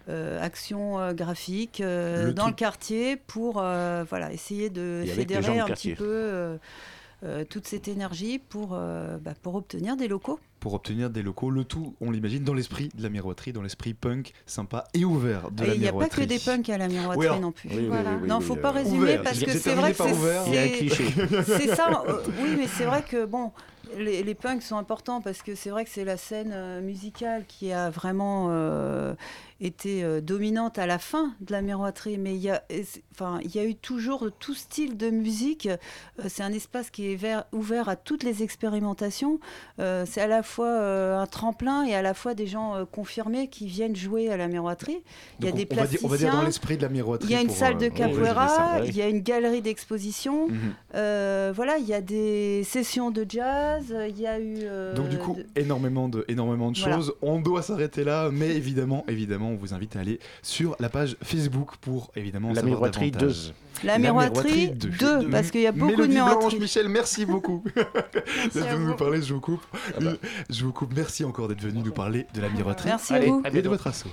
euh, 0.09 0.40
actions 0.42 0.98
euh, 0.98 1.12
graphiques 1.12 1.80
euh, 1.80 2.26
Le 2.28 2.33
dans 2.35 2.44
tout. 2.44 2.48
le 2.50 2.54
quartier 2.54 3.16
pour 3.16 3.59
euh, 3.59 4.04
voilà, 4.09 4.33
essayer 4.33 4.70
de 4.70 5.02
Et 5.04 5.09
fédérer 5.09 5.59
un 5.59 5.66
quartier. 5.66 5.92
petit 5.94 5.98
peu 5.98 6.06
euh, 6.09 6.56
euh, 7.24 7.44
toute 7.44 7.66
cette 7.66 7.87
énergie 7.88 8.38
pour, 8.38 8.70
euh, 8.72 9.18
bah, 9.18 9.35
pour 9.42 9.54
obtenir 9.56 9.96
des 9.96 10.09
locaux. 10.09 10.40
Pour 10.61 10.75
obtenir 10.75 11.11
des 11.11 11.23
locaux, 11.23 11.51
le 11.51 11.64
tout, 11.64 11.94
on 12.01 12.11
l'imagine, 12.11 12.44
dans 12.44 12.55
l'esprit 12.55 12.90
de 12.94 13.03
la 13.03 13.09
miroiterie, 13.09 13.53
dans 13.53 13.62
l'esprit 13.62 13.94
punk, 13.94 14.33
sympa 14.46 14.85
et 14.94 15.05
ouvert 15.05 15.51
de 15.51 15.64
Et 15.64 15.66
la 15.68 15.75
il 15.75 15.81
n'y 15.81 15.88
a 15.88 15.92
pas 15.92 16.09
que 16.09 16.20
miroiterie. 16.20 16.27
des 16.27 16.38
punks 16.38 16.68
à 16.68 16.79
la 16.79 16.88
miroiterie 16.88 17.29
Oui, 17.35 17.40
non 17.40 17.53
plus. 17.53 17.68
Oui, 17.73 17.87
Voilà. 17.88 18.11
oui, 18.23 18.29
non, 18.29 18.40
faut 18.40 18.57
euh, 18.57 18.61
pas 18.61 18.70
résumer 18.70 18.99
Ouvert. 18.99 19.23
parce 19.23 19.40
que 19.40 19.51
c'est 19.51 19.75
vrai 19.75 19.92
que 19.92 20.03
c'est 20.05 20.88
c'est- 21.59 21.75
ça. 21.75 22.03
euh, 22.07 22.18
oui, 22.42 22.55
mais 22.59 22.66
c'est 22.66 22.85
vrai 22.85 23.03
que 23.03 23.25
bon, 23.25 23.53
les, 23.96 24.23
les 24.23 24.35
punks 24.35 24.62
sont 24.62 24.77
importants 24.77 25.20
parce 25.20 25.42
que 25.42 25.55
c'est 25.55 25.70
vrai 25.70 25.85
que 25.85 25.90
c'est 25.90 26.05
la 26.05 26.16
scène 26.16 26.53
euh, 26.55 26.81
musicale 26.81 27.44
qui 27.49 27.73
a 27.73 27.90
vraiment 27.90 28.49
euh, 28.51 29.14
été 29.61 30.03
euh, 30.05 30.20
dominante 30.20 30.79
à 30.79 30.87
la 30.87 30.99
fin 30.99 31.35
de 31.40 31.53
la 31.53 31.62
miroiterie. 31.62 32.18
Mais 32.18 32.35
il 32.35 32.40
y 32.42 32.51
a, 32.51 32.62
enfin, 33.12 33.38
il 33.44 33.55
y 33.55 33.59
a 33.59 33.64
eu 33.64 33.75
toujours 33.75 34.29
tout 34.38 34.55
style 34.55 34.96
de 34.96 35.11
musique. 35.11 35.66
Euh, 35.66 35.77
c'est 36.29 36.42
un 36.42 36.53
espace 36.53 36.90
qui 36.90 37.07
est 37.12 37.18
ouvert 37.53 37.88
à 37.88 37.96
toutes 37.96 38.23
les 38.23 38.42
expérimentations. 38.42 39.38
Euh, 39.79 40.05
c'est 40.09 40.20
à 40.20 40.27
la 40.27 40.42
fois 40.42 41.20
un 41.20 41.27
tremplin 41.27 41.85
et 41.85 41.94
à 41.94 42.03
la 42.03 42.14
fois 42.14 42.35
des 42.35 42.46
gens 42.46 42.85
confirmés 42.90 43.49
qui 43.49 43.66
viennent 43.66 43.96
jouer 43.96 44.31
à 44.31 44.37
la 44.37 44.49
miroiterie. 44.49 44.99
Il 45.40 45.46
y 45.46 45.49
a 45.49 45.53
des 45.53 45.66
on, 45.70 45.75
on 45.75 45.77
va 45.77 45.87
dire, 45.87 46.01
dans 46.01 46.09
plasticiens. 46.09 46.44
l'esprit 46.44 46.77
de 46.77 46.83
la 46.83 46.88
miroiterie. 46.88 47.29
Il 47.29 47.33
y 47.33 47.38
a 47.38 47.42
une 47.42 47.51
salle 47.51 47.77
de 47.79 47.88
capoeira, 47.88 48.81
il 48.85 48.96
y 48.96 49.03
a 49.03 49.09
une 49.09 49.20
galerie 49.20 49.62
d'exposition, 49.62 50.49
Mhm. 50.49 50.59
euh, 50.94 51.53
voilà, 51.55 51.79
il 51.79 51.87
y 51.87 51.94
a 51.94 52.01
des 52.01 52.62
sessions 52.64 53.11
de 53.11 53.27
jazz, 53.29 53.94
il 54.09 54.18
y 54.20 54.27
a 54.27 54.38
eu. 54.38 54.59
euh, 54.62 54.94
Donc 54.94 55.09
du 55.09 55.18
coup, 55.18 55.35
de- 55.35 55.46
énormément 55.61 56.09
de, 56.09 56.25
énormément 56.29 56.70
de 56.70 56.79
Voilà. 56.79 56.96
choses. 56.96 57.12
On 57.23 57.40
doit 57.40 57.62
s'arrêter 57.62 58.05
là, 58.05 58.31
mais 58.33 58.49
évidemment, 58.51 59.05
évidemment, 59.09 59.49
on 59.50 59.56
vous 59.56 59.74
invite 59.74 59.96
à 59.96 60.00
aller 60.00 60.18
sur 60.42 60.76
la 60.80 60.88
page 60.88 61.16
Facebook 61.22 61.76
pour 61.80 62.10
évidemment 62.16 62.48
La 62.48 62.56
savoir 62.56 62.70
miroiterie 62.72 63.10
davantage. 63.10 63.52
La 63.84 63.98
miroiterie 63.98 64.70
2, 64.70 65.28
parce 65.30 65.50
qu'il 65.50 65.62
y 65.62 65.66
a 65.66 65.72
beaucoup 65.72 65.92
de 65.92 66.06
Blanche, 66.06 66.08
miroiteries. 66.08 66.58
Michel, 66.60 66.88
merci 66.88 67.24
beaucoup 67.24 67.64
d'être 67.74 68.54
venu 68.54 68.84
vous. 68.84 68.88
nous 68.90 68.96
parler. 68.96 69.22
Je 69.22 69.34
vous 69.34 69.40
coupe. 69.40 69.62
Ah 69.72 70.00
bah. 70.00 70.12
Je 70.50 70.64
vous 70.64 70.72
coupe. 70.72 70.92
Merci 70.94 71.24
encore 71.24 71.48
d'être 71.48 71.62
venu 71.62 71.80
nous 71.82 71.92
parler 71.92 72.26
de 72.34 72.40
la 72.40 72.48
miroiterie. 72.48 72.88
Merci 72.88 73.12
à 73.12 73.16
Allez, 73.16 73.28
vous. 73.28 73.42
Et 73.52 73.62
de 73.62 73.68
votre 73.68 73.86
assaut. 73.86 74.10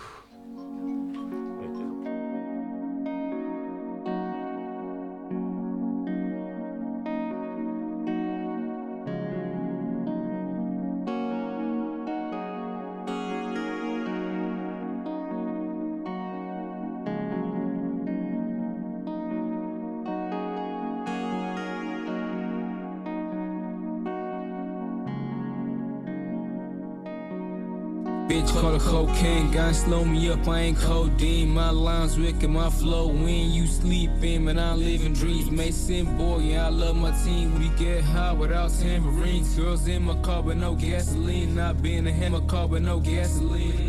Cocaine, 29.17 29.51
gun 29.51 29.73
slow 29.73 30.03
me 30.03 30.29
up, 30.29 30.47
I 30.47 30.59
ain't 30.61 30.77
codeine. 30.77 31.49
My 31.49 31.69
lines 31.69 32.17
wicked, 32.17 32.49
my 32.49 32.69
flow 32.69 33.07
when 33.07 33.51
you 33.51 33.67
sleeping, 33.67 34.45
man, 34.45 34.59
I'm 34.59 34.79
living 34.79 35.13
dreams. 35.13 35.49
Mason 35.49 36.17
boy, 36.17 36.39
yeah, 36.39 36.67
I 36.67 36.69
love 36.69 36.95
my 36.95 37.11
team. 37.23 37.57
We 37.59 37.69
get 37.69 38.03
high 38.03 38.33
without 38.33 38.71
tambourines. 38.71 39.55
Girls 39.55 39.87
in 39.87 40.03
my 40.03 40.15
car, 40.21 40.43
but 40.43 40.57
no 40.57 40.75
gasoline. 40.75 41.55
Not 41.55 41.81
being 41.81 42.07
a 42.07 42.11
hammer 42.11 42.41
car, 42.41 42.67
but 42.67 42.81
no 42.81 42.99
gasoline. 42.99 43.86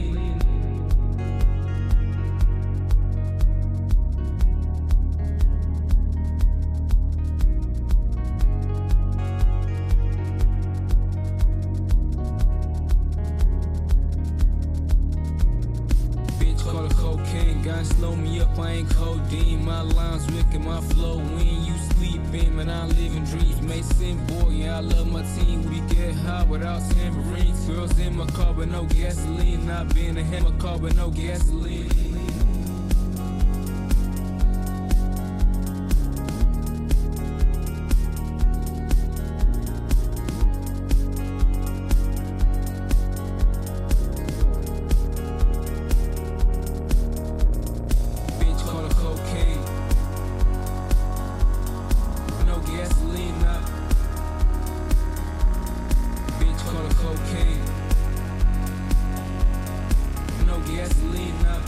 Gasoline 60.79 61.47
up. 61.47 61.63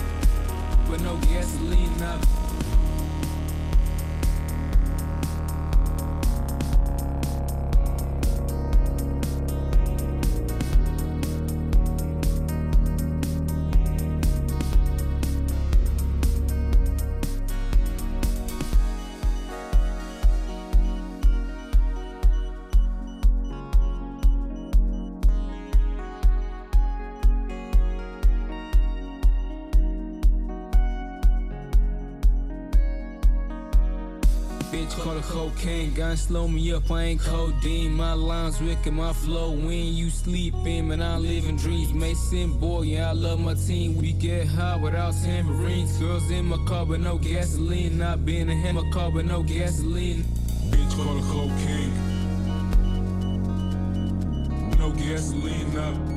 But 0.88 1.01
no 1.01 1.16
gasoline 1.16 2.01
up. 2.03 2.39
Cocaine, 35.30 35.94
gun 35.94 36.16
slow 36.16 36.48
me 36.48 36.72
up, 36.72 36.90
I 36.90 37.04
ain't 37.04 37.20
codeine. 37.20 37.92
My 37.92 38.12
lines 38.14 38.60
wicked, 38.60 38.92
my 38.92 39.12
flow 39.12 39.52
when 39.52 39.94
you 39.94 40.10
sleeping, 40.10 40.88
man, 40.88 41.00
I'm 41.00 41.22
living 41.22 41.56
dreams. 41.56 41.92
Mason 41.92 42.58
boy, 42.58 42.82
yeah, 42.82 43.10
I 43.10 43.12
love 43.12 43.40
my 43.40 43.54
team. 43.54 43.96
We 43.96 44.12
get 44.12 44.46
high 44.48 44.76
without 44.76 45.14
tambourines. 45.22 45.96
Girls 45.98 46.30
in 46.30 46.46
my 46.46 46.58
car, 46.66 46.84
but 46.84 47.00
no 47.00 47.18
gasoline. 47.18 47.98
Not 47.98 48.24
being 48.24 48.50
a 48.50 48.54
hammer 48.54 48.90
car, 48.92 49.10
but 49.10 49.24
no 49.24 49.42
gasoline. 49.42 50.24
Bitch 50.70 50.96
call 50.96 51.20
cocaine. 51.30 51.94
No 54.78 54.90
gasoline 54.92 55.76
up. 55.78 56.10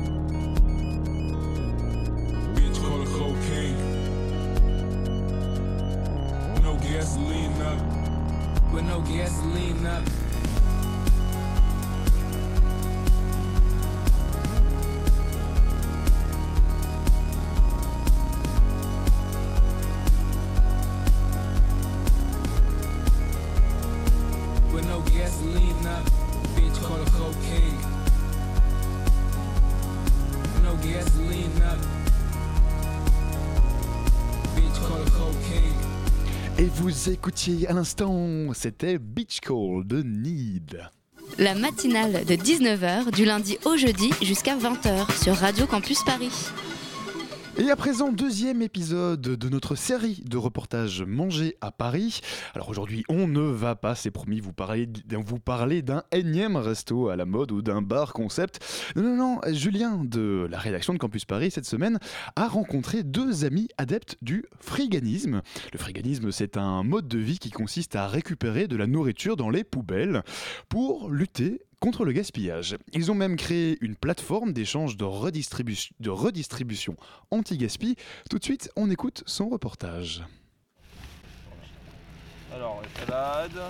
Vous 37.04 37.12
écoutiez 37.12 37.68
à 37.68 37.74
l'instant, 37.74 38.54
c'était 38.54 38.98
Beach 38.98 39.40
Call 39.40 39.84
de 39.84 40.02
Need. 40.02 40.88
La 41.38 41.54
matinale 41.54 42.24
de 42.24 42.34
19h 42.34 43.10
du 43.10 43.26
lundi 43.26 43.58
au 43.66 43.76
jeudi 43.76 44.10
jusqu'à 44.22 44.56
20h 44.56 45.22
sur 45.22 45.34
Radio 45.34 45.66
Campus 45.66 46.02
Paris. 46.04 46.30
Et 47.56 47.70
à 47.70 47.76
présent, 47.76 48.10
deuxième 48.10 48.62
épisode 48.62 49.20
de 49.20 49.48
notre 49.48 49.76
série 49.76 50.24
de 50.28 50.36
reportages 50.36 51.04
Manger 51.04 51.56
à 51.60 51.70
Paris. 51.70 52.20
Alors 52.52 52.68
aujourd'hui, 52.68 53.04
on 53.08 53.28
ne 53.28 53.42
va 53.42 53.76
pas, 53.76 53.94
c'est 53.94 54.10
promis, 54.10 54.40
vous 54.40 54.52
parler, 54.52 54.86
d'un 55.82 56.02
énième 56.10 56.56
resto 56.56 57.10
à 57.10 57.16
la 57.16 57.24
mode 57.26 57.52
ou 57.52 57.62
d'un 57.62 57.80
bar 57.80 58.12
concept. 58.12 58.58
Non, 58.96 59.04
non, 59.04 59.16
non, 59.16 59.40
Julien 59.52 60.00
de 60.02 60.48
la 60.50 60.58
rédaction 60.58 60.94
de 60.94 60.98
Campus 60.98 61.26
Paris 61.26 61.52
cette 61.52 61.64
semaine 61.64 62.00
a 62.34 62.48
rencontré 62.48 63.04
deux 63.04 63.44
amis 63.44 63.68
adeptes 63.78 64.16
du 64.20 64.46
friganisme. 64.58 65.40
Le 65.72 65.78
friganisme, 65.78 66.32
c'est 66.32 66.56
un 66.56 66.82
mode 66.82 67.06
de 67.06 67.18
vie 67.18 67.38
qui 67.38 67.52
consiste 67.52 67.94
à 67.94 68.08
récupérer 68.08 68.66
de 68.66 68.76
la 68.76 68.88
nourriture 68.88 69.36
dans 69.36 69.50
les 69.50 69.62
poubelles 69.62 70.24
pour 70.68 71.08
lutter 71.08 71.60
contre 71.84 72.06
le 72.06 72.12
gaspillage. 72.12 72.78
Ils 72.94 73.12
ont 73.12 73.14
même 73.14 73.36
créé 73.36 73.76
une 73.82 73.94
plateforme 73.94 74.54
d'échange 74.54 74.96
de, 74.96 75.04
redistribu- 75.04 75.90
de 76.00 76.08
redistribution 76.08 76.96
anti-gaspi. 77.30 77.96
Tout 78.30 78.38
de 78.38 78.42
suite, 78.42 78.70
on 78.74 78.90
écoute 78.90 79.22
son 79.26 79.50
reportage. 79.50 80.22
Alors, 82.54 82.80
les 82.82 83.04
salades, 83.04 83.60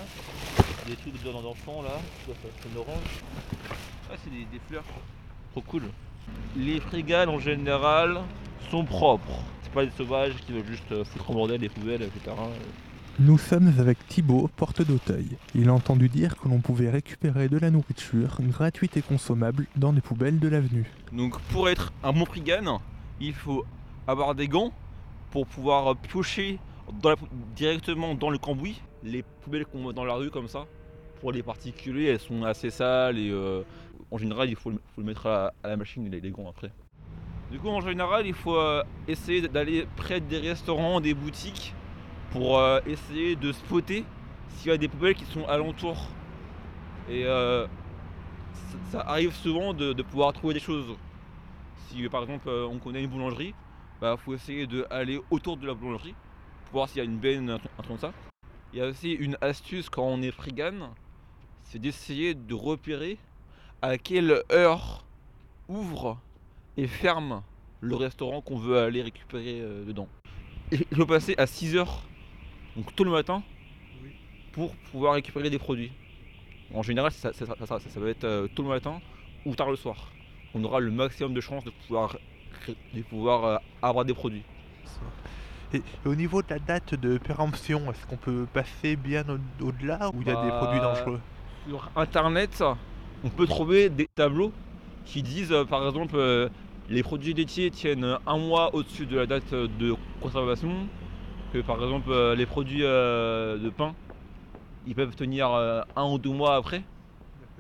des 0.87 0.95
trucs 0.95 1.21
de 1.25 1.33
d'enfants 1.33 1.83
là, 1.83 1.99
faire 2.25 2.71
une 2.71 2.79
orange. 2.79 3.25
Ah, 4.09 4.15
c'est 4.23 4.31
des, 4.31 4.45
des 4.45 4.61
fleurs. 4.69 4.85
Trop 5.51 5.63
cool. 5.63 5.83
Les 6.57 6.79
frigales 6.79 7.29
en 7.29 7.41
général 7.41 8.21
sont 8.71 8.85
propres. 8.85 9.43
C'est 9.65 9.73
pas 9.73 9.85
des 9.85 9.93
sauvages 9.97 10.35
qui 10.47 10.53
veulent 10.53 10.67
juste 10.69 10.93
euh, 10.93 11.05
foutre 11.05 11.33
en 11.33 11.35
bordel 11.35 11.61
les 11.61 11.69
poubelles, 11.69 12.03
etc. 12.03 12.37
Nous 13.21 13.39
sommes 13.39 13.73
avec 13.79 14.09
Thibaut, 14.09 14.51
porte 14.57 14.83
d'Auteuil. 14.83 15.37
Il 15.55 15.69
a 15.69 15.73
entendu 15.73 16.09
dire 16.09 16.37
que 16.37 16.49
l'on 16.49 16.59
pouvait 16.59 16.91
récupérer 16.91 17.49
de 17.49 17.57
la 17.59 17.71
nourriture 17.71 18.39
gratuite 18.41 18.97
et 18.97 19.03
consommable 19.03 19.67
dans 19.77 19.93
des 19.93 20.01
poubelles 20.01 20.41
de 20.41 20.49
l'avenue. 20.49 20.91
Donc, 21.13 21.41
pour 21.43 21.69
être 21.69 21.93
un 22.03 22.13
bon 22.13 22.25
frigane, 22.25 22.69
il 23.21 23.33
faut 23.33 23.65
avoir 24.09 24.35
des 24.35 24.49
gants 24.49 24.73
pour 25.31 25.47
pouvoir 25.47 25.97
piocher 25.97 26.59
directement 27.55 28.17
dans 28.17 28.31
le 28.31 28.39
cambouis 28.39 28.83
les 29.05 29.23
poubelles 29.43 29.65
qu'on 29.67 29.83
voit 29.83 29.93
dans 29.93 30.05
la 30.05 30.15
rue 30.15 30.31
comme 30.31 30.49
ça. 30.49 30.67
Pour 31.21 31.31
les 31.31 31.45
particuliers, 31.45 32.07
elles 32.07 32.19
sont 32.19 32.43
assez 32.43 32.71
sales 32.71 33.17
et 33.17 33.31
euh, 33.31 33.63
en 34.11 34.19
général, 34.19 34.49
il 34.51 34.57
faut 34.57 34.71
le, 34.71 35.05
mettre 35.05 35.29
à, 35.29 35.53
à 35.63 35.69
la 35.69 35.77
machine, 35.77 36.11
les, 36.11 36.21
les 36.21 36.31
gants 36.33 36.49
après. 36.51 36.73
Du 37.53 37.61
coup, 37.61 37.69
en 37.69 37.81
général, 37.81 38.27
il 38.27 38.35
faut 38.35 38.57
euh, 38.57 38.83
essayer 39.07 39.47
d'aller 39.47 39.87
près 39.95 40.21
des 40.21 40.39
restaurants, 40.39 41.01
des 41.01 41.15
boutiques, 41.15 41.75
pour 42.35 42.59
euh, 42.59 42.81
essayer 42.85 43.37
de 43.37 43.53
spotter 43.53 44.05
s'il 44.49 44.73
y 44.73 44.75
a 44.75 44.77
des 44.77 44.89
poubelles 44.89 45.15
qui 45.15 45.25
sont 45.25 45.47
alentour. 45.47 45.97
Et 47.09 47.25
euh, 47.27 47.69
ça, 48.91 49.03
arrive 49.03 49.33
souvent 49.33 49.73
de, 49.73 50.03
pouvoir 50.03 50.33
trouver 50.33 50.55
des 50.55 50.61
choses. 50.61 50.97
Si 51.87 52.09
par 52.09 52.25
exemple 52.25 52.49
euh, 52.49 52.67
on 52.67 52.79
connaît 52.79 53.05
une 53.05 53.11
boulangerie, 53.11 53.55
il 54.03 54.17
faut 54.19 54.35
essayer 54.35 54.67
d'aller 54.67 55.21
autour 55.31 55.57
de 55.57 55.67
la 55.67 55.75
boulangerie 55.75 56.15
pour 56.65 56.73
voir 56.73 56.89
s'il 56.89 56.99
y 56.99 57.01
a 57.01 57.05
une 57.05 57.19
benne, 57.19 57.49
un 57.51 57.59
truc 57.59 57.71
comme 57.87 57.99
ça. 57.99 58.13
Il 58.73 58.81
y 58.81 58.83
a 58.83 58.87
aussi 58.87 59.13
une 59.13 59.39
astuce 59.41 59.89
quand 59.89 60.03
on 60.03 60.21
est 60.21 60.33
frigane, 60.33 60.89
c'est 61.63 61.79
d'essayer 61.79 62.35
de 62.35 62.55
repérer 62.55 63.17
à 63.81 63.97
quelle 63.97 64.43
heure 64.51 65.05
ouvre 65.69 66.19
et 66.77 66.89
ferme 66.89 67.43
le 67.81 67.95
restaurant 67.95 68.41
qu'on 68.41 68.59
veut 68.59 68.79
aller 68.79 69.03
récupérer 69.03 69.61
dedans. 69.87 70.09
Il 70.73 70.97
faut 70.97 71.07
passer 71.07 71.35
à 71.39 71.47
6 71.47 71.77
heures, 71.77 72.03
donc 72.77 72.95
tôt 72.95 73.05
le 73.05 73.11
matin, 73.11 73.43
pour 74.53 74.75
pouvoir 74.93 75.15
récupérer 75.15 75.51
des 75.51 75.59
produits. 75.59 75.91
En 76.73 76.83
général, 76.83 77.13
ça, 77.13 77.33
ça- 77.33 77.47
ça- 77.47 77.67
ça- 77.67 77.81
ça 77.81 78.01
va 78.01 78.09
être 78.09 78.25
euh, 78.25 78.49
tôt 78.55 78.63
le 78.63 78.69
matin 78.69 79.01
ou 79.45 79.55
tard 79.55 79.71
le 79.71 79.77
soir. 79.77 80.11
On 80.55 80.63
aura 80.65 80.81
le 80.81 80.91
maximum 80.91 81.35
de 81.35 81.41
chances 81.41 81.65
de 81.65 81.71
pouvoir, 81.71 82.17
ré- 82.67 82.77
de 82.95 83.03
pouvoir 83.03 83.45
euh, 83.45 83.57
avoir 83.83 84.05
des 84.05 84.15
produits. 84.15 84.43
Et, 85.73 85.83
au 86.07 86.15
niveau 86.15 86.41
de 86.43 86.47
la 86.51 86.59
date 86.61 86.95
de 86.95 87.19
péremption, 87.19 87.91
est-ce 87.91 88.07
qu'on 88.07 88.17
peut 88.17 88.47
passer 88.53 88.97
bien 88.97 89.25
au- 89.29 89.65
au-delà 89.67 90.11
ou 90.15 90.23
il 90.23 90.29
y 90.29 90.31
a 90.31 90.37
des 90.37 90.51
Bah, 90.51 90.59
produits 90.59 90.81
dangereux? 90.81 91.21
Sur 91.67 91.91
internet, 91.97 92.63
on 93.25 93.29
peut 93.31 93.47
trouver 93.47 93.89
des 93.89 94.07
tableaux 94.15 94.53
qui 95.05 95.23
disent 95.23 95.53
euh, 95.53 95.65
par 95.65 95.85
exemple 95.87 96.51
les 96.89 97.03
produits 97.03 97.35
laitiers 97.35 97.71
tiennent 97.71 98.19
un 98.27 98.39
mois 98.39 98.75
au-dessus 98.75 99.07
de 99.07 99.17
la 99.17 99.27
date 99.27 99.53
de 99.53 99.95
conservation, 100.21 100.87
que 101.55 101.61
par 101.61 101.77
exemple 101.77 102.11
euh, 102.11 102.35
les 102.35 102.47
produits 102.47 102.83
euh, 102.83 103.59
de 103.59 103.71
pain 103.71 103.95
ils 104.89 104.95
peuvent 104.97 105.15
tenir 105.15 105.53
euh, 105.53 105.83
un 105.95 106.11
ou 106.11 106.19
deux 106.19 106.33
mois 106.33 106.57
après. 106.57 106.83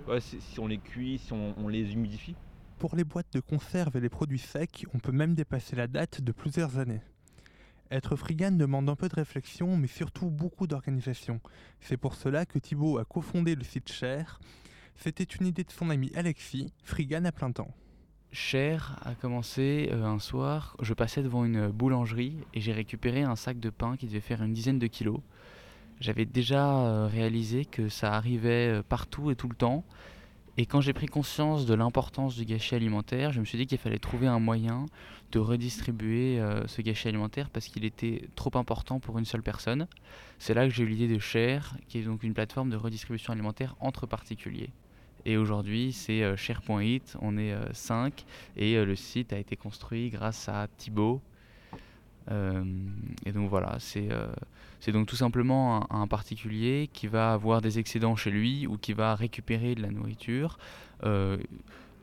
Ouais, 0.09 0.21
si, 0.21 0.41
si 0.41 0.59
on 0.59 0.67
les 0.67 0.79
cuit, 0.79 1.19
si 1.19 1.33
on, 1.33 1.55
on 1.57 1.69
les 1.69 1.93
humidifie. 1.93 2.35
Pour 2.79 2.97
les 2.97 3.05
boîtes 3.05 3.33
de 3.33 3.39
conserve 3.39 3.97
et 3.97 4.01
les 4.01 4.09
produits 4.09 4.41
secs, 4.41 4.85
on 4.95 4.99
peut 4.99 5.13
même 5.13 5.35
dépasser 5.35 5.77
la 5.77 5.87
date 5.87 6.21
de 6.21 6.33
plusieurs 6.33 6.79
années. 6.79 7.01
Être 7.93 8.17
frigane 8.17 8.59
demande 8.59 8.89
un 8.89 8.97
peu 8.97 9.09
de 9.09 9.15
réflexion, 9.15 9.77
mais 9.77 9.87
surtout 9.87 10.29
beaucoup 10.29 10.67
d'organisation. 10.67 11.41
C'est 11.81 11.97
pour 11.97 12.17
cela 12.17 12.47
que 12.47 12.59
Thibaut 12.59 12.99
a 12.99 13.05
cofondé 13.05 13.55
le 13.55 13.63
site 13.63 13.93
Cher. 13.93 14.41
C'était 14.97 15.23
une 15.23 15.47
idée 15.47 15.65
de 15.65 15.71
son 15.71 15.89
ami 15.89 16.11
Alexis, 16.17 16.73
frigane 16.83 17.27
à 17.27 17.33
plein 17.33 17.53
temps. 17.53 17.73
Cher 18.37 18.99
a 19.05 19.15
commencé 19.15 19.91
euh, 19.93 20.05
un 20.05 20.19
soir, 20.19 20.77
je 20.83 20.93
passais 20.93 21.23
devant 21.23 21.45
une 21.45 21.69
boulangerie 21.69 22.35
et 22.53 22.61
j'ai 22.61 22.73
récupéré 22.73 23.23
un 23.23 23.37
sac 23.37 23.61
de 23.61 23.71
pain 23.71 23.97
qui 23.97 24.07
devait 24.07 24.19
faire 24.19 24.43
une 24.43 24.53
dizaine 24.53 24.81
de 24.81 24.89
kilos. 24.89 25.21
J'avais 26.01 26.25
déjà 26.25 26.79
euh, 26.79 27.07
réalisé 27.07 27.65
que 27.65 27.89
ça 27.89 28.13
arrivait 28.13 28.73
euh, 28.73 28.83
partout 28.83 29.31
et 29.31 29.37
tout 29.37 29.49
le 29.49 29.55
temps. 29.55 29.85
Et 30.57 30.67
quand 30.67 30.81
j'ai 30.81 30.93
pris 30.93 31.07
conscience 31.07 31.65
de 31.65 31.75
l'importance 31.75 32.35
du 32.35 32.45
gâchis 32.45 32.75
alimentaire, 32.75 33.31
je 33.31 33.39
me 33.39 33.45
suis 33.45 33.57
dit 33.57 33.69
qu'il 33.69 33.79
fallait 33.79 34.01
trouver 34.01 34.27
un 34.27 34.41
moyen 34.41 34.87
de 35.31 35.39
redistribuer 35.39 36.41
ce 36.67 36.83
gâchis 36.83 37.09
alimentaire 37.09 37.51
parce 37.51 37.67
qu'il 37.67 37.85
était 37.85 38.29
trop 38.35 38.51
important 38.55 38.99
pour 38.99 39.19
une 39.19 39.25
seule 39.25 39.43
personne. 39.43 39.89
C'est 40.39 40.55
là 40.55 40.67
que 40.67 40.73
j'ai 40.73 40.85
eu 40.85 40.87
l'idée 40.87 41.09
de 41.09 41.19
Share, 41.19 41.77
qui 41.89 41.99
est 41.99 42.03
donc 42.03 42.23
une 42.23 42.35
plateforme 42.35 42.71
de 42.71 42.77
redistribution 42.77 43.33
alimentaire 43.33 43.75
entre 43.81 44.07
particuliers. 44.07 44.71
Et 45.27 45.37
aujourd'hui, 45.37 45.93
c'est 45.93 46.23
euh, 46.23 46.37
Share.it, 46.37 47.17
on 47.21 47.39
est 47.39 47.55
5 47.73 48.25
et 48.57 48.77
euh, 48.77 48.85
le 48.85 48.95
site 48.95 49.33
a 49.33 49.39
été 49.39 49.57
construit 49.57 50.11
grâce 50.11 50.49
à 50.49 50.69
Thibaut. 50.77 51.23
Euh, 52.31 52.65
et 53.27 53.33
donc 53.33 53.49
voilà, 53.51 53.77
c'est 53.79 54.09
euh, 54.11 54.27
donc 54.93 55.07
tout 55.07 55.17
simplement 55.17 55.91
un, 55.93 56.07
particulier 56.07 56.89
qui 56.93 57.07
va 57.07 57.33
avoir 57.33 57.61
des 57.61 57.79
excédents 57.79 58.17
chez 58.17 58.31
lui 58.31 58.67
ou 58.67 58.77
qui 58.77 58.93
va 58.93 59.15
récupérer 59.15 59.75
de 59.75 59.83
la 59.83 59.91
nourriture. 59.91 60.59
Euh, 61.05 61.37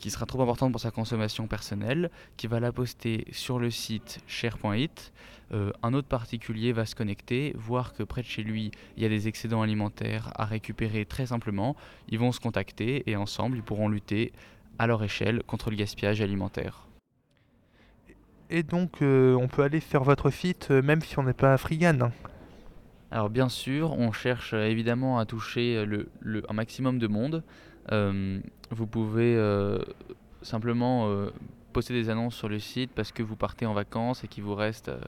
qui 0.02 0.10
sera 0.10 0.26
trop 0.26 0.42
importante 0.42 0.72
pour 0.72 0.82
sa 0.82 0.92
consommation 0.92 1.48
personnelle, 1.48 2.10
qui 2.36 2.48
va 2.48 2.60
la 2.60 2.72
poster 2.72 3.26
sur 3.32 3.60
le 3.60 3.70
site 3.70 4.20
share.it. 4.28 5.14
Euh, 5.54 5.72
un 5.84 5.94
autre 5.94 6.08
particulier 6.08 6.74
va 6.74 6.86
se 6.86 6.96
connecter, 6.96 7.54
voir 7.58 7.94
que 7.94 8.04
près 8.04 8.22
de 8.22 8.28
chez 8.28 8.42
lui, 8.44 8.72
il 8.98 9.04
y 9.04 9.06
a 9.06 9.10
des 9.10 9.28
excédents 9.28 9.62
alimentaires 9.62 10.32
à 10.36 10.46
récupérer 10.46 11.06
très 11.06 11.28
simplement. 11.28 11.76
Ils 12.10 12.20
vont 12.20 12.32
se 12.32 12.40
contacter 12.40 13.04
et 13.10 13.16
ensemble, 13.16 13.58
ils 13.58 13.64
pourront 13.64 13.90
lutter 13.90 14.34
à 14.80 14.88
leur 14.88 15.04
échelle 15.04 15.44
contre 15.44 15.70
le 15.70 15.76
gaspillage 15.76 16.20
alimentaire. 16.22 16.88
Et 18.50 18.64
donc, 18.64 19.02
euh, 19.02 19.36
on 19.36 19.48
peut 19.48 19.62
aller 19.64 19.80
sur 19.80 20.04
votre 20.04 20.30
site 20.30 20.70
euh, 20.72 20.82
même 20.82 21.02
si 21.02 21.18
on 21.20 21.24
n'est 21.24 21.34
pas 21.34 21.58
frigane. 21.58 22.12
Alors 23.12 23.30
bien 23.30 23.50
sûr, 23.50 23.92
on 23.92 24.12
cherche 24.12 24.54
euh, 24.54 24.66
évidemment 24.66 25.20
à 25.20 25.26
toucher 25.26 25.86
le, 25.86 26.10
le- 26.22 26.44
un 26.50 26.54
maximum 26.54 26.98
de 26.98 27.08
monde. 27.08 27.44
Euh, 27.92 28.40
vous 28.70 28.88
pouvez 28.88 29.36
euh, 29.36 29.80
simplement 30.42 31.08
euh, 31.10 31.30
poster 31.74 31.94
des 31.94 32.10
annonces 32.10 32.36
sur 32.36 32.50
le 32.50 32.60
site 32.60 32.92
parce 32.94 33.12
que 33.12 33.24
vous 33.24 33.36
partez 33.36 33.66
en 33.66 33.74
vacances 33.74 34.24
et 34.24 34.28
qu'il 34.28 34.44
vous 34.44 34.56
reste 34.56 34.90
euh, 34.90 35.00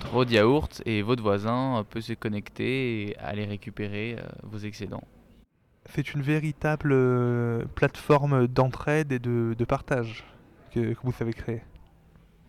trop 0.00 0.24
de 0.24 0.30
yaourts 0.30 0.68
et 0.86 1.02
votre 1.02 1.22
voisin 1.22 1.78
euh, 1.78 1.82
peut 1.82 2.00
se 2.00 2.12
connecter 2.12 3.08
et 3.10 3.18
aller 3.18 3.44
récupérer 3.44 4.16
euh, 4.18 4.22
vos 4.44 4.58
excédents. 4.58 5.04
C'est 5.86 6.14
une 6.14 6.22
véritable 6.22 6.94
plateforme 7.74 8.46
d'entraide 8.46 9.10
et 9.12 9.18
de, 9.18 9.54
de 9.58 9.64
partage 9.64 10.24
que, 10.72 10.92
que 10.94 10.98
vous 11.02 11.12
avez 11.20 11.32
créée. 11.32 11.62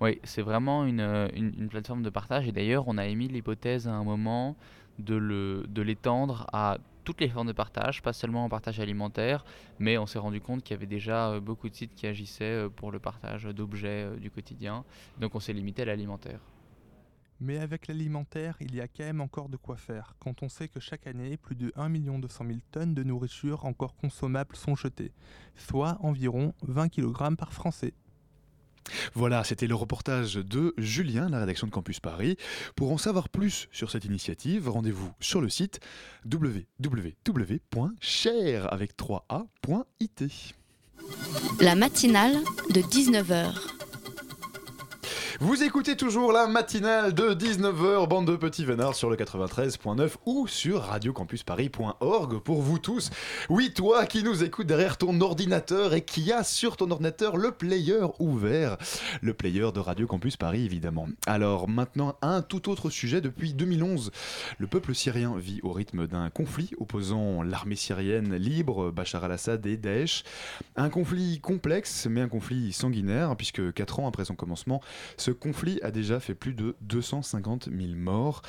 Oui, 0.01 0.19
c'est 0.23 0.41
vraiment 0.41 0.85
une, 0.85 0.99
une- 0.99 1.53
une 1.57 1.67
plateforme 1.69 2.03
de 2.03 2.09
partage 2.09 2.47
et 2.47 2.51
d'ailleurs 2.51 2.87
on 2.87 2.97
a 2.97 3.05
émis 3.07 3.27
l'hypothèse 3.27 3.87
à 3.87 3.93
un 3.93 4.03
moment 4.03 4.55
de 4.99 5.15
le- 5.15 5.65
de 5.67 5.81
l'étendre 5.81 6.45
à 6.53 6.77
toutes 7.03 7.21
les 7.21 7.29
formes 7.29 7.47
de 7.47 7.53
partage, 7.53 8.01
pas 8.01 8.13
seulement 8.13 8.45
en 8.45 8.49
partage 8.49 8.79
alimentaire, 8.79 9.45
mais 9.79 9.97
on 9.97 10.05
s'est 10.05 10.19
rendu 10.19 10.41
compte 10.41 10.63
qu'il 10.63 10.75
y 10.75 10.77
avait 10.77 10.85
déjà 10.85 11.29
euh, 11.29 11.39
beaucoup 11.39 11.69
de 11.69 11.75
sites 11.75 11.95
qui 11.95 12.07
agissaient 12.07 12.65
euh, 12.65 12.69
pour 12.69 12.91
le 12.91 12.99
partage 12.99 13.43
d'objets 13.45 14.05
euh, 14.05 14.15
du 14.15 14.31
quotidien, 14.31 14.83
donc 15.19 15.35
on 15.35 15.39
s'est 15.39 15.53
limité 15.53 15.83
à 15.83 15.85
l'alimentaire. 15.85 16.39
Mais 17.39 17.57
avec 17.57 17.87
l'alimentaire, 17.87 18.55
il 18.61 18.73
y 18.73 18.79
a 18.79 18.87
quand 18.87 19.03
même 19.03 19.19
encore 19.19 19.49
de 19.49 19.57
quoi 19.57 19.75
faire, 19.75 20.15
quand 20.19 20.43
on 20.43 20.49
sait 20.49 20.69
que 20.69 20.79
chaque 20.79 21.07
année, 21.07 21.35
plus 21.35 21.55
de 21.55 21.73
1 21.75 21.89
200 21.89 22.45
000 22.47 22.59
tonnes 22.71 22.93
de 22.93 23.03
nourriture 23.03 23.65
encore 23.65 23.95
consommables 23.95 24.55
sont 24.55 24.75
jetées, 24.75 25.11
soit 25.55 25.97
environ 25.99 26.53
20 26.61 26.89
kg 26.89 27.35
par 27.35 27.51
Français. 27.51 27.93
Voilà, 29.13 29.43
c'était 29.43 29.67
le 29.67 29.75
reportage 29.75 30.35
de 30.35 30.73
Julien, 30.77 31.29
la 31.29 31.39
rédaction 31.39 31.67
de 31.67 31.71
Campus 31.71 31.99
Paris. 31.99 32.37
Pour 32.75 32.91
en 32.91 32.97
savoir 32.97 33.29
plus 33.29 33.67
sur 33.71 33.91
cette 33.91 34.05
initiative, 34.05 34.69
rendez-vous 34.69 35.11
sur 35.19 35.41
le 35.41 35.49
site 35.49 35.79
www.share 36.25 37.13
avec 38.73 38.97
3a.it. 38.97 40.23
La 41.59 41.75
matinale 41.75 42.37
de 42.69 42.81
19h. 42.81 43.82
Vous 45.39 45.63
écoutez 45.63 45.97
toujours 45.97 46.31
la 46.31 46.45
matinale 46.45 47.15
de 47.15 47.33
19h, 47.33 48.07
bande 48.07 48.27
de 48.27 48.35
petits 48.35 48.65
vénards 48.65 48.93
sur 48.93 49.09
le 49.09 49.15
93.9 49.15 50.11
ou 50.27 50.47
sur 50.47 50.83
radiocampusparis.org 50.83 52.37
pour 52.37 52.61
vous 52.61 52.77
tous. 52.77 53.09
Oui, 53.49 53.73
toi 53.73 54.05
qui 54.05 54.23
nous 54.23 54.43
écoutes 54.43 54.67
derrière 54.67 54.97
ton 54.97 55.19
ordinateur 55.21 55.95
et 55.95 56.01
qui 56.01 56.31
a 56.31 56.43
sur 56.43 56.77
ton 56.77 56.91
ordinateur 56.91 57.35
le 57.37 57.51
player 57.51 58.05
ouvert, 58.19 58.77
le 59.21 59.33
player 59.33 59.71
de 59.73 59.79
Radio 59.79 60.05
Campus 60.05 60.37
Paris 60.37 60.65
évidemment. 60.65 61.07
Alors 61.25 61.67
maintenant, 61.67 62.15
un 62.21 62.43
tout 62.43 62.69
autre 62.69 62.91
sujet. 62.91 63.19
Depuis 63.19 63.55
2011, 63.55 64.11
le 64.59 64.67
peuple 64.67 64.93
syrien 64.93 65.35
vit 65.35 65.61
au 65.63 65.71
rythme 65.71 66.05
d'un 66.05 66.29
conflit 66.29 66.69
opposant 66.77 67.41
l'armée 67.41 67.75
syrienne 67.75 68.35
libre, 68.35 68.91
Bachar 68.91 69.23
al-Assad 69.23 69.65
et 69.65 69.77
Daesh. 69.77 70.23
Un 70.75 70.89
conflit 70.89 71.39
complexe, 71.39 72.05
mais 72.07 72.21
un 72.21 72.29
conflit 72.29 72.71
sanguinaire, 72.71 73.35
puisque 73.35 73.73
4 73.73 73.99
ans 73.99 74.07
après 74.07 74.25
son 74.25 74.35
commencement, 74.35 74.79
ce 75.23 75.31
conflit 75.31 75.79
a 75.83 75.91
déjà 75.91 76.19
fait 76.19 76.35
plus 76.35 76.53
de 76.53 76.75
250 76.81 77.69
000 77.73 77.93
morts. 77.95 78.41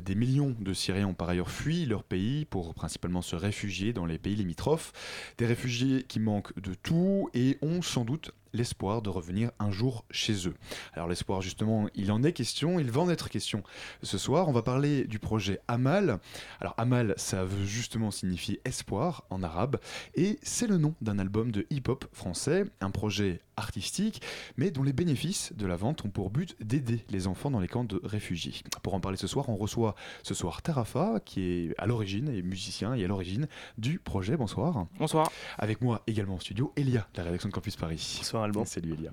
Des 0.00 0.14
millions 0.14 0.54
de 0.60 0.72
Syriens 0.72 1.08
ont 1.08 1.14
par 1.14 1.28
ailleurs 1.28 1.50
fui 1.50 1.86
leur 1.86 2.04
pays 2.04 2.44
pour 2.44 2.72
principalement 2.72 3.20
se 3.20 3.34
réfugier 3.34 3.92
dans 3.92 4.06
les 4.06 4.16
pays 4.16 4.36
limitrophes. 4.36 4.92
Des 5.38 5.46
réfugiés 5.46 6.04
qui 6.04 6.20
manquent 6.20 6.56
de 6.60 6.74
tout 6.74 7.28
et 7.34 7.58
ont 7.62 7.82
sans 7.82 8.04
doute 8.04 8.30
l'espoir 8.52 9.02
de 9.02 9.08
revenir 9.08 9.50
un 9.58 9.70
jour 9.70 10.04
chez 10.10 10.48
eux. 10.48 10.54
Alors 10.92 11.08
l'espoir 11.08 11.40
justement, 11.40 11.88
il 11.94 12.12
en 12.12 12.22
est 12.22 12.32
question, 12.32 12.78
il 12.78 12.90
va 12.90 13.00
en 13.00 13.10
être 13.10 13.28
question 13.28 13.62
ce 14.02 14.18
soir. 14.18 14.48
On 14.48 14.52
va 14.52 14.62
parler 14.62 15.04
du 15.04 15.18
projet 15.18 15.60
Amal. 15.68 16.18
Alors 16.60 16.74
Amal, 16.76 17.14
ça 17.16 17.44
veut 17.44 17.64
justement 17.64 18.10
signifier 18.10 18.60
espoir 18.64 19.24
en 19.30 19.42
arabe 19.42 19.78
et 20.14 20.38
c'est 20.42 20.66
le 20.66 20.78
nom 20.78 20.94
d'un 21.00 21.18
album 21.18 21.52
de 21.52 21.66
hip-hop 21.70 22.06
français, 22.12 22.64
un 22.80 22.90
projet 22.90 23.40
artistique, 23.60 24.22
mais 24.56 24.70
dont 24.70 24.82
les 24.82 24.92
bénéfices 24.92 25.52
de 25.54 25.66
la 25.66 25.76
vente 25.76 26.04
ont 26.04 26.10
pour 26.10 26.30
but 26.30 26.56
d'aider 26.60 27.04
les 27.10 27.26
enfants 27.26 27.50
dans 27.50 27.60
les 27.60 27.68
camps 27.68 27.84
de 27.84 28.00
réfugiés. 28.02 28.54
Pour 28.82 28.94
en 28.94 29.00
parler 29.00 29.16
ce 29.16 29.26
soir, 29.26 29.48
on 29.48 29.56
reçoit 29.56 29.94
ce 30.22 30.34
soir 30.34 30.62
Tarafa, 30.62 31.20
qui 31.24 31.42
est 31.42 31.74
à 31.78 31.86
l'origine, 31.86 32.28
et 32.28 32.42
musicien, 32.42 32.94
et 32.94 33.04
à 33.04 33.08
l'origine 33.08 33.46
du 33.78 33.98
projet. 33.98 34.36
Bonsoir. 34.36 34.86
Bonsoir. 34.98 35.30
Avec 35.58 35.80
moi 35.82 36.02
également 36.06 36.34
en 36.34 36.40
studio, 36.40 36.72
Elia, 36.76 37.06
de 37.14 37.18
la 37.18 37.24
rédaction 37.24 37.48
de 37.48 37.54
Campus 37.54 37.76
Paris. 37.76 38.16
Bonsoir 38.18 38.39
Alban. 38.42 38.64
Salut 38.64 38.92
Elia. 38.94 39.10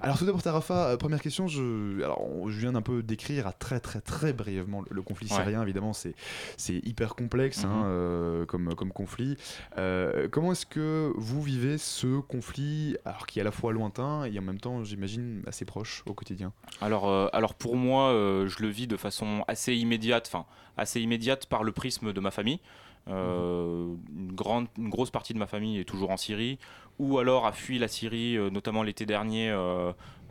Alors 0.00 0.18
tout 0.18 0.24
d'abord 0.26 0.42
Tarafa, 0.42 0.88
euh, 0.90 0.96
première 0.96 1.20
question, 1.22 1.46
je, 1.48 2.02
alors, 2.02 2.20
je 2.48 2.58
viens 2.60 2.72
d'un 2.72 2.82
peu 2.82 3.02
décrire 3.02 3.46
à 3.46 3.52
très 3.52 3.80
très 3.80 4.00
très 4.00 4.32
brièvement 4.32 4.80
le, 4.82 4.86
le 4.90 5.02
conflit 5.02 5.28
Ouais. 5.30 5.36
syrien, 5.36 5.62
évidemment 5.62 5.92
c'est 5.92 6.14
c'est 6.56 6.74
hyper 6.84 7.14
complexe 7.14 7.64
hein, 7.64 7.68
Mhm. 7.68 7.82
euh, 7.86 8.46
comme, 8.46 8.74
comme 8.74 8.92
conflit. 8.92 9.36
Euh, 9.78 10.28
comment 10.30 10.52
est-ce 10.52 10.66
que 10.66 11.12
vous 11.16 11.42
vivez 11.42 11.78
ce 11.78 12.20
conflit, 12.20 12.96
alors 13.04 13.26
qui 13.26 13.38
est 13.38 13.42
à 13.42 13.44
la 13.44 13.50
fois 13.50 13.72
lointain 13.72 14.24
et 14.24 14.38
en 14.38 14.42
même 14.42 14.60
temps, 14.60 14.82
j'imagine, 14.84 15.42
assez 15.46 15.64
proche 15.64 16.02
au 16.06 16.14
quotidien? 16.14 16.52
Alors, 16.80 17.08
euh, 17.08 17.28
alors 17.32 17.54
pour 17.54 17.76
moi, 17.76 18.10
euh, 18.10 18.48
je 18.48 18.62
le 18.62 18.68
vis 18.68 18.86
de 18.86 18.96
façon 18.96 19.44
assez 19.48 19.74
immédiate, 19.74 20.30
enfin 20.32 20.46
assez 20.76 21.00
immédiate 21.00 21.46
par 21.46 21.62
le 21.64 21.72
prisme 21.72 22.12
de 22.12 22.20
ma 22.20 22.30
famille. 22.30 22.60
Euh, 23.08 23.94
une, 24.16 24.32
grande, 24.32 24.66
une 24.78 24.90
grosse 24.90 25.10
partie 25.10 25.34
de 25.34 25.38
ma 25.38 25.46
famille 25.46 25.78
est 25.78 25.84
toujours 25.84 26.10
en 26.10 26.16
Syrie, 26.16 26.58
ou 26.98 27.18
alors 27.18 27.46
a 27.46 27.52
fui 27.52 27.78
la 27.78 27.88
Syrie, 27.88 28.36
euh, 28.36 28.50
notamment 28.50 28.82
l'été 28.82 29.06
dernier, 29.06 29.50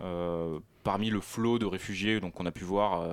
euh, 0.01 0.59
parmi 0.83 1.09
le 1.09 1.19
flot 1.19 1.59
de 1.59 1.65
réfugiés 1.65 2.21
donc 2.21 2.39
on 2.39 2.45
a 2.45 2.51
pu 2.51 2.63
voir 2.63 3.03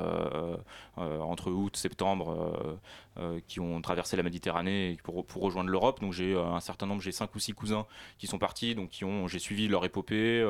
entre 0.97 1.51
août 1.51 1.77
septembre 1.77 2.31
euh, 2.31 2.77
euh, 3.19 3.41
qui 3.49 3.59
ont 3.59 3.81
traversé 3.81 4.17
la 4.17 4.23
Méditerranée 4.23 4.97
pour, 5.03 5.27
rejoindre 5.35 5.71
l'Europe. 5.71 6.01
Donc 6.01 6.13
j'ai 6.13 6.37
un 6.37 6.61
certain 6.61 6.87
nombre, 6.87 7.03
j'ai 7.03 7.13
cinq 7.13 7.35
ou 7.35 7.39
six 7.39 7.53
cousins 7.53 7.87
qui 8.19 8.27
sont 8.27 8.39
partis, 8.39 8.75
donc 8.75 8.91
j'ai 9.27 9.39
suivi 9.39 9.69
leur 9.69 9.85
épopée, 9.85 10.43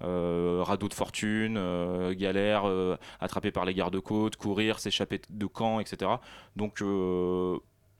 radeau 0.00 0.88
de 0.88 0.94
fortune, 0.94 2.12
galère, 2.12 2.64
attrapé 3.20 3.50
par 3.50 3.64
les 3.64 3.74
gardes-côtes, 3.74 4.36
courir, 4.36 4.78
s'échapper 4.78 5.20
de 5.28 5.46
camps, 5.46 5.80
etc. 5.80 6.10
Donc 6.56 6.82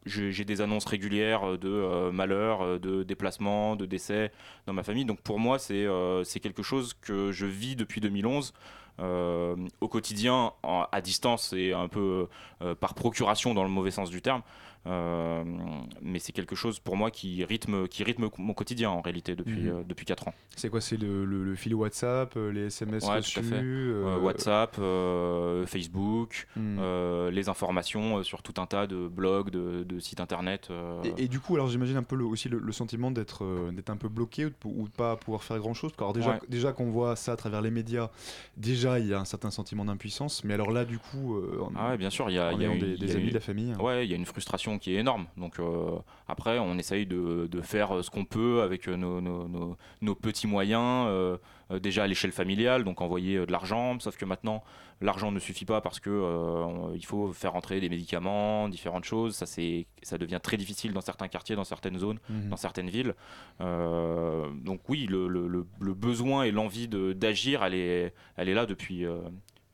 j'ai 0.08 0.44
des 0.44 0.60
annonces 0.60 0.84
régulières 0.86 1.58
de 1.58 1.68
euh, 1.68 2.10
malheurs, 2.12 2.62
euh, 2.62 2.78
de 2.78 3.02
déplacements, 3.02 3.76
de 3.76 3.86
décès 3.86 4.32
dans 4.66 4.72
ma 4.72 4.82
famille. 4.82 5.04
Donc 5.04 5.20
pour 5.20 5.38
moi, 5.38 5.58
c'est 5.58 5.84
euh, 5.86 6.24
quelque 6.24 6.62
chose 6.62 6.94
que 7.00 7.32
je 7.32 7.46
vis 7.46 7.76
depuis 7.76 8.00
2011. 8.00 8.52
euh, 9.00 9.54
au 9.80 9.86
quotidien, 9.86 10.52
en- 10.64 10.86
à 10.90 11.00
distance 11.00 11.52
et 11.52 11.72
un 11.72 11.86
peu 11.86 12.26
euh, 12.62 12.74
par 12.74 12.94
procuration 12.94 13.54
dans 13.54 13.62
le 13.62 13.68
mauvais 13.70 13.92
sens 13.92 14.10
du 14.10 14.20
terme. 14.22 14.42
Euh, 14.86 15.44
mais 16.00 16.18
c'est 16.18 16.32
quelque 16.32 16.54
chose 16.56 16.78
pour 16.78 16.96
moi 16.96 17.10
qui 17.10 17.44
rythme, 17.44 17.88
qui 17.88 18.04
rythme 18.04 18.28
mon 18.38 18.54
quotidien 18.54 18.90
en 18.90 19.00
réalité 19.00 19.34
depuis, 19.36 19.62
Mhm. 19.64 19.68
euh, 19.68 19.82
depuis 19.86 20.06
4 20.06 20.28
ans. 20.28 20.34
C'est 20.56 20.70
quoi 20.70 20.80
C'est 20.80 20.96
le, 20.96 21.24
le- 21.24 21.44
le 21.44 21.54
fil 21.54 21.74
WhatsApp, 21.74 22.34
euh, 22.36 22.50
les 22.52 22.66
SMS 22.66 23.04
Ouais, 23.04 23.16
reçus 23.16 23.40
tout 23.40 23.40
à 23.40 23.42
fait. 23.58 24.18
WhatsApp, 24.22 24.76
Facebook, 25.66 26.46
Hmm. 26.56 26.78
les 27.30 27.48
informations 27.48 28.22
sur 28.22 28.42
tout 28.42 28.60
un 28.60 28.66
tas 28.66 28.86
de 28.86 29.08
blogs, 29.08 29.50
de, 29.50 29.84
de 29.84 30.00
sites 30.00 30.20
internet. 30.20 30.68
Et, 31.04 31.24
et 31.24 31.28
du 31.28 31.40
coup, 31.40 31.54
alors 31.54 31.68
j'imagine 31.68 31.96
un 31.96 32.02
peu 32.02 32.16
le- 32.16 32.24
aussi 32.24 32.48
le, 32.48 32.72
sentiment 32.72 33.10
d'être 33.10 33.44
un 33.88 33.96
peu 33.96 34.08
bloqué 34.08 34.46
ou 34.46 34.50
de, 34.50 34.54
ou 34.64 34.88
de 34.88 34.92
pas 34.92 35.16
pouvoir 35.16 35.42
faire 35.42 35.58
grand 35.58 35.74
chose. 35.74 35.92
Alors 35.98 36.12
déjà, 36.12 36.30
Ouais. 36.32 36.40
déjà 36.48 36.72
qu'on 36.72 36.90
voit 36.90 37.16
ça 37.16 37.32
à 37.32 37.36
travers 37.36 37.60
les 37.62 37.70
médias, 37.70 38.10
déjà 38.56 38.98
il 38.98 39.06
y 39.06 39.14
a 39.14 39.20
un 39.20 39.24
certain 39.24 39.50
sentiment 39.50 39.84
d'impuissance. 39.84 40.44
Mais 40.44 40.54
alors 40.54 40.70
là, 40.70 40.84
du 40.84 40.98
coup, 40.98 41.36
en- 41.60 41.70
Ah 41.76 41.90
ouais, 41.90 41.98
bien 41.98 42.10
sûr, 42.10 42.30
il 42.30 42.34
y 42.34 42.38
a, 42.38 42.52
y 42.52 42.56
des, 42.58 42.64
y 43.06 43.12
a 43.12 43.16
amis 43.16 43.28
de 43.28 43.34
la 43.34 43.40
famille. 43.40 43.72
hein. 43.72 43.80
Ouais, 43.82 44.04
il 44.06 44.10
y 44.10 44.14
a 44.14 44.16
une 44.16 44.26
frustration 44.26 44.67
qui 44.76 44.94
est 44.94 44.98
énorme. 44.98 45.26
Donc 45.38 45.58
euh, 45.60 45.96
après, 46.26 46.58
on 46.58 46.76
essaye 46.76 47.06
de, 47.06 47.46
de 47.50 47.60
faire 47.62 48.04
ce 48.04 48.10
qu'on 48.10 48.26
peut 48.26 48.60
avec 48.60 48.86
euh, 48.88 48.96
nos, 48.96 49.22
nos- 49.22 49.48
nos- 49.48 49.76
nos 50.02 50.14
petits 50.14 50.46
moyens. 50.46 51.06
euh, 51.08 51.38
déjà 51.82 52.04
à 52.04 52.06
l'échelle 52.06 52.32
familiale, 52.32 52.82
donc 52.82 53.02
envoyer 53.02 53.44
de 53.44 53.52
l'argent. 53.52 53.98
Sauf 54.00 54.16
que 54.16 54.24
maintenant, 54.24 54.64
l'argent 55.02 55.30
ne 55.30 55.38
suffit 55.38 55.66
pas 55.66 55.82
parce 55.82 56.00
que 56.00 56.08
on- 56.08 56.94
il 56.94 57.04
faut 57.04 57.30
faire 57.34 57.54
entrer 57.56 57.78
des 57.78 57.90
médicaments, 57.90 58.70
différentes 58.70 59.04
choses. 59.04 59.36
Ça, 59.36 59.44
ça 60.02 60.16
devient 60.18 60.40
très 60.42 60.56
difficile 60.56 60.94
dans 60.94 61.02
certains 61.02 61.28
quartiers, 61.28 61.56
dans 61.56 61.64
certaines 61.64 61.98
zones, 61.98 62.20
Mhm. 62.30 62.48
dans 62.48 62.56
certaines 62.56 62.88
villes. 62.88 63.14
Donc 64.64 64.80
oui, 64.88 65.06
le, 65.06 65.28
le- 65.28 65.46
le- 65.48 65.66
le 65.80 65.94
besoin 65.94 66.44
et 66.44 66.50
l'envie 66.50 66.88
d'agir, 66.88 67.62
elle 67.64 67.74
est, 67.74 68.14
elle 68.36 68.48
est 68.48 68.54
là 68.54 68.66
depuis, 68.66 69.04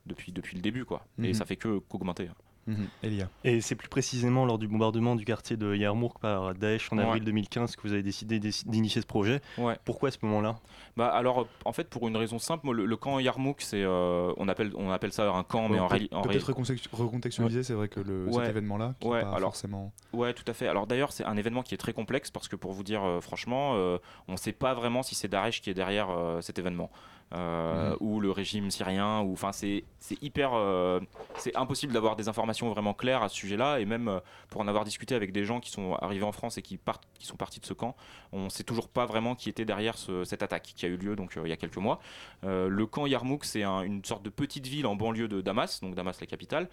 depuis, 0.06 0.32
depuis 0.32 0.56
le 0.56 0.62
début, 0.62 0.84
quoi. 0.84 1.06
Et 1.22 1.28
Mhm. 1.28 1.34
ça 1.34 1.44
fait 1.44 1.56
que 1.56 1.78
qu'augmenter. 1.78 2.28
Mhm. 2.66 2.86
Elia. 3.02 3.28
Et 3.44 3.60
c'est 3.60 3.74
plus 3.74 3.88
précisément 3.88 4.44
lors 4.46 4.58
du 4.58 4.68
bombardement 4.68 5.16
du 5.16 5.24
quartier 5.24 5.56
de 5.56 5.74
Yarmouk 5.74 6.18
par 6.18 6.54
Daesh 6.54 6.92
en 6.92 6.98
Ouais. 6.98 7.04
avril 7.04 7.24
2015 7.24 7.76
que 7.76 7.82
vous 7.82 7.92
avez 7.92 8.02
décidé 8.02 8.38
d'initier 8.38 9.00
ce 9.02 9.06
projet. 9.06 9.40
Ouais. 9.58 9.76
Pourquoi 9.84 10.08
à 10.08 10.12
ce 10.12 10.18
moment-là? 10.22 10.56
Bah 10.96 11.08
alors 11.08 11.46
en 11.64 11.72
fait 11.72 11.88
pour 11.90 12.06
une 12.08 12.16
raison 12.16 12.38
simple, 12.38 12.70
le, 12.70 12.86
le 12.86 12.96
camp 12.96 13.18
Yarmouk 13.18 13.60
c'est 13.60 13.82
euh, 13.82 14.32
on 14.36 14.48
appelle 14.48 14.72
on 14.76 14.90
appelle 14.90 15.12
ça 15.12 15.30
un 15.30 15.42
camp 15.42 15.68
mais 15.68 15.78
en, 15.80 15.88
Peut- 15.88 16.08
en 16.12 16.22
Peut-être 16.22 16.52
recontextualiser, 16.92 17.62
c'est 17.62 17.74
vrai 17.74 17.88
que 17.88 18.00
le, 18.00 18.26
Ouais. 18.26 18.32
cet 18.44 18.48
événement-là, 18.50 18.94
Ouais, 19.04 19.20
pas 19.22 19.28
alors- 19.30 19.50
forcément. 19.50 19.92
Ouais, 20.12 20.32
tout 20.32 20.44
à 20.46 20.54
fait. 20.54 20.68
Alors 20.68 20.86
d'ailleurs, 20.86 21.12
c'est 21.12 21.24
un 21.24 21.36
événement 21.36 21.62
qui 21.62 21.74
est 21.74 21.78
très 21.78 21.92
complexe 21.92 22.30
parce 22.30 22.48
que 22.48 22.56
pour 22.56 22.72
vous 22.72 22.82
dire 22.84 23.02
euh, 23.04 23.20
franchement, 23.20 23.72
euh, 23.74 23.98
on 24.28 24.32
ne 24.32 24.36
sait 24.36 24.52
pas 24.52 24.74
vraiment 24.74 25.02
si 25.02 25.14
c'est 25.14 25.28
Daesh 25.28 25.60
qui 25.60 25.70
est 25.70 25.74
derrière 25.74 26.08
euh, 26.10 26.40
cet 26.40 26.58
événement. 26.58 26.90
Euh, 27.32 27.90
Mhm. 27.92 27.96
ou 28.00 28.20
le 28.20 28.30
régime 28.30 28.70
syrien 28.70 29.20
ou 29.22 29.32
enfin 29.32 29.50
c'est 29.50 29.82
hyper 30.22 30.50
euh, 30.54 31.00
c'est 31.36 31.56
impossible 31.56 31.92
d'avoir 31.92 32.14
des 32.14 32.28
informations 32.28 32.68
vraiment 32.70 32.94
claires 32.94 33.22
à 33.24 33.28
ce 33.28 33.34
sujet-là. 33.34 33.80
Et 33.80 33.86
même 33.86 34.06
euh, 34.08 34.20
pour 34.50 34.60
en 34.60 34.68
avoir 34.68 34.84
discuté 34.84 35.16
avec 35.16 35.32
des 35.32 35.44
gens 35.44 35.58
qui 35.58 35.70
sont 35.70 35.94
arrivés 35.94 36.22
en 36.24 36.30
France 36.32 36.58
et 36.58 36.62
qui 36.62 36.76
partent 36.76 37.02
qui 37.14 37.26
sont 37.26 37.36
partis 37.36 37.58
de 37.58 37.66
ce 37.66 37.72
camp 37.72 37.96
on 38.32 38.50
sait 38.50 38.62
toujours 38.62 38.88
pas 38.88 39.06
vraiment 39.06 39.34
qui 39.34 39.48
était 39.48 39.64
derrière 39.64 39.96
ce- 39.96 40.22
cette 40.24 40.42
attaque 40.42 40.74
qui 40.76 40.84
a 40.86 40.88
eu 40.88 40.96
lieu 40.96 41.16
donc 41.16 41.36
euh, 41.36 41.42
il 41.44 41.48
y 41.48 41.52
a 41.52 41.56
quelques 41.56 41.78
mois. 41.78 41.98
Le 42.44 42.84
camp 42.86 43.06
Yarmouk 43.06 43.44
c'est 43.44 43.62
un- 43.64 43.82
une 43.82 44.04
sorte 44.04 44.22
de 44.22 44.30
petite 44.30 44.66
ville 44.66 44.86
en 44.86 44.94
banlieue 44.94 45.26
de 45.28 45.40
Damas 45.40 45.80
donc 45.80 45.94
Damas 45.94 46.20
la 46.20 46.26
capitale. 46.26 46.68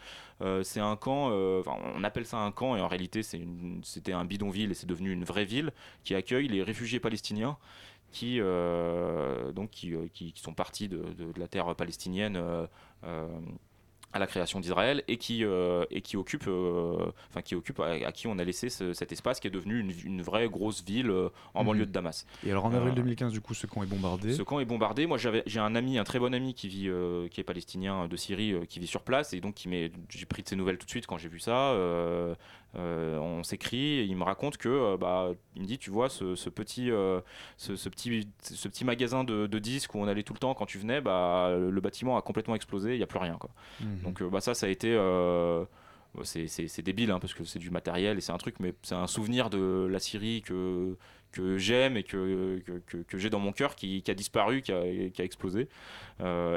C'est 0.63 0.79
un 0.79 0.95
camp, 0.95 1.29
on 1.31 2.03
appelle 2.03 2.25
ça 2.25 2.37
un 2.37 2.51
camp 2.51 2.75
et 2.75 2.81
en 2.81 2.87
réalité 2.87 3.23
c'était 3.23 4.13
un 4.13 4.25
bidonville 4.25 4.71
et 4.71 4.73
c'est 4.75 4.87
devenu 4.87 5.11
une 5.11 5.23
vraie 5.23 5.45
ville 5.45 5.71
qui 6.03 6.13
accueille 6.13 6.47
les 6.49 6.61
réfugiés 6.61 6.99
palestiniens 6.99 7.57
qui, 8.11 8.37
euh, 8.39 9.51
donc, 9.51 9.69
qui, 9.71 9.93
euh, 9.93 10.07
qui- 10.13 10.33
qui 10.33 10.41
sont 10.41 10.53
partis 10.53 10.87
de, 10.87 10.97
de- 10.97 11.31
de 11.31 11.39
la 11.39 11.47
terre 11.47 11.73
palestinienne 11.75 12.37
euh, 12.37 13.27
à 14.13 14.19
la 14.19 14.27
création 14.27 14.59
d'Israël 14.59 15.05
et 15.07 15.15
qui, 15.15 15.45
euh, 15.45 15.85
et 15.89 16.01
qui 16.01 16.17
occupe, 16.17 16.45
enfin 17.29 17.41
qui 17.41 17.55
occupe 17.55 17.79
à, 17.79 17.91
à 17.91 18.11
qui 18.11 18.27
on 18.27 18.37
a 18.39 18.43
laissé 18.43 18.67
ce- 18.67 18.91
cet 18.91 19.13
espace 19.13 19.39
qui 19.39 19.47
est 19.47 19.51
devenu 19.51 19.79
une, 19.79 19.93
une 20.03 20.21
vraie 20.21 20.49
grosse 20.49 20.83
ville 20.83 21.09
en 21.53 21.61
Mhm. 21.61 21.65
banlieue 21.65 21.85
de 21.85 21.91
Damas. 21.93 22.25
Et 22.45 22.51
alors 22.51 22.65
en 22.65 22.73
avril 22.73 22.91
Euh, 22.91 22.95
2015, 22.95 23.31
du 23.31 23.39
coup, 23.39 23.53
ce 23.53 23.67
camp 23.67 23.83
est 23.83 23.87
bombardé. 23.87 24.33
ce 24.33 24.43
camp 24.43 24.59
est 24.59 24.65
bombardé. 24.65 25.07
Moi, 25.07 25.17
j'ai 25.17 25.59
un 25.61 25.75
ami, 25.75 25.97
un 25.97 26.03
très 26.03 26.19
bon 26.19 26.33
ami 26.33 26.53
qui 26.53 26.67
vit, 26.67 26.89
qui 27.31 27.39
est 27.39 27.43
palestinien 27.45 28.09
de 28.09 28.15
Syrie, 28.17 28.53
qui 28.67 28.79
vit 28.81 28.87
sur 28.87 29.01
place, 29.03 29.31
et 29.33 29.39
donc 29.39 29.53
qui 29.55 29.69
j'ai 30.09 30.25
pris 30.25 30.43
de 30.43 30.49
ses 30.49 30.57
nouvelles 30.57 30.77
tout 30.77 30.85
de 30.85 30.91
suite 30.91 31.07
quand 31.07 31.17
j'ai 31.17 31.29
vu 31.29 31.39
ça. 31.39 31.73
Euh, 32.75 33.17
on 33.17 33.43
s'écrit, 33.43 33.99
et 33.99 34.03
il 34.03 34.15
me 34.15 34.23
raconte 34.23 34.57
que, 34.57 34.69
euh, 34.69 34.97
bah, 34.97 35.31
il 35.55 35.61
me 35.63 35.67
dit, 35.67 35.77
tu 35.77 35.89
vois, 35.89 36.07
ce, 36.09 36.35
ce 36.35 36.49
petit, 36.49 36.89
euh, 36.89 37.19
ce, 37.57 37.75
ce 37.75 37.89
petit, 37.89 38.29
ce 38.41 38.67
petit 38.67 38.85
magasin 38.85 39.23
de, 39.23 39.45
de 39.47 39.59
disques 39.59 39.93
où 39.95 39.99
on 39.99 40.07
allait 40.07 40.23
tout 40.23 40.33
le 40.33 40.39
temps 40.39 40.53
quand 40.53 40.65
tu 40.65 40.77
venais, 40.77 41.01
bah, 41.01 41.51
le 41.57 41.81
bâtiment 41.81 42.17
a 42.17 42.21
complètement 42.21 42.55
explosé, 42.55 42.93
il 42.93 42.97
n'y 42.97 43.03
a 43.03 43.07
plus 43.07 43.19
rien, 43.19 43.35
quoi. 43.37 43.49
Mhm. 43.81 43.99
Donc, 44.03 44.23
bah, 44.23 44.39
ça, 44.41 44.53
ça 44.53 44.65
a 44.67 44.69
été. 44.69 44.95
c'est- 46.23 46.81
débile 46.81 47.11
hein, 47.11 47.19
parce 47.19 47.33
que 47.33 47.43
c'est 47.43 47.59
du 47.59 47.69
matériel 47.71 48.17
et 48.17 48.21
c'est 48.21 48.31
un 48.33 48.37
truc, 48.37 48.55
mais 48.59 48.73
c'est 48.81 48.95
un 48.95 49.07
souvenir 49.07 49.49
de 49.49 49.87
la 49.89 49.99
Syrie 49.99 50.41
que, 50.41 50.97
que 51.31 51.57
j'aime 51.57 51.95
et 51.95 52.03
que, 52.03 52.59
que, 52.65 52.79
que- 52.85 52.97
que 53.03 53.17
j'ai 53.17 53.29
dans 53.29 53.39
mon 53.39 53.51
cœur 53.53 53.75
qui, 53.75 54.01
qui 54.01 54.11
a 54.11 54.13
disparu, 54.13 54.61
qui 54.61 54.71
a, 54.73 54.81
qui 55.09 55.21
a 55.21 55.25
explosé. 55.25 55.69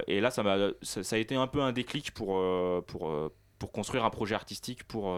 Et 0.08 0.20
là, 0.20 0.30
ça, 0.30 0.42
m'a, 0.42 0.56
ça, 0.82 1.02
ça 1.04 1.16
a 1.16 1.18
été 1.18 1.36
un 1.36 1.46
peu 1.46 1.60
un 1.60 1.72
déclic 1.72 2.10
pour, 2.12 2.40
pour, 2.86 3.30
pour 3.58 3.72
construire 3.72 4.04
un 4.04 4.10
projet 4.10 4.34
artistique 4.34 4.84
pour, 4.84 5.16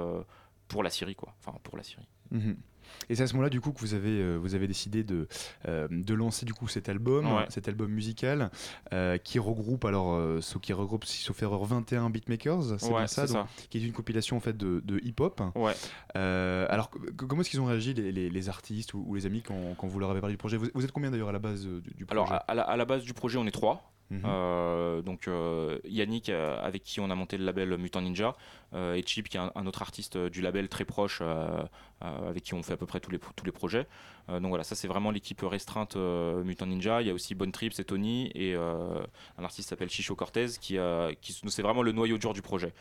pour 0.68 0.82
la 0.82 0.90
Syrie, 0.90 1.14
quoi. 1.14 1.34
Enfin, 1.44 1.56
pour 1.62 1.76
la 1.76 1.82
Syrie. 1.82 2.08
Mhm. 2.30 2.56
Et 3.08 3.16
c'est 3.16 3.24
à 3.24 3.26
ce 3.26 3.32
moment-là, 3.34 3.50
du 3.50 3.60
coup, 3.60 3.72
que 3.72 3.80
vous 3.80 3.94
avez, 3.94 4.20
euh, 4.22 4.36
vous 4.36 4.54
avez 4.54 4.68
décidé 4.68 5.02
de, 5.02 5.26
euh, 5.66 5.88
de 5.90 6.14
lancer 6.14 6.46
du 6.46 6.54
coup 6.54 6.68
cet 6.68 6.88
album, 6.88 7.26
Ouais. 7.26 7.44
cet 7.48 7.66
album 7.68 7.90
musical, 7.90 8.50
euh, 8.92 9.18
qui 9.18 9.40
regroupe 9.40 9.84
alors, 9.84 10.16
ce 10.42 10.58
qui 10.58 10.72
regroupe, 10.72 11.04
si 11.04 11.18
sauf 11.22 11.42
erreur, 11.42 11.64
21 11.64 12.10
beatmakers, 12.10 12.78
c'est 12.78 12.86
Ouais, 12.86 12.98
bien 12.98 13.06
ça, 13.08 13.26
c'est 13.26 13.34
donc, 13.34 13.48
ça. 13.48 13.66
qui 13.70 13.78
est 13.78 13.82
une 13.82 13.92
compilation 13.92 14.36
en 14.36 14.40
fait 14.40 14.56
de, 14.56 14.80
de 14.84 15.00
hip-hop. 15.04 15.42
Ouais. 15.56 15.74
Alors, 16.14 16.90
comment 17.16 17.40
est-ce 17.42 17.50
qu'ils 17.50 17.60
ont 17.60 17.66
réagi 17.66 17.92
les, 17.92 18.12
les- 18.12 18.30
les 18.30 18.48
artistes 18.48 18.94
ou, 18.94 19.04
ou 19.06 19.14
les 19.16 19.26
amis 19.26 19.42
quand, 19.42 19.74
quand 19.76 19.86
vous 19.88 19.98
leur 19.98 20.10
avez 20.10 20.20
parlé 20.20 20.34
du 20.34 20.38
projet? 20.38 20.56
Vous, 20.56 20.68
vous 20.72 20.84
êtes 20.84 20.92
combien 20.92 21.10
d'ailleurs 21.10 21.28
à 21.28 21.32
la 21.32 21.38
base 21.40 21.64
du, 21.66 21.92
du 21.94 22.06
projet? 22.06 22.20
Alors, 22.20 22.32
à, 22.32 22.36
à 22.36 22.54
la, 22.54 22.62
à 22.62 22.76
la 22.76 22.84
base 22.84 23.02
du 23.02 23.14
projet, 23.14 23.36
on 23.38 23.46
est 23.46 23.50
trois. 23.50 23.92
Mhm. 24.10 24.22
Euh, 24.24 25.02
donc 25.02 25.26
euh, 25.26 25.78
Yannick, 25.84 26.28
euh, 26.28 26.58
avec 26.62 26.84
qui 26.84 27.00
on 27.00 27.10
a 27.10 27.14
monté 27.14 27.36
le 27.36 27.44
label 27.44 27.76
Mutant 27.76 28.02
Ninja, 28.02 28.36
et 28.74 29.02
Chip, 29.06 29.28
qui 29.28 29.38
est 29.38 29.40
un, 29.40 29.66
autre 29.66 29.80
artiste 29.80 30.18
du 30.18 30.42
label 30.42 30.68
très 30.68 30.84
proche, 30.84 31.22
avec 32.02 32.42
qui 32.42 32.52
on 32.52 32.62
fait 32.62 32.74
à 32.74 32.76
peu 32.76 32.84
près 32.84 33.00
tous 33.00 33.10
les, 33.10 33.18
tous 33.18 33.46
les 33.46 33.52
projets. 33.52 33.86
Donc 34.28 34.48
voilà, 34.48 34.64
ça 34.64 34.74
c'est 34.74 34.88
vraiment 34.88 35.10
l'équipe 35.10 35.40
restreinte 35.40 35.96
Mutant 35.96 36.66
Ninja. 36.66 37.00
Il 37.00 37.08
y 37.08 37.10
a 37.10 37.14
aussi 37.14 37.34
Bonne 37.34 37.52
Trips 37.52 37.78
et 37.78 37.84
Tony, 37.84 38.30
et 38.34 38.54
un 38.54 39.44
artiste 39.44 39.70
s'appelle 39.70 39.88
Chicho 39.88 40.14
Cortez, 40.14 40.48
qui, 40.60 40.76
qui 41.22 41.32
c'est 41.48 41.62
vraiment 41.62 41.82
le 41.82 41.92
noyau 41.92 42.18
dur 42.18 42.34
du 42.34 42.42
projet. 42.42 42.74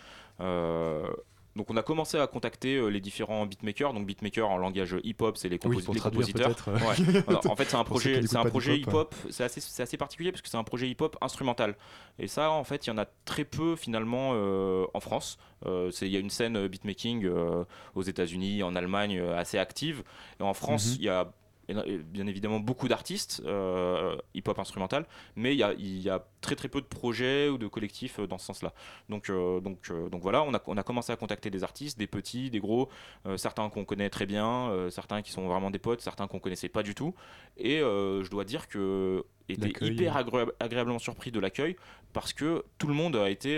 Donc 1.55 1.69
on 1.69 1.77
a 1.77 1.83
commencé 1.83 2.17
à 2.19 2.27
contacter 2.27 2.75
euh, 2.75 2.87
les 2.89 2.99
différents 2.99 3.45
beatmakers. 3.45 3.93
Donc 3.93 4.05
beatmakers 4.05 4.49
en 4.49 4.57
langage 4.57 4.97
hip-hop, 5.03 5.37
c'est 5.37 5.47
les, 5.47 5.57
compos- 5.57 5.81
compositeurs. 6.01 6.55
euh, 6.67 6.73
Ouais. 6.79 7.23
Alors, 7.27 7.49
en 7.49 7.55
fait, 7.55 7.65
c'est 7.69 7.77
un 7.77 7.83
projet, 7.85 8.21
c'est 8.27 8.35
un 8.35 8.43
projet 8.45 8.77
hip-hop. 8.77 9.15
C'est 9.29 9.43
assez, 9.45 9.61
c'est 9.61 9.83
assez 9.83 9.95
particulier 9.97 10.31
parce 10.31 10.41
que 10.41 10.49
c'est 10.49 10.57
un 10.57 10.63
projet 10.65 10.89
hip-hop 10.89 11.15
instrumental. 11.21 11.75
Et 12.19 12.27
ça, 12.27 12.51
en 12.51 12.63
fait, 12.65 12.85
il 12.85 12.89
y 12.89 12.93
en 12.93 12.97
a 12.97 13.05
très 13.23 13.45
peu 13.45 13.75
finalement 13.77 14.31
euh, 14.33 14.85
en 14.93 14.99
France. 14.99 15.37
Euh, 15.65 15.91
Il 16.01 16.09
y 16.09 16.17
a 16.17 16.19
une 16.19 16.29
scène 16.29 16.67
beatmaking 16.67 17.25
euh, 17.25 17.63
aux 17.95 18.03
États-Unis, 18.03 18.61
en 18.61 18.75
Allemagne, 18.75 19.19
assez 19.19 19.57
active. 19.57 20.03
Et 20.39 20.43
en 20.43 20.53
France, 20.53 20.87
Mhm. 20.91 20.95
il 20.99 21.03
y 21.05 21.09
a 21.09 21.31
bien 21.67 22.27
évidemment 22.27 22.59
beaucoup 22.59 22.87
d'artistes 22.87 23.41
euh, 23.45 24.15
hip-hop 24.33 24.59
instrumental, 24.59 25.05
mais 25.35 25.53
il 25.53 25.57
y 25.57 25.63
a, 25.63 25.73
y 25.73 26.09
a 26.09 26.25
très 26.41 26.55
très 26.55 26.67
peu 26.69 26.79
de 26.79 26.85
projets 26.85 27.49
ou 27.49 27.57
de 27.57 27.67
collectifs 27.67 28.19
euh, 28.19 28.27
dans 28.27 28.37
ce 28.37 28.45
sens-là. 28.45 28.73
Donc, 29.09 29.29
euh, 29.29 29.59
donc, 29.59 29.89
euh, 29.89 30.09
donc 30.09 30.21
voilà, 30.21 30.43
on 30.43 30.53
a, 30.53 30.61
on 30.67 30.77
a 30.77 30.83
commencé 30.83 31.11
à 31.11 31.15
contacter 31.15 31.49
des 31.49 31.63
artistes, 31.63 31.97
des 31.97 32.07
petits, 32.07 32.49
des 32.49 32.59
gros, 32.59 32.89
certains 33.37 33.69
qu'on 33.69 33.85
connaît 33.85 34.09
très 34.09 34.25
bien, 34.25 34.71
certains 34.89 35.21
qui 35.21 35.31
sont 35.31 35.47
vraiment 35.47 35.71
des 35.71 35.79
potes, 35.79 36.01
certains 36.01 36.27
qu'on 36.27 36.39
connaissait 36.39 36.69
pas 36.69 36.83
du 36.83 36.93
tout. 36.93 37.15
Et 37.57 37.79
je 37.79 38.29
dois 38.29 38.43
dire 38.43 38.67
que 38.67 39.25
était 39.49 39.69
hyper 39.85 40.17
agré- 40.17 40.51
agréablement 40.59 40.99
surpris 40.99 41.31
de 41.31 41.39
l'accueil 41.39 41.75
parce 42.13 42.33
que 42.33 42.63
tout 42.77 42.87
le 42.87 42.93
monde 42.93 43.15
a 43.15 43.29
été 43.29 43.57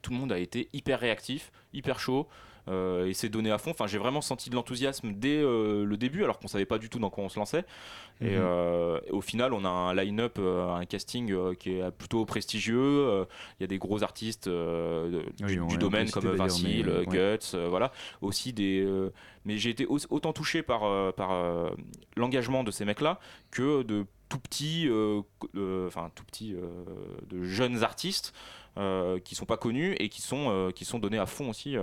tout 0.00 0.10
le 0.10 0.16
monde 0.16 0.32
a 0.32 0.38
été 0.38 0.68
hyper 0.72 1.00
réactif, 1.00 1.52
hyper 1.72 1.98
chaud. 2.00 2.28
Euh, 2.68 3.06
et 3.06 3.12
s'est 3.14 3.28
donné 3.28 3.50
à 3.50 3.58
fond. 3.58 3.70
Enfin, 3.72 3.86
j'ai 3.86 3.98
vraiment 3.98 4.20
senti 4.20 4.48
de 4.50 4.54
l'enthousiasme 4.54 5.12
dès 5.12 5.38
euh, 5.42 5.84
le 5.84 5.96
début, 5.96 6.22
alors 6.24 6.38
qu'on 6.38 6.48
savait 6.48 6.64
pas 6.66 6.78
du 6.78 6.88
tout 6.88 6.98
dans 6.98 7.10
quoi 7.10 7.24
on 7.24 7.28
se 7.28 7.38
lançait. 7.38 7.64
Et, 8.20 8.26
Mhm. 8.30 8.36
euh, 8.38 9.00
et 9.06 9.10
au 9.10 9.20
final, 9.20 9.52
on 9.52 9.64
a 9.64 9.68
un 9.68 9.94
line-up, 9.94 10.36
euh, 10.38 10.72
un 10.74 10.84
casting 10.84 11.54
qui 11.56 11.72
est 11.78 11.90
plutôt 11.90 12.24
prestigieux. 12.24 13.26
Il 13.58 13.62
y 13.62 13.64
a 13.64 13.66
des 13.66 13.78
gros 13.78 14.02
artistes 14.04 14.48
de- 14.48 15.24
Oui, 15.42 15.58
du, 15.66 15.76
domaine 15.78 16.10
comme 16.10 16.28
Vincile, 16.28 16.88
ouais. 16.88 17.06
Guts, 17.38 17.56
voilà. 17.68 17.90
Aussi 18.20 18.52
des. 18.52 18.86
mais 19.44 19.58
j'ai 19.58 19.70
été 19.70 19.86
au- 19.86 19.98
autant 20.10 20.32
touché 20.32 20.62
par, 20.62 21.12
par 21.14 21.72
l'engagement 22.16 22.62
de 22.64 22.70
ces 22.70 22.84
mecs-là 22.84 23.18
que 23.50 23.82
de 23.82 24.06
tout 24.28 24.38
petits, 24.38 24.88
enfin 25.86 26.10
tout 26.14 26.24
petits, 26.24 26.54
de 27.28 27.42
jeunes 27.42 27.82
artistes 27.82 28.32
euh, 28.78 29.18
qui 29.18 29.34
sont 29.34 29.44
pas 29.44 29.56
connus 29.58 29.94
et 29.98 30.08
qui 30.08 30.22
sont 30.22 30.70
qui 30.74 30.84
sont 30.84 30.98
donnés 30.98 31.18
à 31.18 31.26
fond 31.26 31.50
aussi. 31.50 31.76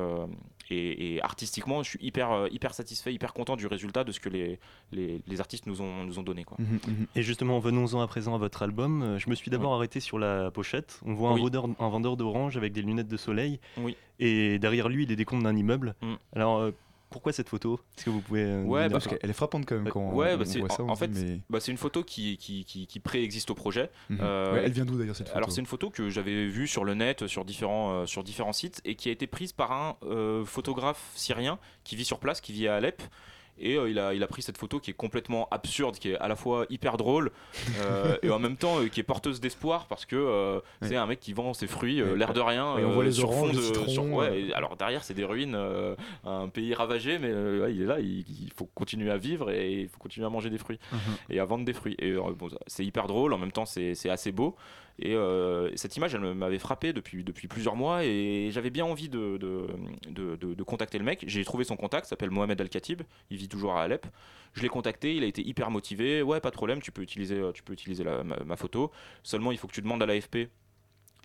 Et, 0.70 1.16
et 1.16 1.22
artistiquement, 1.24 1.84
je 1.84 1.90
suis 1.90 2.00
hyper 2.02 2.32
euh, 2.32 2.48
hyper 2.52 2.74
satisfait, 2.74 3.14
hyper 3.14 3.34
content 3.34 3.56
du 3.56 3.68
résultat 3.68 4.04
de 4.04 4.12
ce 4.12 4.20
que 4.20 4.30
les, 4.30 4.60
les, 4.92 5.22
les 5.26 5.40
artistes 5.40 5.66
nous 5.68 5.82
ont 5.82 6.04
nous 6.06 6.20
ont 6.20 6.24
donné 6.24 6.44
quoi. 6.44 6.58
Mhm, 6.60 7.08
Et 7.16 7.22
justement, 7.24 7.60
venons-en 7.60 8.02
à 8.02 8.08
présent 8.08 8.36
à 8.36 8.38
votre 8.38 8.62
album. 8.64 9.02
Euh, 9.02 9.18
Je 9.20 9.30
me 9.30 9.36
suis 9.36 9.50
d'abord 9.52 9.74
arrêté 9.74 10.00
sur 10.00 10.20
la 10.20 10.52
pochette. 10.52 11.00
On 11.06 11.14
voit 11.14 11.30
un 11.30 11.34
Oui. 11.34 11.42
vendeur, 11.42 11.66
un 11.80 11.90
vendeur 11.90 12.18
d'orange 12.18 12.58
avec 12.58 12.74
des 12.74 12.82
lunettes 12.82 13.08
de 13.08 13.18
soleil. 13.18 13.60
Oui. 13.78 13.96
Et 14.20 14.60
derrière 14.60 14.90
lui, 14.90 15.04
il 15.04 15.12
est 15.12 15.16
décompte 15.16 15.44
d'un 15.44 15.56
immeuble. 15.56 15.96
Mm. 16.02 16.14
Alors, 16.36 16.58
euh, 16.60 16.72
pourquoi 17.10 17.34
cette 17.34 17.50
photo? 17.50 17.80
Est-ce 17.98 18.06
que 18.06 18.10
vous 18.10 18.22
pouvez. 18.22 18.44
euh, 18.44 18.64
Ouais, 18.64 18.90
parce 18.90 19.06
ça? 19.06 19.10
que- 19.12 19.16
Elle 19.22 19.30
est 19.30 19.34
frappante 19.34 19.66
quand 19.66 19.76
même 19.76 19.90
quand 19.90 20.14
ouais, 20.14 20.34
on, 20.34 20.38
bah, 20.38 20.44
on 20.56 20.60
voit 20.60 20.70
ça. 20.70 20.84
en, 20.84 20.96
fait, 20.96 21.08
mais- 21.08 21.40
bah, 21.50 21.60
c'est 21.60 21.72
une 21.72 21.78
photo 21.78 22.04
qui, 22.04 22.38
qui, 22.38 22.66
qui, 22.66 22.88
qui 22.88 23.00
préexiste 23.00 23.50
au 23.52 23.56
projet. 23.56 23.90
Euh, 24.12 24.54
Ouais, 24.54 24.62
elle 24.66 24.72
vient 24.72 24.86
d'où, 24.86 24.98
d'ailleurs, 24.98 25.16
cette 25.16 25.30
Alors 25.30 25.42
photo? 25.42 25.52
c'est 25.56 25.62
une 25.62 25.68
photo 25.68 25.90
que 25.90 26.10
j'avais 26.10 26.48
vue 26.48 26.68
sur 26.68 26.86
le 26.86 26.94
net, 26.94 27.28
sur 27.28 27.46
différents, 27.46 27.92
euh, 28.02 28.06
sur 28.06 28.24
différents 28.24 28.54
sites, 28.54 28.82
et 28.86 28.96
qui 28.96 29.10
a 29.10 29.12
été 29.12 29.28
prise 29.28 29.52
par 29.54 29.72
un 29.72 29.98
euh, 30.04 30.46
photographe 30.46 31.12
syrien 31.16 31.60
qui 31.84 31.96
vit 31.96 32.06
sur 32.06 32.20
place, 32.20 32.42
qui 32.42 32.54
vit 32.54 32.68
à 32.68 32.76
Alep. 32.76 33.02
Et 33.62 33.76
euh, 33.78 33.90
il, 33.90 34.00
a, 34.00 34.14
il 34.14 34.24
a 34.24 34.28
pris 34.28 34.42
cette 34.42 34.58
photo 34.58 34.80
qui 34.80 34.92
est 34.92 34.94
complètement 34.94 35.48
absurde, 35.52 35.98
qui 35.98 36.12
est 36.12 36.18
à 36.18 36.28
la 36.28 36.36
fois 36.36 36.66
hyper 36.70 36.98
drôle 36.98 37.32
euh, 37.82 38.18
et 38.24 38.30
en 38.30 38.40
même 38.40 38.56
temps 38.58 38.80
euh, 38.82 38.88
qui 38.88 39.00
est 39.00 39.04
porteuse 39.04 39.40
d'espoir 39.40 39.88
parce 39.88 40.06
que 40.06 40.62
c'est 40.82 40.96
un 40.96 41.06
mec 41.06 41.20
qui 41.20 41.34
vend 41.34 41.54
ses 41.54 41.68
fruits, 41.68 42.02
l'air 42.16 42.34
de 42.34 42.40
rien. 42.42 42.78
Et 42.78 42.86
on 42.86 42.92
voit 42.92 43.04
les 43.04 43.12
sur 43.12 43.30
oranges, 43.30 43.40
fond 43.40 43.48
les 43.48 43.56
de- 43.58 43.62
citrons, 43.62 43.88
sur- 43.88 44.04
ouais, 44.06 44.42
et 44.42 44.54
alors 44.54 44.76
derrière 44.78 45.04
c'est 45.04 45.14
des 45.14 45.26
ruines, 45.26 45.58
un 46.26 46.48
pays 46.50 46.74
ravagé, 46.74 47.20
mais 47.20 47.32
ouais, 47.32 47.74
il 47.74 47.82
est 47.82 47.86
là, 47.86 48.00
il, 48.00 48.20
il 48.20 48.52
faut 48.56 48.66
continuer 48.74 49.12
à 49.12 49.18
vivre 49.18 49.52
et 49.52 49.82
il 49.82 49.88
faut 49.90 50.00
continuer 50.00 50.26
à 50.26 50.30
manger 50.30 50.50
des 50.50 50.58
fruits 50.58 50.80
Mhm. 50.92 51.00
et 51.32 51.40
à 51.40 51.46
vendre 51.46 51.66
des 51.66 51.74
fruits. 51.74 51.96
Et 52.00 52.14
bon, 52.14 52.50
c'est 52.68 52.86
hyper 52.86 53.08
drôle, 53.08 53.34
en 53.34 53.38
même 53.38 53.52
temps 53.52 53.66
c'est 53.66 54.10
assez 54.10 54.32
beau. 54.32 54.56
Et 55.02 55.16
cette 55.76 55.96
image, 55.98 56.14
elle 56.14 56.22
m'avait 56.34 56.60
frappé 56.60 56.92
depuis, 56.94 57.24
depuis 57.24 57.48
plusieurs 57.48 57.76
mois 57.76 58.04
et 58.04 58.50
j'avais 58.52 58.70
bien 58.70 58.84
envie 58.86 59.08
de, 59.10 59.38
de, 59.38 59.68
de- 60.10 60.36
de- 60.36 60.54
de 60.54 60.64
contacter 60.64 60.98
le 60.98 61.06
mec. 61.06 61.24
J'ai 61.28 61.46
trouvé 61.46 61.64
son 61.64 61.76
contact, 61.78 62.06
il 62.08 62.10
s'appelle 62.10 62.32
Mohamed 62.32 62.60
Al-Khatib, 62.60 63.02
il 63.30 63.38
vit 63.38 63.48
toujours 63.50 63.76
à 63.76 63.84
Alep. 63.84 64.06
Je 64.54 64.62
l'ai 64.62 64.70
contacté, 64.70 65.16
il 65.16 65.24
a 65.24 65.28
été 65.28 65.46
hyper 65.46 65.70
motivé. 65.70 66.22
Ouais, 66.22 66.40
pas 66.40 66.50
de 66.50 66.56
problème, 66.56 66.82
tu 66.82 66.92
peux 66.92 67.02
utiliser, 67.02 67.42
ma, 68.04 68.38
ma 68.46 68.56
photo. 68.56 68.92
Seulement, 69.24 69.52
il 69.52 69.58
faut 69.58 69.68
que 69.68 69.74
tu 69.74 69.82
demandes 69.82 70.02
à 70.02 70.06
l'AFP. 70.06 70.50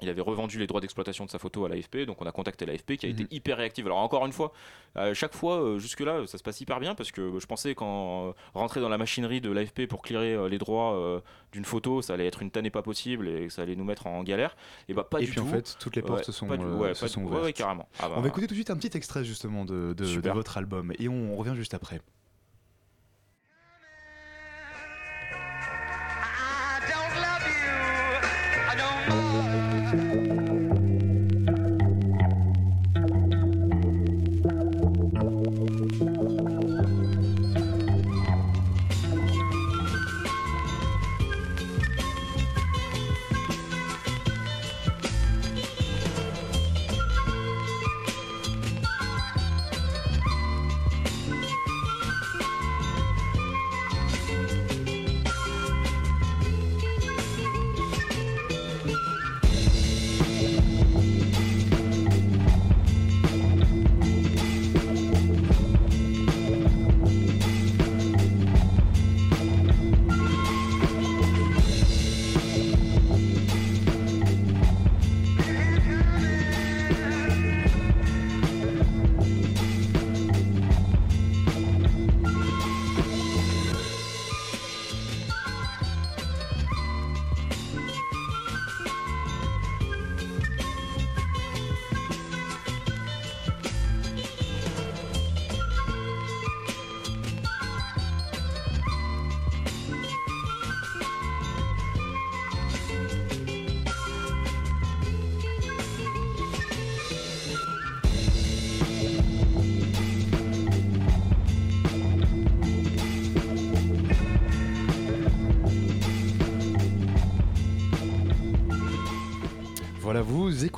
Il 0.05 0.11
avait 0.11 0.21
revendu 0.21 0.59
les 0.59 0.67
droits 0.67 0.83
d'exploitation 0.83 1.25
de 1.25 1.31
sa 1.31 1.39
photo 1.39 1.65
à 1.65 1.69
l'AFP, 1.71 2.05
donc 2.07 2.21
on 2.21 2.27
a 2.27 2.31
contacté 2.33 2.67
l'AFP 2.67 2.97
qui 2.99 3.07
a 3.07 3.09
été 3.09 3.27
hyper 3.31 3.57
réactive. 3.57 3.87
Alors 3.87 3.99
encore 3.99 4.27
une 4.27 4.33
fois, 4.33 4.53
à 4.95 5.15
chaque 5.15 5.35
fois, 5.35 5.63
euh, 5.63 5.79
jusque-là, 5.79 6.27
ça 6.27 6.37
se 6.37 6.43
passe 6.43 6.61
hyper 6.61 6.79
bien 6.79 6.95
parce 6.95 7.11
que 7.11 7.39
je 7.41 7.47
pensais 7.47 7.75
quand 7.75 8.29
euh, 8.29 8.33
rentrer 8.53 8.81
dans 8.83 8.91
la 8.91 8.99
machinerie 8.99 9.41
de 9.41 9.51
l'AFP 9.51 9.87
pour 9.89 10.03
clearer 10.03 10.35
euh, 10.35 10.49
les 10.49 10.59
droits 10.59 10.95
euh, 10.95 11.21
d'une 11.53 11.65
photo, 11.65 12.03
ça 12.03 12.13
allait 12.15 12.27
être 12.27 12.43
une 12.43 12.51
tannée 12.51 12.69
pas 12.71 12.83
possible 12.83 13.29
et 13.29 13.47
que 13.47 13.53
ça 13.53 13.63
allait 13.63 13.77
nous 13.77 13.85
mettre 13.85 14.07
en 14.07 14.23
galère. 14.23 14.57
Et 14.89 14.95
bah 14.95 15.05
pas 15.05 15.21
Et 15.21 15.25
du 15.25 15.31
puis, 15.31 15.41
en 15.41 15.47
fait, 15.47 15.77
toutes 15.81 15.97
les 15.97 16.03
portes 16.03 16.27
Ouais, 16.27 16.33
sont, 16.33 16.47
du- 16.47 16.63
euh, 16.63 16.77
ouais, 16.77 16.95
se 16.95 17.19
ouvertes. 17.19 17.45
ouais, 17.45 17.53
carrément. 17.55 17.89
Ah 17.99 18.09
bah, 18.11 18.15
On 18.19 18.21
va 18.21 18.29
écouter 18.29 18.47
tout 18.47 18.53
de 18.53 18.59
suite 18.59 18.71
un 18.71 18.77
petit 18.77 18.95
extrait 18.97 19.25
justement 19.25 19.65
de, 19.65 19.73
de- 19.75 19.95
de 19.95 20.05
Super. 20.05 20.35
votre 20.35 20.59
album 20.59 20.93
et 20.99 21.09
on 21.09 21.35
revient 21.37 21.55
juste 21.57 21.73
après. 21.73 22.01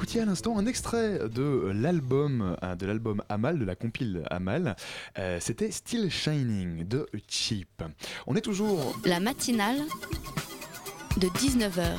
Écoutiez 0.07 0.21
à 0.21 0.25
l'instant 0.25 0.57
un 0.57 0.67
extrait 0.67 1.29
de 1.29 1.73
l'album, 1.75 2.57
euh, 2.63 2.77
de 2.77 2.87
l'album 2.87 3.25
Amal, 3.29 3.59
de 3.59 3.65
la 3.65 3.75
compile 3.75 4.23
Amal. 4.31 4.77
Euh, 5.19 5.39
C'était 5.41 5.73
Still 5.73 6.13
Shining 6.13 6.87
de 6.87 7.09
Cheap. 7.27 7.83
On 8.29 8.37
est 8.37 8.41
toujours 8.41 8.97
La 9.05 9.19
matinale 9.19 9.81
de 11.17 11.27
19h 11.27 11.99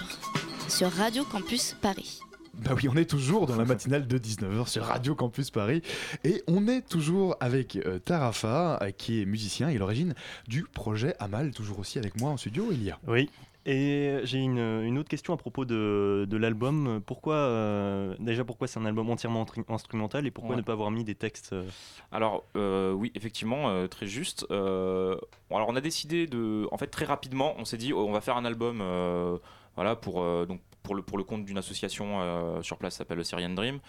sur 0.70 0.90
Radio 0.90 1.26
Campus 1.26 1.76
Paris. 1.82 2.22
Bah 2.54 2.72
oui, 2.76 2.90
on 2.90 2.96
est 2.96 3.10
toujours 3.10 3.46
dans 3.46 3.56
la 3.56 3.66
matinale 3.66 4.08
de 4.08 4.18
19h 4.18 4.68
sur 4.68 4.84
Radio 4.84 5.14
Campus 5.14 5.52
Paris 5.52 5.84
et 6.24 6.42
on 6.48 6.68
est 6.68 6.88
toujours 6.88 7.36
avec 7.40 7.76
euh, 7.76 8.00
Tarafa 8.00 8.80
euh, 8.82 8.92
qui 8.92 9.22
est 9.22 9.26
musicien 9.26 9.70
et 9.70 9.78
l'origine 9.78 10.16
du 10.48 10.64
projet 10.64 11.14
Amal, 11.20 11.52
toujours 11.52 11.80
aussi 11.80 12.00
avec 12.00 12.20
moi 12.20 12.32
en 12.32 12.38
studio, 12.38 12.70
il 12.72 12.84
y 12.84 12.90
a. 12.90 13.00
Oui. 13.06 13.30
Et 13.70 14.20
j'ai 14.24 14.38
une, 14.40 14.60
une 14.60 14.98
autre 14.98 15.10
question 15.10 15.34
à 15.34 15.38
propos 15.38 15.66
de, 15.66 16.26
de 16.30 16.38
l'album. 16.38 17.02
Pourquoi, 17.06 17.36
euh, 17.36 18.16
déjà, 18.18 18.46
pourquoi 18.46 18.66
c'est 18.66 18.80
un 18.80 18.86
album 18.86 19.10
entièrement 19.10 19.46
instrumental 19.68 20.26
et 20.26 20.32
pourquoi 20.32 20.52
Ouais. 20.52 20.62
ne 20.62 20.66
pas 20.66 20.72
avoir 20.72 20.90
mis 20.90 21.04
des 21.04 21.16
textes 21.16 21.52
euh, 21.52 21.68
Alors 22.14 22.46
euh, 22.56 22.94
oui, 22.94 23.12
effectivement, 23.14 23.68
euh, 23.70 23.88
très 23.88 24.08
juste. 24.08 24.46
Euh, 24.52 25.18
alors 25.52 25.68
on 25.68 25.76
a 25.76 25.82
décidé 25.82 26.28
de, 26.28 26.66
en 26.72 26.78
fait 26.78 26.88
très 26.88 27.04
rapidement, 27.04 27.56
on 27.58 27.66
s'est 27.66 27.76
dit 27.78 27.92
oh, 27.92 28.06
on 28.08 28.14
va 28.14 28.22
faire 28.22 28.38
un 28.38 28.46
album, 28.46 28.80
euh, 28.82 29.38
voilà 29.76 29.98
pour 29.98 30.22
euh, 30.22 30.46
donc 30.46 30.62
pour 30.84 30.96
le 30.96 31.02
pour 31.02 31.18
le 31.18 31.26
compte 31.26 31.44
d'une 31.44 31.58
association 31.58 32.22
euh, 32.22 32.62
sur 32.62 32.78
place, 32.78 32.94
ça 32.94 33.00
s'appelle 33.00 33.18
le 33.18 33.26
Syrian 33.26 33.50
Dream. 33.50 33.80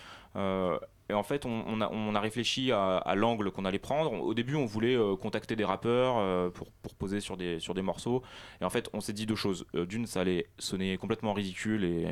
Et 1.11 1.15
en 1.15 1.23
fait, 1.23 1.47
on, 1.47 1.81
a, 1.81 2.21
réfléchi 2.21 2.71
à, 2.71 3.15
l'angle 3.17 3.51
qu'on 3.51 3.65
allait 3.65 3.79
prendre. 3.79 4.13
Au 4.13 4.35
début, 4.35 4.57
on 4.57 4.67
voulait 4.67 4.95
euh, 4.95 5.17
contacter 5.17 5.57
des 5.57 5.65
rappeurs 5.65 6.19
euh, 6.19 6.51
pour, 6.51 6.69
poser 6.99 7.21
sur 7.21 7.37
des, 7.39 7.83
morceaux. 7.83 8.23
Et 8.61 8.65
en 8.65 8.71
fait, 8.71 8.91
on 8.93 9.01
s'est 9.01 9.15
dit 9.15 9.25
deux 9.25 9.35
choses. 9.35 9.67
Euh, 9.75 9.87
D'une, 9.87 10.07
ça 10.07 10.21
allait 10.21 10.49
sonner 10.59 10.99
complètement 10.99 11.33
ridicule 11.33 11.85
et, 11.85 12.09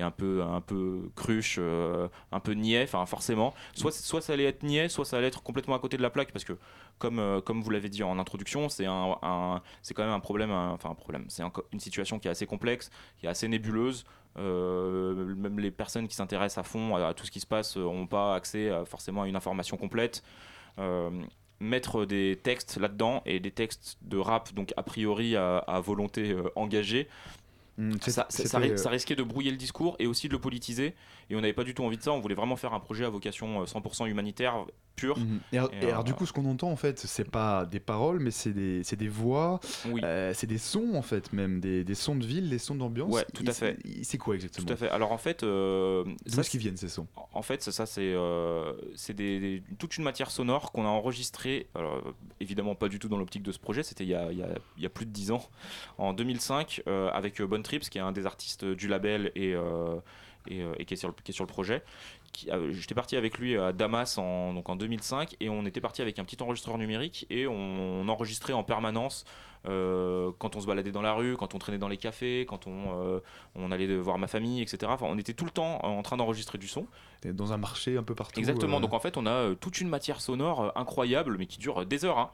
un, 0.00 0.10
peu, 0.10 1.10
cruche, 1.16 1.58
un 1.58 2.40
peu 2.40 2.52
niais, 2.52 2.84
enfin 2.84 3.04
forcément. 3.04 3.52
Soit, 3.74 3.92
ça 3.92 4.32
allait 4.32 4.44
être 4.44 4.62
niais, 4.62 4.88
soit 4.88 5.04
ça 5.04 5.18
allait 5.18 5.26
être 5.26 5.42
complètement 5.42 5.74
à 5.74 5.78
côté 5.78 5.98
de 5.98 6.02
la 6.02 6.10
plaque 6.10 6.32
parce 6.32 6.44
que, 6.44 6.56
comme, 6.98 7.60
vous 7.60 7.70
l'avez 7.70 7.90
dit 7.90 8.02
en 8.02 8.18
introduction, 8.18 8.70
c'est 8.70 8.84
quand 8.86 9.62
même 9.98 10.08
un 10.08 10.20
problème, 10.20 10.50
enfin 10.50 10.90
un 10.90 10.94
problème, 10.94 11.26
c'est 11.28 11.42
un- 11.42 11.52
une 11.72 11.80
situation 11.80 12.18
qui 12.18 12.28
est 12.28 12.30
assez 12.30 12.46
complexe, 12.46 12.90
qui 13.18 13.26
est 13.26 13.28
assez 13.28 13.48
nébuleuse. 13.48 14.06
Euh, 14.38 15.34
même 15.34 15.58
les 15.58 15.70
personnes 15.70 16.06
qui 16.08 16.14
s'intéressent 16.14 16.58
à 16.58 16.62
fond 16.62 16.94
à, 16.96 17.08
à 17.08 17.14
tout 17.14 17.26
ce 17.26 17.30
qui 17.30 17.40
se 17.40 17.46
passe 17.46 17.76
n'ont 17.76 18.06
pas 18.06 18.34
accès 18.34 18.70
à- 18.70 18.84
forcément 18.84 19.22
à 19.22 19.28
une 19.28 19.36
information 19.36 19.76
complète. 19.76 20.22
Euh, 20.78 21.10
mettre 21.60 22.04
des 22.04 22.38
textes 22.40 22.76
là-dedans 22.78 23.20
et 23.26 23.40
des 23.40 23.50
textes 23.50 23.98
de 24.02 24.16
rap, 24.16 24.54
donc 24.54 24.72
a 24.76 24.82
priori 24.84 25.34
à, 25.34 25.58
à 25.58 25.80
volonté 25.80 26.30
euh, 26.30 26.44
engagée, 26.54 27.08
c'est- 28.00 28.10
ça, 28.12 28.26
ça- 28.28 28.30
ça 28.30 28.42
c'était, 28.44 28.56
ri- 28.58 28.70
euh, 28.70 28.76
ça 28.76 28.90
risquait 28.90 29.16
de 29.16 29.22
brouiller 29.24 29.50
le 29.50 29.56
discours 29.56 29.96
et 29.98 30.06
aussi 30.06 30.28
de 30.28 30.32
le 30.34 30.38
politiser. 30.40 30.94
Et 31.30 31.36
on 31.36 31.40
n'avait 31.40 31.52
pas 31.52 31.64
du 31.64 31.74
tout 31.74 31.82
envie 31.84 31.96
de 31.96 32.02
ça. 32.02 32.12
On 32.12 32.20
voulait 32.20 32.34
vraiment 32.36 32.56
faire 32.56 32.74
un 32.74 32.80
projet 32.80 33.04
à 33.04 33.08
vocation 33.08 33.62
euh, 33.62 33.66
100% 33.66 34.06
humanitaire, 34.06 34.64
pure. 34.98 35.18
Mhm. 35.18 35.40
Et, 35.52 35.58
alors, 35.58 35.70
Et, 35.72 35.84
et 35.86 35.90
alors, 35.90 36.04
du 36.04 36.14
coup, 36.14 36.26
ce 36.26 36.32
qu'on 36.32 36.44
entend 36.46 36.70
en 36.70 36.76
fait, 36.76 36.98
c'est 36.98 37.30
pas 37.30 37.64
des 37.66 37.80
paroles, 37.80 38.18
mais 38.20 38.30
c'est 38.30 38.52
des, 38.52 38.82
c'est 38.84 38.96
des 38.96 39.08
voix, 39.08 39.60
Oui. 39.86 40.00
euh, 40.04 40.32
c'est 40.34 40.46
des 40.46 40.58
sons 40.58 40.94
en 40.94 41.02
fait, 41.02 41.32
même 41.32 41.60
des, 41.60 41.84
des 41.84 41.94
sons 41.94 42.16
de 42.16 42.24
ville, 42.26 42.50
des 42.50 42.58
sons 42.58 42.74
d'ambiance. 42.74 43.12
Ouais, 43.14 43.24
tout 43.34 43.44
à 43.46 43.52
fait. 43.52 43.78
C'est 44.02 44.18
quoi 44.18 44.34
exactement 44.34 44.66
Tout 44.66 44.72
à 44.72 44.76
fait. 44.76 44.88
Alors 44.90 45.12
en 45.12 45.18
fait, 45.18 45.42
euh, 45.42 46.04
D'où 46.26 46.40
est-ce 46.40 46.50
qu'ils 46.50 46.60
viennent 46.60 46.76
ces 46.76 46.88
sons? 46.88 47.06
En 47.32 47.42
fait, 47.42 47.62
ça, 47.62 47.72
ça, 47.72 47.86
c'est 47.86 48.12
euh, 48.14 48.72
c'est 48.94 49.14
des, 49.14 49.62
toute 49.78 49.96
une 49.96 50.04
matière 50.04 50.30
sonore 50.30 50.72
qu'on 50.72 50.84
a 50.84 50.88
enregistrée. 50.88 51.68
Alors, 51.74 51.94
euh, 52.06 52.12
évidemment, 52.40 52.74
pas 52.74 52.88
du 52.88 52.98
tout 52.98 53.08
dans 53.08 53.18
l'optique 53.18 53.42
de 53.42 53.52
ce 53.52 53.58
projet. 53.58 53.82
C'était 53.82 54.04
il, 54.04 54.10
y 54.10 54.14
a- 54.14 54.32
il 54.32 54.38
y 54.38 54.42
a- 54.42 54.48
il 54.76 54.82
y 54.82 54.86
a 54.86 54.90
plus 54.90 55.06
de 55.06 55.10
10 55.12 55.30
ans, 55.30 55.42
en 55.98 56.12
2005, 56.12 56.82
euh, 56.86 57.10
avec 57.10 57.40
Bon 57.42 57.62
Trips, 57.62 57.88
qui 57.88 57.98
est 57.98 58.00
un 58.00 58.12
des 58.12 58.26
artistes 58.26 58.64
du 58.64 58.88
label 58.88 59.30
et, 59.34 59.54
et, 60.48 60.64
et 60.78 60.84
qui, 60.84 60.94
est 60.94 60.96
sur 60.96 61.08
le, 61.08 61.14
qui 61.22 61.30
est 61.30 61.34
sur 61.34 61.44
le 61.44 61.48
projet. 61.48 61.82
Euh, 62.48 62.72
J'étais 62.72 62.94
parti 62.94 63.16
avec 63.16 63.38
lui 63.38 63.56
à 63.56 63.72
Damas 63.72 64.16
en, 64.18 64.52
donc 64.54 64.68
en 64.68 64.76
2005 64.76 65.36
et 65.40 65.48
on 65.48 65.64
était 65.66 65.80
parti 65.80 66.02
avec 66.02 66.18
un 66.18 66.24
petit 66.24 66.40
enregistreur 66.42 66.78
numérique 66.78 67.26
et 67.30 67.46
on, 67.46 67.52
on 68.02 68.08
enregistrait 68.08 68.52
en 68.52 68.62
permanence 68.62 69.24
euh, 69.68 70.30
quand 70.38 70.54
on 70.54 70.60
se 70.60 70.66
baladait 70.66 70.92
dans 70.92 71.02
la 71.02 71.14
rue, 71.14 71.36
quand 71.36 71.54
on 71.54 71.58
traînait 71.58 71.78
dans 71.78 71.88
les 71.88 71.96
cafés, 71.96 72.46
quand 72.48 72.66
on, 72.68 73.00
euh, 73.02 73.20
on 73.56 73.72
allait 73.72 73.96
voir 73.96 74.16
ma 74.18 74.28
famille, 74.28 74.62
etc. 74.62 74.78
Enfin, 74.94 75.06
on 75.08 75.18
était 75.18 75.32
tout 75.34 75.44
le 75.44 75.50
temps 75.50 75.84
en 75.84 76.00
train 76.02 76.16
d'enregistrer 76.16 76.58
du 76.58 76.68
son. 76.68 76.86
Dans 77.24 77.52
un 77.52 77.56
marché 77.56 77.96
un 77.96 78.04
peu 78.04 78.14
partout. 78.14 78.38
Exactement. 78.38 78.76
euh, 78.76 78.80
Donc 78.80 78.92
en 78.92 79.00
fait, 79.00 79.16
on 79.16 79.26
a 79.26 79.54
toute 79.56 79.80
une 79.80 79.88
matière 79.88 80.20
sonore 80.20 80.72
incroyable, 80.76 81.36
mais 81.38 81.46
qui 81.46 81.58
dure 81.58 81.84
des 81.86 82.04
heures. 82.04 82.18
hein. 82.18 82.30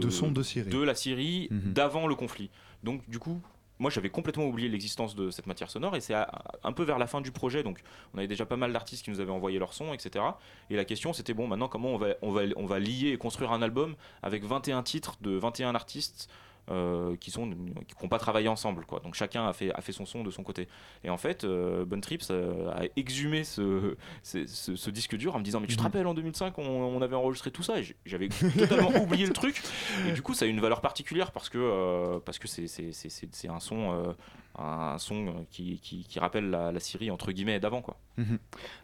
De 0.00 0.10
sons 0.10 0.30
de 0.30 0.42
Syrie. 0.42 0.70
De 0.70 0.80
la 0.82 0.94
Syrie, 0.94 1.48
Mhm. 1.50 1.72
d'avant 1.72 2.06
le 2.06 2.14
conflit. 2.14 2.50
Donc 2.84 3.02
du 3.08 3.18
coup. 3.18 3.40
Moi, 3.78 3.90
j'avais 3.90 4.08
complètement 4.08 4.46
oublié 4.46 4.68
l'existence 4.68 5.14
de 5.14 5.30
cette 5.30 5.46
matière 5.46 5.70
sonore 5.70 5.96
et 5.96 6.00
c'est 6.00 6.14
un 6.14 6.72
peu 6.72 6.82
vers 6.82 6.98
la 6.98 7.06
fin 7.06 7.20
du 7.20 7.30
projet. 7.30 7.62
Donc, 7.62 7.80
on 8.14 8.18
avait 8.18 8.28
déjà 8.28 8.46
pas 8.46 8.56
mal 8.56 8.72
d'artistes 8.72 9.04
qui 9.04 9.10
nous 9.10 9.20
avaient 9.20 9.32
envoyé 9.32 9.58
leurs 9.58 9.74
sons, 9.74 9.92
etc. 9.92 10.24
Et 10.70 10.76
la 10.76 10.84
question, 10.84 11.12
c'était 11.12 11.34
bon, 11.34 11.46
maintenant, 11.46 11.68
comment 11.68 11.98
on 12.22 12.36
on 12.56 12.66
va 12.66 12.78
lier 12.78 13.10
et 13.10 13.18
construire 13.18 13.52
un 13.52 13.62
album 13.62 13.96
avec 14.22 14.44
21 14.44 14.82
titres 14.82 15.16
de 15.20 15.30
21 15.32 15.74
artistes 15.74 16.28
euh, 16.70 17.16
qui 17.16 17.30
sont 17.30 17.48
qui 17.86 17.94
n'ont 18.02 18.08
pas 18.08 18.18
travaillé 18.18 18.48
ensemble 18.48 18.84
quoi 18.86 19.00
donc 19.00 19.14
chacun 19.14 19.46
a 19.46 19.52
fait 19.52 19.72
a 19.72 19.80
fait 19.80 19.92
son 19.92 20.04
son 20.06 20.24
de 20.24 20.30
son 20.30 20.42
côté 20.42 20.68
et 21.04 21.10
en 21.10 21.16
fait 21.16 21.44
euh, 21.44 21.84
Trips 22.02 22.28
euh, 22.30 22.68
a 22.70 22.82
exhumé 22.96 23.44
ce, 23.44 23.96
ce, 24.22 24.46
ce- 24.46 24.76
ce 24.76 24.90
disque 24.90 25.16
dur 25.16 25.34
en 25.34 25.38
me 25.38 25.44
disant 25.44 25.60
mais 25.60 25.66
tu 25.66 25.76
te 25.76 25.80
Mhm. 25.80 25.86
rappelles 25.86 26.06
en 26.06 26.14
2005 26.14 26.58
on, 26.58 26.62
on 26.64 27.00
avait 27.02 27.16
enregistré 27.16 27.50
tout 27.50 27.62
ça? 27.62 27.78
Et 27.80 27.84
j'avais 28.04 28.28
totalement 28.28 28.90
oublié 29.02 29.26
le 29.26 29.32
truc 29.32 29.62
et 30.08 30.12
du 30.12 30.22
coup 30.22 30.34
ça 30.34 30.44
a 30.44 30.48
une 30.48 30.60
valeur 30.60 30.80
particulière 30.80 31.32
parce 31.32 31.48
que 31.48 31.58
euh, 31.58 32.18
parce 32.24 32.38
que 32.38 32.48
c'est 32.48 33.48
un 33.48 33.60
son 33.60 34.14
un 34.58 34.96
son 34.98 35.44
qui, 35.50 35.78
qui, 35.80 36.04
qui 36.04 36.18
rappelle 36.18 36.48
la, 36.48 36.72
la 36.72 36.80
Syrie 36.80 37.10
entre 37.10 37.30
guillemets 37.30 37.60
d'avant 37.60 37.82
quoi 37.82 37.98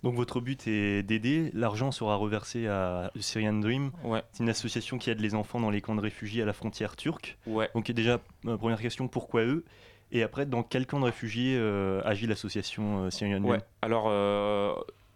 Donc 0.02 0.14
votre 0.16 0.40
but 0.42 0.66
est 0.66 1.02
d'aider, 1.02 1.50
l'argent 1.54 1.90
sera 1.92 2.16
reversé 2.16 2.66
à 2.66 3.10
Syrian 3.18 3.54
Dream. 3.54 3.90
Ouais. 4.04 4.22
C'est 4.32 4.42
une 4.42 4.50
association 4.50 4.98
qui 4.98 5.08
aide 5.08 5.20
les 5.20 5.34
enfants 5.34 5.60
dans 5.60 5.70
les 5.70 5.80
camps 5.80 5.94
de 5.94 6.02
réfugiés 6.02 6.42
à 6.42 6.44
la 6.44 6.52
frontière 6.52 6.94
turque. 6.94 7.38
Ouais. 7.46 7.70
Donc 7.74 7.90
déjà, 7.90 8.20
euh, 8.46 8.56
première 8.56 8.80
question, 8.80 9.08
pourquoi 9.08 9.42
eux? 9.42 9.64
Et 10.10 10.22
après, 10.22 10.44
dans 10.44 10.62
quel 10.62 10.86
camp 10.86 11.00
de 11.00 11.06
réfugiés 11.06 11.56
euh, 11.56 12.02
agit 12.04 12.26
l'association 12.26 13.04
euh, 13.04 13.10
Syrian 13.10 13.42
Ouais, 13.42 13.58
alors 13.80 14.08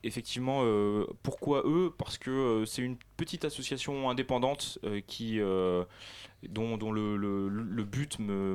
effectivement, 0.03 0.61
euh, 0.63 1.05
pourquoi 1.23 1.63
eux? 1.67 1.93
Parce 1.99 2.17
que 2.17 2.31
euh, 2.31 2.65
c'est 2.65 2.81
une 2.83 2.97
petite 3.17 3.45
association 3.45 4.09
indépendante 4.09 4.79
euh, 4.85 5.01
qui, 5.07 5.39
dont, 6.49 6.77
dont 6.79 6.93
le, 6.93 7.17
le- 7.17 7.49
le 7.49 7.85
but 7.85 8.19
me, 8.21 8.55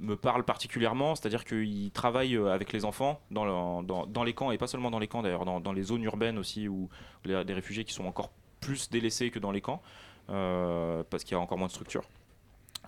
me 0.00 0.16
parle 0.16 0.42
particulièrement, 0.44 1.14
c'est-à-dire 1.14 1.44
qu'ils 1.44 1.90
travaillent 1.92 2.36
avec 2.36 2.72
les 2.72 2.84
enfants 2.84 3.20
dans, 3.30 3.44
le- 3.44 3.86
dans, 3.86 4.06
dans 4.06 4.24
les 4.24 4.32
camps, 4.32 4.50
et 4.50 4.58
pas 4.58 4.66
seulement 4.66 4.90
dans 4.90 4.98
les 4.98 5.08
camps 5.08 5.22
d'ailleurs, 5.22 5.44
dans, 5.44 5.60
dans 5.60 5.72
les 5.72 5.82
zones 5.82 6.02
urbaines 6.02 6.38
aussi, 6.38 6.66
où 6.66 6.88
les, 7.24 7.44
des 7.44 7.52
réfugiés 7.54 7.84
qui 7.84 7.92
sont 7.92 8.06
encore 8.06 8.30
plus 8.60 8.90
délaissés 8.90 9.30
que 9.30 9.38
dans 9.38 9.52
les 9.52 9.60
camps, 9.60 9.82
parce 10.26 11.22
qu'il 11.24 11.32
y 11.32 11.34
a 11.34 11.40
encore 11.40 11.58
moins 11.58 11.68
de 11.68 11.72
structures. 11.72 12.04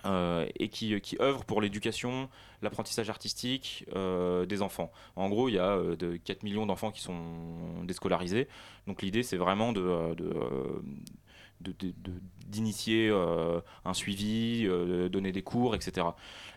Euh, 0.05 0.47
et 0.57 0.69
qui, 0.69 0.99
qui 1.01 1.17
œuvrent 1.19 1.43
pour 1.43 1.61
l'éducation, 1.61 2.29
l'apprentissage 2.61 3.09
artistique 3.09 3.85
euh, 3.95 4.45
des 4.45 4.61
enfants. 4.61 4.91
En 5.15 5.27
gros, 5.29 5.49
il 5.49 5.55
y 5.55 5.59
a 5.59 5.75
euh, 5.75 5.95
de 5.95 6.15
4 6.15 6.43
millions 6.43 6.65
d'enfants 6.65 6.91
qui 6.91 7.01
sont 7.01 7.83
déscolarisés. 7.83 8.47
Donc 8.87 9.01
l'idée, 9.01 9.23
c'est 9.23 9.37
vraiment 9.37 9.73
de, 9.73 9.81
euh, 9.81 10.15
euh, 10.21 10.81
d'initier 12.47 13.09
euh, 13.09 13.59
un 13.85 13.93
suivi, 13.93 14.65
euh, 14.65 15.03
de 15.03 15.07
donner 15.09 15.31
des 15.31 15.41
cours, 15.41 15.75
etc. 15.75 16.07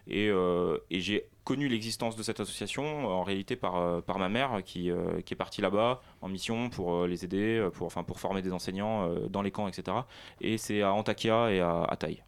Et, 0.06 0.28
euh, 0.28 0.78
et 0.90 1.00
j'ai 1.00 1.26
connu 1.44 1.68
l'existence 1.68 2.16
de 2.16 2.22
cette 2.22 2.40
association 2.40 2.84
euh, 2.84 3.12
en 3.12 3.22
réalité 3.24 3.56
par, 3.56 3.76
euh, 3.76 4.00
par 4.00 4.18
ma 4.18 4.28
mère 4.28 4.62
qui, 4.64 4.90
euh, 4.90 5.20
qui 5.22 5.34
est 5.34 5.36
partie 5.36 5.60
là-bas 5.60 6.00
en 6.20 6.28
mission 6.28 6.70
pour 6.70 6.94
euh, 6.94 7.06
les 7.06 7.24
aider, 7.24 7.58
euh, 7.58 7.70
pour, 7.70 7.86
enfin, 7.86 8.04
pour 8.04 8.20
former 8.20 8.42
des 8.42 8.52
enseignants 8.52 9.08
euh, 9.08 9.28
dans 9.28 9.42
les 9.42 9.50
camps, 9.50 9.68
etc. 9.68 9.96
Et 10.40 10.58
c'est 10.58 10.82
à 10.82 10.92
Antakya 10.92 11.50
et 11.52 11.60
à, 11.60 11.82
à 11.82 11.96
Taï. 11.96 12.22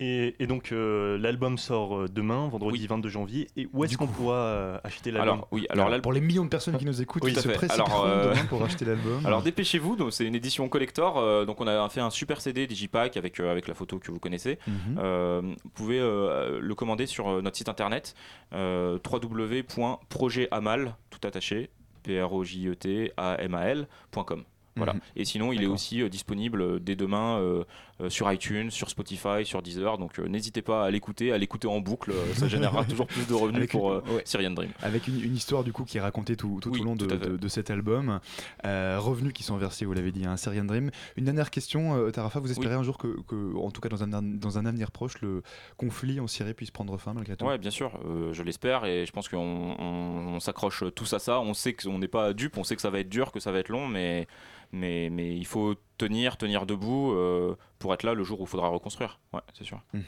Et, 0.00 0.36
et 0.38 0.46
donc 0.46 0.70
euh, 0.70 1.18
l'album 1.18 1.58
sort 1.58 1.96
euh, 1.96 2.08
demain, 2.08 2.48
vendredi 2.48 2.86
22 2.86 3.08
janvier. 3.08 3.48
Et 3.56 3.68
où 3.72 3.84
est-ce 3.84 3.96
qu'on 3.96 4.06
pourra 4.06 4.36
euh, 4.36 4.78
acheter 4.84 5.10
l'album 5.10 5.28
Alors, 5.32 5.48
oui, 5.50 5.66
Pour 6.02 6.12
les 6.12 6.20
millions 6.20 6.44
de 6.44 6.48
personnes 6.48 6.78
qui 6.78 6.84
nous 6.84 7.02
écoutent, 7.02 7.24
Oui, 7.24 7.32
qui 7.34 7.40
se 7.40 7.72
Alors, 7.72 8.04
euh, 8.04 8.30
demain 8.30 8.44
pour 8.44 8.62
acheter 8.62 8.84
l'album. 8.84 9.20
Alors 9.26 9.42
dépêchez-vous, 9.42 9.96
donc 9.96 10.12
c'est 10.12 10.24
une 10.24 10.34
édition 10.34 10.68
collector. 10.68 11.18
euh, 11.18 11.44
donc 11.44 11.60
on 11.60 11.66
a 11.66 11.88
fait 11.88 12.00
un 12.00 12.10
super 12.10 12.40
CD 12.40 12.66
Digipack 12.66 13.16
avec 13.16 13.40
euh, 13.40 13.50
avec 13.50 13.66
la 13.66 13.74
photo 13.74 13.98
que 13.98 14.10
vous 14.12 14.20
connaissez. 14.20 14.58
Mhm. 14.66 14.74
Euh, 14.98 15.40
vous 15.64 15.70
pouvez 15.70 15.98
euh, 15.98 16.60
le 16.60 16.74
commander 16.74 17.06
sur 17.06 17.28
euh, 17.28 17.42
notre 17.42 17.56
site 17.56 17.68
internet 17.68 18.14
euh, 18.52 18.98
www.projetamal 19.04 20.94
tout 21.10 21.26
attaché 21.26 21.70
p 22.02 22.20
r 22.22 22.32
o 22.32 22.44
j 22.44 22.68
e 22.68 22.74
t 22.76 23.12
a 23.16 23.36
m 23.42 23.54
a 23.54 23.64
l.com. 23.68 24.44
Voilà. 24.78 24.94
Mhm. 24.94 25.00
Et 25.16 25.24
sinon, 25.24 25.52
il 25.52 25.62
est 25.62 25.66
aussi 25.66 26.00
euh, 26.02 26.08
disponible 26.08 26.62
euh, 26.62 26.78
dès 26.80 26.96
demain 26.96 27.38
euh, 27.38 27.64
sur 28.08 28.32
iTunes, 28.32 28.70
sur 28.70 28.88
Spotify, 28.90 29.44
sur 29.44 29.60
Deezer. 29.60 29.98
Donc 29.98 30.18
n'hésitez 30.18 30.62
pas 30.62 30.84
à 30.84 30.90
l'écouter, 30.90 31.32
à 31.32 31.38
l'écouter 31.38 31.66
en 31.68 31.80
boucle. 31.80 32.12
ça 32.34 32.46
générera 32.48 32.84
toujours 32.88 33.06
plus 33.08 33.26
de 33.26 33.34
revenus 33.34 33.56
Avec 33.58 33.70
pour 33.72 33.92
une- 33.92 34.14
ouais. 34.14 34.22
Syrian 34.24 34.52
Dream. 34.52 34.70
Avec 34.82 35.08
une, 35.08 35.20
une 35.22 35.34
histoire 35.36 35.64
du 35.64 35.72
coup 35.72 35.84
qui 35.84 35.98
est 35.98 36.00
racontée 36.00 36.36
tout, 36.36 36.58
tout 36.62 36.70
Oui, 36.70 36.80
au 36.80 36.84
long 36.84 36.94
de, 36.96 37.06
tout 37.06 37.14
à 37.14 37.18
fait. 37.18 37.28
de- 37.30 37.36
de 37.36 37.48
cet 37.48 37.70
album. 37.70 38.20
Revenus 38.64 39.32
qui 39.32 39.42
sont 39.42 39.56
versés, 39.56 39.84
vous 39.84 39.92
l'avez 39.94 40.12
dit, 40.12 40.24
à 40.24 40.30
un 40.32 40.36
Syrian 40.36 40.64
Dream. 40.64 40.90
Une 41.16 41.24
dernière 41.24 41.50
question, 41.50 42.10
Tarafa, 42.10 42.40
vous 42.40 42.50
espérez 42.50 42.74
un 42.74 42.82
jour 42.82 42.98
que, 42.98 43.20
que, 43.26 43.56
en 43.56 43.70
tout 43.70 43.80
cas 43.80 43.88
dans 43.88 44.02
un, 44.02 44.08
dans 44.22 44.58
un 44.58 44.66
avenir 44.66 44.90
proche, 44.90 45.20
le 45.20 45.42
conflit 45.76 46.20
en 46.20 46.26
Syrie 46.26 46.54
puisse 46.54 46.70
prendre 46.70 46.96
fin 46.98 47.14
malgré 47.14 47.36
tout? 47.36 47.44
Ouais, 47.46 47.58
bien 47.58 47.70
sûr, 47.70 47.98
euh, 48.06 48.32
je 48.32 48.42
l'espère 48.42 48.84
et 48.84 49.06
je 49.06 49.12
pense 49.12 49.28
qu'on 49.28 49.38
on- 49.38 50.34
on 50.34 50.40
s'accroche 50.40 50.84
tous 50.94 51.12
à 51.14 51.18
ça. 51.18 51.40
On 51.40 51.54
sait 51.54 51.72
qu'on 51.74 51.98
n'est 51.98 52.08
pas 52.08 52.32
dupe, 52.32 52.56
on 52.58 52.64
sait 52.64 52.76
que 52.76 52.82
ça 52.82 52.90
va 52.90 53.00
être 53.00 53.08
dur, 53.08 53.32
que 53.32 53.40
ça 53.40 53.50
va 53.52 53.58
être 53.58 53.68
long, 53.70 53.88
mais, 53.88 54.26
mais, 54.72 55.08
mais 55.10 55.36
il 55.36 55.46
faut 55.46 55.74
tenir, 55.96 56.36
tenir 56.36 56.66
debout 56.66 57.12
euh, 57.12 57.56
pour 57.78 57.92
être 57.94 58.02
là 58.02 58.14
le 58.14 58.24
jour 58.24 58.40
où 58.40 58.44
il 58.44 58.48
faudra 58.48 58.68
reconstruire. 58.68 59.18
Ouais, 59.32 59.40
c'est 59.56 59.64
sûr. 59.64 59.80
Mhm. 59.92 60.02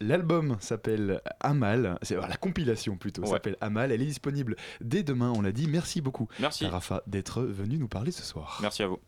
L'album 0.00 0.58
s'appelle 0.60 1.22
Amal, 1.40 1.98
c'est 2.02 2.16
la 2.16 2.36
compilation 2.36 2.96
plutôt 2.98 3.22
Ouais. 3.22 3.28
s'appelle 3.28 3.56
Amal. 3.62 3.92
Elle 3.92 4.02
est 4.02 4.06
disponible 4.06 4.56
dès 4.82 5.02
demain. 5.02 5.32
On 5.34 5.40
l'a 5.40 5.52
dit. 5.52 5.68
Merci 5.68 6.02
beaucoup, 6.02 6.28
Merci. 6.38 6.66
Rafa, 6.66 7.02
d'être 7.06 7.40
venu 7.42 7.78
nous 7.78 7.88
parler 7.88 8.10
ce 8.12 8.22
soir. 8.22 8.58
Merci 8.60 8.82
à 8.82 8.88
vous. 8.88 8.98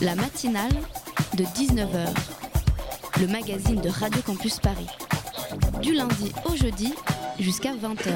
La 0.00 0.14
matinale 0.14 0.72
de 1.36 1.42
19h, 1.44 2.08
le 3.20 3.26
magazine 3.26 3.80
de 3.80 3.88
Radio 3.88 4.22
Campus 4.22 4.60
Paris. 4.60 4.86
Du 5.82 5.92
lundi 5.94 6.32
au 6.44 6.54
jeudi 6.54 6.94
jusqu'à 7.40 7.74
20h. 7.74 8.12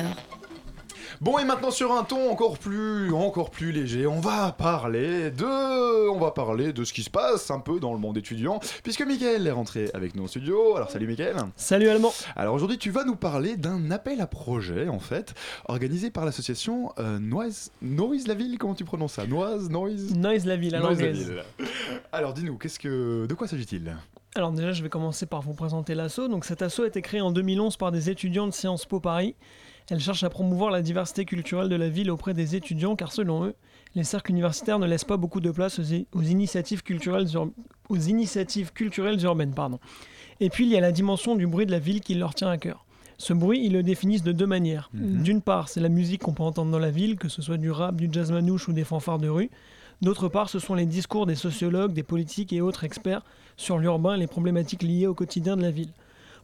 Bon 1.20 1.36
et 1.36 1.44
maintenant 1.44 1.72
sur 1.72 1.92
un 1.92 2.04
ton 2.04 2.30
encore 2.30 2.58
plus 2.58 3.12
encore 3.12 3.50
plus 3.50 3.72
léger, 3.72 4.06
on 4.06 4.20
va 4.20 4.52
parler 4.52 5.32
de 5.32 6.08
on 6.10 6.18
va 6.18 6.30
parler 6.30 6.72
de 6.72 6.84
ce 6.84 6.92
qui 6.92 7.02
se 7.02 7.10
passe 7.10 7.50
un 7.50 7.58
peu 7.58 7.80
dans 7.80 7.92
le 7.92 7.98
monde 7.98 8.16
étudiant 8.16 8.60
puisque 8.84 9.02
Mickaël 9.02 9.44
est 9.44 9.50
rentré 9.50 9.90
avec 9.94 10.14
nous 10.14 10.24
au 10.24 10.28
studio. 10.28 10.76
Alors 10.76 10.92
salut 10.92 11.08
Mickaël. 11.08 11.34
Salut 11.56 11.88
Allemand. 11.88 12.12
Alors 12.36 12.54
aujourd'hui 12.54 12.78
tu 12.78 12.90
vas 12.90 13.04
nous 13.04 13.16
parler 13.16 13.56
d'un 13.56 13.90
appel 13.90 14.20
à 14.20 14.28
projet 14.28 14.86
en 14.86 15.00
fait 15.00 15.34
organisé 15.66 16.10
par 16.10 16.24
l'association 16.24 16.92
euh, 17.00 17.18
Noise 17.18 17.72
Noise 17.82 18.28
la 18.28 18.34
ville 18.34 18.56
comment 18.56 18.76
tu 18.76 18.84
prononces 18.84 19.14
ça? 19.14 19.26
Noise 19.26 19.70
Noise? 19.70 20.14
Noise 20.14 20.46
la 20.46 20.56
ville 20.56 20.76
à 20.76 20.78
l'anglaise. 20.78 21.32
Alors 22.12 22.32
dis-nous 22.32 22.58
qu'est-ce 22.58 22.78
que 22.78 23.26
de 23.26 23.34
quoi 23.34 23.48
s'agit-il? 23.48 23.96
Alors 24.36 24.52
déjà, 24.52 24.70
je 24.72 24.84
vais 24.84 24.88
commencer 24.88 25.26
par 25.26 25.42
vous 25.42 25.54
présenter 25.54 25.96
l'assaut. 25.96 26.28
Donc 26.28 26.44
cet 26.44 26.62
assaut 26.62 26.84
a 26.84 26.86
été 26.86 27.02
créé 27.02 27.20
en 27.20 27.32
2011 27.32 27.76
par 27.76 27.90
des 27.90 28.08
étudiants 28.08 28.46
de 28.46 28.52
Sciences 28.52 28.84
Po 28.86 29.00
Paris. 29.00 29.34
Elle 29.90 30.00
cherche 30.00 30.22
à 30.22 30.28
promouvoir 30.30 30.70
la 30.70 30.82
diversité 30.82 31.24
culturelle 31.24 31.68
de 31.68 31.76
la 31.76 31.88
ville 31.88 32.10
auprès 32.10 32.34
des 32.34 32.56
étudiants 32.56 32.94
car 32.96 33.12
selon 33.12 33.44
eux, 33.44 33.54
les 33.94 34.04
cercles 34.04 34.32
universitaires 34.32 34.78
ne 34.78 34.86
laissent 34.86 35.04
pas 35.04 35.16
beaucoup 35.16 35.40
de 35.40 35.50
place 35.50 35.78
aux, 35.80 36.22
initiatives 36.22 36.82
culturelles 36.82 37.26
ur- 37.34 37.50
aux 37.88 37.96
initiatives 37.96 38.72
culturelles 38.72 39.22
urbaines, 39.24 39.54
pardon. 39.54 39.78
Et 40.40 40.50
puis 40.50 40.66
il 40.66 40.70
y 40.70 40.76
a 40.76 40.80
la 40.80 40.92
dimension 40.92 41.36
du 41.36 41.46
bruit 41.46 41.64
de 41.66 41.70
la 41.70 41.78
ville 41.78 42.00
qui 42.00 42.14
leur 42.14 42.34
tient 42.34 42.50
à 42.50 42.58
cœur. 42.58 42.84
Ce 43.16 43.32
bruit, 43.32 43.64
ils 43.64 43.72
le 43.72 43.82
définissent 43.82 44.22
de 44.22 44.30
deux 44.30 44.46
manières. 44.46 44.90
Mhm. 44.92 45.22
D'une 45.22 45.40
part, 45.42 45.68
c'est 45.68 45.80
la 45.80 45.88
musique 45.88 46.22
qu'on 46.22 46.34
peut 46.34 46.44
entendre 46.44 46.70
dans 46.70 46.78
la 46.78 46.90
ville, 46.92 47.16
que 47.16 47.28
ce 47.28 47.42
soit 47.42 47.56
du 47.56 47.70
rap, 47.70 47.96
du 47.96 48.08
jazz 48.12 48.30
manouche 48.30 48.68
ou 48.68 48.72
des 48.72 48.84
fanfares 48.84 49.18
de 49.18 49.28
rue. 49.28 49.50
D'autre 50.02 50.28
part, 50.28 50.48
ce 50.48 50.60
sont 50.60 50.74
les 50.74 50.86
discours 50.86 51.26
des 51.26 51.34
sociologues, 51.34 51.92
des 51.92 52.04
politiques 52.04 52.52
et 52.52 52.60
autres 52.60 52.84
experts 52.84 53.22
sur 53.56 53.78
l'urbain 53.78 54.14
et 54.14 54.18
les 54.18 54.28
problématiques 54.28 54.84
liées 54.84 55.08
au 55.08 55.14
quotidien 55.14 55.56
de 55.56 55.62
la 55.62 55.72
ville. 55.72 55.90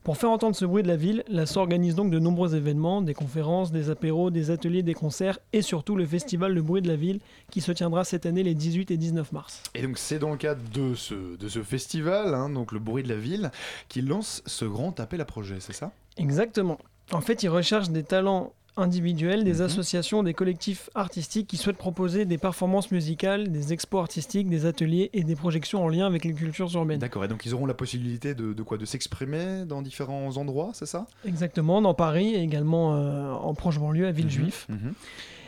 Pour 0.04 0.18
faire 0.18 0.30
entendre 0.30 0.54
ce 0.54 0.66
bruit 0.66 0.82
de 0.82 0.88
la 0.88 0.96
ville, 0.96 1.24
l'ASSO 1.28 1.60
organise 1.60 1.94
donc 1.94 2.10
de 2.10 2.18
nombreux 2.18 2.54
événements, 2.54 3.00
des 3.00 3.14
conférences, 3.14 3.72
des 3.72 3.88
apéros, 3.88 4.30
des 4.30 4.50
ateliers, 4.50 4.82
des 4.82 4.92
concerts 4.92 5.38
et 5.54 5.62
surtout 5.62 5.96
le 5.96 6.04
festival 6.04 6.52
Le 6.52 6.60
Bruit 6.60 6.82
de 6.82 6.88
la 6.88 6.96
Ville 6.96 7.20
qui 7.50 7.62
se 7.62 7.72
tiendra 7.72 8.04
cette 8.04 8.26
année 8.26 8.42
les 8.42 8.54
18 8.54 8.90
et 8.90 8.98
19 8.98 9.32
mars. 9.32 9.62
Et 9.74 9.80
donc 9.80 9.96
c'est 9.96 10.18
dans 10.18 10.28
le 10.28 10.36
cadre 10.36 10.60
de 10.74 10.94
ce, 10.94 11.38
de 11.38 11.48
ce 11.48 11.62
festival, 11.62 12.34
hein, 12.34 12.50
donc 12.50 12.72
le 12.72 12.80
bruit 12.80 13.02
de 13.02 13.08
la 13.08 13.16
ville, 13.16 13.50
qui 13.88 14.02
lance 14.02 14.42
ce 14.44 14.66
grand 14.66 15.00
appel 15.00 15.22
à 15.22 15.24
projet, 15.24 15.56
c'est 15.60 15.72
ça? 15.72 15.90
Exactement. 16.18 16.76
En 17.10 17.22
fait, 17.22 17.42
ils 17.42 17.48
recherchent 17.48 17.88
des 17.88 18.02
talents 18.04 18.52
individuels, 18.76 19.44
des 19.44 19.62
associations, 19.62 20.22
des 20.22 20.34
collectifs 20.34 20.90
artistiques 20.94 21.46
qui 21.46 21.56
souhaitent 21.56 21.76
proposer 21.76 22.24
des 22.24 22.38
performances 22.38 22.90
musicales, 22.90 23.50
des 23.50 23.72
expos 23.72 24.00
artistiques, 24.00 24.48
des 24.48 24.66
ateliers 24.66 25.10
et 25.12 25.22
des 25.22 25.36
projections 25.36 25.84
en 25.84 25.88
lien 25.88 26.06
avec 26.06 26.24
les 26.24 26.34
cultures 26.34 26.74
urbaines. 26.74 26.98
D'accord, 26.98 27.24
et 27.24 27.28
donc 27.28 27.46
ils 27.46 27.54
auront 27.54 27.66
la 27.66 27.74
possibilité 27.74 28.34
de, 28.34 28.52
de 28.52 28.62
quoi 28.62 28.78
De 28.78 28.84
s'exprimer 28.84 29.64
dans 29.64 29.82
différents 29.82 30.36
endroits, 30.36 30.70
c'est 30.74 30.86
ça? 30.86 31.06
Exactement, 31.24 31.80
dans 31.80 31.94
Paris 31.94 32.34
et 32.34 32.42
également 32.42 32.96
euh, 32.96 33.32
en 33.32 33.54
proche 33.54 33.78
banlieue 33.78 34.06
à 34.06 34.12
Villejuif. 34.12 34.66
Mhm. 34.68 34.94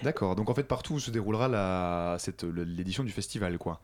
D'accord, 0.02 0.36
donc 0.36 0.50
en 0.50 0.54
fait 0.54 0.64
partout 0.64 0.94
où 0.94 1.00
se 1.00 1.10
déroulera 1.10 2.16
l'édition 2.52 3.02
du 3.02 3.12
festival, 3.12 3.58
quoi. 3.58 3.80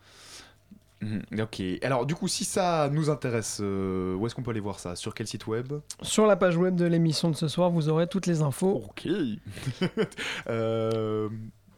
Mhm, 1.02 1.40
Ok, 1.40 1.60
alors 1.82 2.06
du 2.06 2.14
coup 2.14 2.28
si 2.28 2.44
ça 2.44 2.88
nous 2.92 3.10
intéresse, 3.10 3.58
euh, 3.60 4.14
où 4.14 4.24
est-ce 4.26 4.34
qu'on 4.36 4.42
peut 4.44 4.52
aller 4.52 4.60
voir 4.60 4.78
ça? 4.78 4.94
Sur 4.94 5.14
quel 5.14 5.26
site 5.26 5.46
web? 5.48 5.72
Sur 6.00 6.26
la 6.26 6.36
page 6.36 6.56
web 6.56 6.76
de 6.76 6.84
l'émission 6.84 7.28
de 7.28 7.34
ce 7.36 7.48
soir, 7.48 7.70
vous 7.70 7.88
aurez 7.88 8.06
toutes 8.06 8.26
les 8.26 8.40
infos. 8.42 8.82
Ok. 8.88 9.08
Euh, 10.48 11.28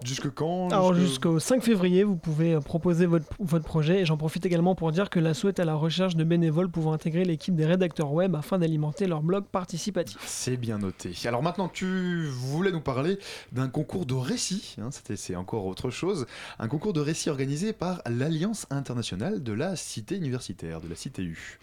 jusque 0.04 0.30
quand 0.30 0.68
Alors 0.70 0.94
jusqu'au 0.94 1.38
5 1.38 1.62
février, 1.62 2.04
vous 2.04 2.16
pouvez 2.16 2.54
euh, 2.54 2.60
proposer 2.60 3.06
votre, 3.06 3.26
votre 3.38 3.64
projet 3.64 4.00
et 4.00 4.04
j'en 4.04 4.16
profite 4.16 4.46
également 4.46 4.74
pour 4.74 4.92
dire 4.92 5.10
que 5.10 5.20
l'ASSO 5.20 5.48
est 5.48 5.60
à 5.60 5.64
la 5.64 5.74
recherche 5.74 6.16
de 6.16 6.24
bénévoles 6.24 6.70
pouvant 6.70 6.92
intégrer 6.92 7.24
l'équipe 7.24 7.54
des 7.54 7.66
rédacteurs 7.66 8.12
web 8.12 8.34
afin 8.34 8.58
d'alimenter 8.58 9.06
leur 9.06 9.22
blog 9.22 9.44
participatif. 9.44 10.18
C'est 10.26 10.56
bien 10.56 10.78
noté. 10.78 11.12
Alors 11.24 11.42
maintenant, 11.42 11.68
tu 11.68 12.26
voulais 12.28 12.72
nous 12.72 12.80
parler 12.80 13.18
d'un 13.52 13.68
concours 13.68 14.06
de 14.06 14.14
récits. 14.14 14.76
hein, 14.80 14.90
c'est 14.90 15.36
encore 15.36 15.66
autre 15.66 15.90
chose. 15.90 16.26
Un 16.58 16.68
concours 16.68 16.92
de 16.92 17.00
récits 17.00 17.30
organisé 17.30 17.72
par 17.72 18.02
l'Alliance 18.08 18.66
internationale 18.70 19.42
de 19.42 19.52
la 19.52 19.76
cité 19.76 20.16
universitaire, 20.16 20.80
de 20.80 20.88
la 20.88 20.94
CTU. 20.94 21.58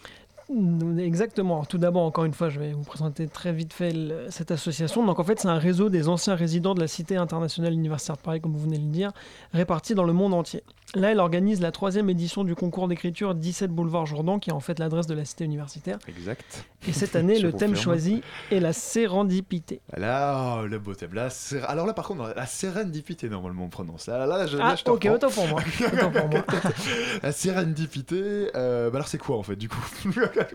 Exactement. 0.99 1.63
Tout 1.65 1.77
d'abord, 1.77 2.03
encore 2.03 2.25
une 2.25 2.33
fois, 2.33 2.49
je 2.49 2.59
vais 2.59 2.73
vous 2.73 2.83
présenter 2.83 3.27
très 3.27 3.53
vite 3.53 3.73
fait 3.73 3.93
cette 4.29 4.51
association. 4.51 5.05
Donc, 5.05 5.19
en 5.19 5.23
fait, 5.23 5.39
c'est 5.39 5.47
un 5.47 5.57
réseau 5.57 5.89
des 5.89 6.07
anciens 6.07 6.35
résidents 6.35 6.75
de 6.75 6.79
la 6.79 6.87
Cité 6.87 7.15
internationale 7.15 7.73
universitaire 7.73 8.17
de 8.17 8.21
Paris, 8.21 8.41
comme 8.41 8.53
vous 8.53 8.59
venez 8.59 8.77
de 8.77 8.83
le 8.83 8.89
dire, 8.91 9.11
répartis 9.53 9.95
dans 9.95 10.03
le 10.03 10.13
monde 10.13 10.33
entier. 10.33 10.63
Là, 10.93 11.11
elle 11.11 11.19
organise 11.21 11.61
la 11.61 11.71
troisième 11.71 12.09
édition 12.09 12.43
du 12.43 12.53
concours 12.53 12.89
d'écriture 12.89 13.33
17 13.33 13.71
boulevard 13.71 14.05
Jourdan, 14.05 14.39
qui 14.39 14.49
est 14.49 14.53
en 14.53 14.59
fait 14.59 14.77
l'adresse 14.77 15.07
de 15.07 15.13
la 15.13 15.23
Cité 15.23 15.45
universitaire. 15.45 15.97
Exact. 16.05 16.65
Et 16.85 16.91
cette 16.91 17.15
année, 17.15 17.39
le 17.39 17.53
thème 17.53 17.77
choisi 17.77 18.21
est 18.51 18.59
la 18.59 18.73
sérendipité. 18.73 19.79
Là, 19.95 20.57
oh, 20.61 20.67
le 20.67 20.79
beau 20.79 20.93
thème. 20.93 21.13
La 21.13 21.29
sé- 21.29 21.61
Alors 21.65 21.85
là, 21.85 21.93
par 21.93 22.05
contre, 22.07 22.33
la 22.35 22.45
sérendipité, 22.45 23.29
normalement, 23.29 23.63
on 23.65 23.69
prononce. 23.69 24.07
Là, 24.07 24.25
là, 24.25 24.47
je, 24.47 24.57
là, 24.57 24.71
Ah, 24.71 24.75
je 24.75 24.83
te 24.83 24.89
ok, 24.89 25.07
autant 25.13 25.29
pour 25.29 25.47
moi. 25.47 25.61
Autant 25.93 26.11
pour 26.11 26.27
moi. 26.27 26.43
la 27.23 27.31
sérendipité, 27.31 28.49
euh, 28.55 28.89
bah 28.89 28.97
alors 28.97 29.07
c'est 29.07 29.17
quoi 29.17 29.37
en 29.37 29.43
fait, 29.43 29.55
du 29.55 29.69
coup? 29.69 29.79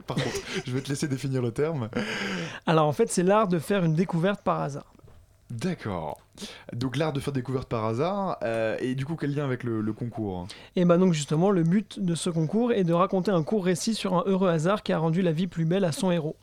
Par 0.07 0.16
contre, 0.18 0.37
je 0.66 0.70
vais 0.72 0.82
te 0.82 0.91
laisser 0.91 1.09
définir 1.09 1.41
le 1.41 1.51
terme. 1.51 1.89
Alors, 2.66 2.87
en 2.87 2.93
fait, 2.93 3.11
c'est 3.11 3.22
l'art 3.22 3.49
de 3.49 3.59
faire 3.59 3.84
une 3.84 3.95
découverte 3.95 4.43
par 4.43 4.61
hasard. 4.61 4.93
D'accord. 5.51 6.18
Donc 6.72 6.97
l'art 6.97 7.12
de 7.12 7.20
faire 7.20 7.32
découverte 7.32 7.68
par 7.68 7.84
hasard, 7.84 8.38
euh, 8.42 8.76
et 8.80 8.94
du 8.94 9.07
coup 9.07 9.16
quel 9.16 9.34
lien 9.34 9.44
avec 9.44 9.62
le, 9.62 9.80
le 9.80 9.92
concours? 9.92 10.49
Et 10.74 10.84
ben 10.84 10.99
donc 10.99 11.12
justement, 11.12 11.51
le 11.51 11.62
but 11.62 12.01
de 12.01 12.14
ce 12.14 12.30
concours 12.30 12.72
est 12.72 12.84
de 12.84 12.92
raconter 12.92 13.30
un 13.30 13.42
court 13.42 13.64
récit 13.64 13.94
sur 13.94 14.14
un 14.14 14.24
heureux 14.26 14.49
hasard 14.49 14.82
qui 14.82 14.92
a 14.92 14.99
rendu 14.99 15.22
la 15.22 15.32
vie 15.32 15.47
plus 15.47 15.64
belle 15.64 15.84
à 15.84 15.92
son 15.92 16.11
héros. 16.11 16.36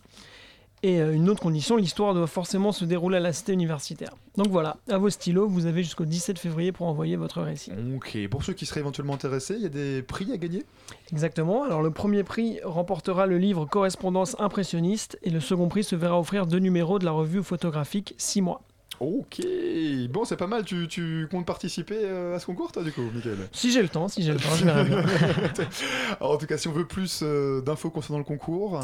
Et 0.86 1.00
euh, 1.00 1.14
une 1.14 1.30
autre 1.30 1.42
condition, 1.42 1.78
l'histoire 1.78 2.14
doit 2.14 2.28
forcément 2.28 2.74
se 2.74 2.84
dérouler 2.84 3.16
à 3.18 3.20
la 3.22 3.32
cité 3.32 3.54
universitaire. 3.54 4.14
Donc 4.36 4.50
voilà, 4.50 4.76
à 4.90 4.98
vos 4.98 5.10
stylos, 5.10 5.48
vous 5.48 5.66
avez 5.66 5.82
jusqu'au 5.82 6.04
17 6.04 6.38
février 6.38 6.74
pour 6.74 6.88
envoyer 6.88 7.16
votre 7.16 7.42
récit. 7.42 7.72
Ok, 7.96 8.18
pour 8.30 8.44
ceux 8.44 8.52
qui 8.52 8.66
seraient 8.66 8.82
éventuellement 8.82 9.14
intéressés, 9.14 9.56
il 9.56 9.64
y 9.64 9.66
a 9.66 9.70
des 9.70 10.02
prix 10.02 10.30
à 10.34 10.38
gagner? 10.38 10.66
Exactement, 11.14 11.64
alors 11.64 11.82
le 11.82 11.92
premier 11.92 12.24
prix 12.24 12.60
remportera 12.66 13.28
le 13.28 13.38
livre 13.38 13.66
Correspondance 13.66 14.36
impressionniste 14.40 15.18
et 15.24 15.30
le 15.30 15.40
second 15.40 15.70
prix 15.70 15.86
se 15.86 15.96
verra 15.96 16.20
offrir 16.20 16.48
deux 16.48 16.60
numéros 16.60 17.00
de 17.00 17.06
la 17.06 17.12
revue 17.12 17.44
photographique 17.44 18.14
6 18.18 18.42
mois. 18.42 18.62
Ok, 19.00 19.42
bon 20.10 20.24
c'est 20.24 20.38
pas 20.38 20.48
mal, 20.48 20.64
tu, 20.64 20.88
tu 20.88 21.28
comptes 21.30 21.46
participer 21.46 21.98
euh, 22.04 22.36
à 22.36 22.40
ce 22.40 22.46
concours 22.46 22.72
toi 22.72 22.84
du 22.84 22.92
coup, 22.92 23.02
Mickaël? 23.14 23.38
Si 23.52 23.72
j'ai 23.72 23.82
le 23.82 23.90
temps, 23.90 24.08
si 24.08 24.24
j'ai 24.24 24.34
le 24.34 24.40
temps, 24.40 24.56
je 24.56 24.66
verrai 24.66 24.86
bien. 24.86 25.04
Alors, 26.20 26.32
en 26.34 26.38
tout 26.38 26.46
cas, 26.46 26.58
si 26.58 26.68
on 26.68 26.72
veut 26.72 26.86
plus 26.88 27.22
euh, 27.24 27.62
d'infos 27.62 27.90
concernant 27.90 28.20
le 28.20 28.24
concours, 28.24 28.80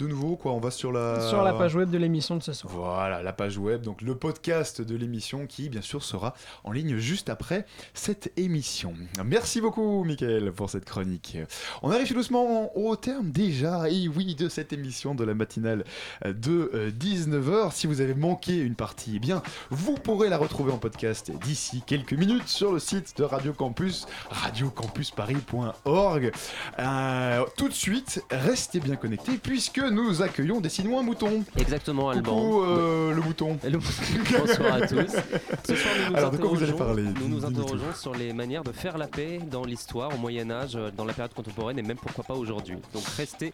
de 0.00 0.06
nouveau, 0.06 0.36
quoi, 0.36 0.52
on 0.52 0.60
va 0.60 0.70
sur 0.70 0.92
la... 0.92 1.20
Sur 1.28 1.42
la 1.42 1.52
page 1.52 1.74
web 1.74 1.90
de 1.90 1.98
l'émission 1.98 2.36
de 2.36 2.42
ce 2.42 2.52
soir. 2.52 2.72
Voilà, 2.74 3.22
la 3.22 3.32
page 3.32 3.58
web, 3.58 3.82
donc 3.82 4.02
le 4.02 4.14
podcast 4.14 4.80
de 4.80 4.96
l'émission 4.96 5.46
qui, 5.46 5.68
bien 5.68 5.82
sûr, 5.82 6.02
sera 6.02 6.34
en 6.64 6.72
ligne 6.72 6.96
juste 6.98 7.28
après 7.28 7.66
cette 7.94 8.32
émission. 8.36 8.94
Merci 9.24 9.60
beaucoup, 9.60 10.04
Mickaël, 10.04 10.52
pour 10.52 10.70
cette 10.70 10.84
chronique. 10.84 11.36
On 11.82 11.90
arrive 11.90 12.08
tout 12.08 12.14
doucement 12.14 12.76
au 12.76 12.96
terme 12.96 13.30
déjà, 13.30 13.88
et 13.90 14.08
oui, 14.08 14.34
de 14.34 14.48
cette 14.48 14.72
émission 14.72 15.14
de 15.14 15.24
la 15.24 15.34
matinale 15.34 15.84
de 16.24 16.70
euh, 16.74 16.90
19h. 16.90 17.72
Si 17.72 17.86
vous 17.86 18.00
avez 18.00 18.14
manqué 18.14 18.56
une 18.56 18.74
partie, 18.74 19.14
eh 19.16 19.18
bien, 19.18 19.42
vous 19.70 19.94
pourrez 19.94 20.28
la 20.28 20.38
retrouver 20.38 20.72
en 20.72 20.78
podcast 20.78 21.30
d'ici 21.42 21.82
quelques 21.86 22.12
minutes 22.12 22.48
sur 22.48 22.72
le 22.72 22.78
site 22.78 23.16
de 23.16 23.24
Radio 23.24 23.52
Campus, 23.52 24.06
radiocampusparis.org. 24.30 26.32
Euh, 26.78 27.44
tout 27.56 27.68
de 27.68 27.74
suite, 27.74 28.24
restez 28.30 28.80
bien 28.80 28.96
connectés 28.96 29.38
puisque 29.38 29.78
nous 29.90 30.22
accueillons 30.22 30.60
décidément 30.60 31.00
un 31.00 31.02
mouton. 31.02 31.44
Exactement, 31.56 32.10
Alban. 32.10 32.34
Coucou, 32.36 32.62
euh, 32.64 33.14
le 33.14 33.20
mouton. 33.20 33.58
Bonsoir 34.38 34.74
à 34.74 34.80
tous. 34.86 35.12
Ce 35.66 35.74
soir, 35.76 35.94
nous 36.06 36.10
nous 36.12 36.16
Alors, 36.16 36.30
de 36.30 36.36
quoi 36.36 36.48
vous 36.48 36.62
allez 36.62 36.72
parler 36.72 37.04
Nous 37.20 37.28
nous 37.28 37.44
interrogeons 37.44 37.94
sur 37.94 38.14
les 38.14 38.32
manières 38.32 38.64
de 38.64 38.72
faire 38.72 38.98
la 38.98 39.06
paix 39.06 39.40
dans 39.50 39.64
l'histoire, 39.64 40.14
au 40.14 40.18
Moyen-Âge, 40.18 40.76
euh, 40.76 40.90
dans 40.96 41.04
la 41.04 41.12
période 41.12 41.34
contemporaine 41.34 41.78
et 41.78 41.82
même 41.82 41.96
pourquoi 41.96 42.24
pas 42.24 42.34
aujourd'hui. 42.34 42.76
Donc 42.92 43.04
restez 43.16 43.52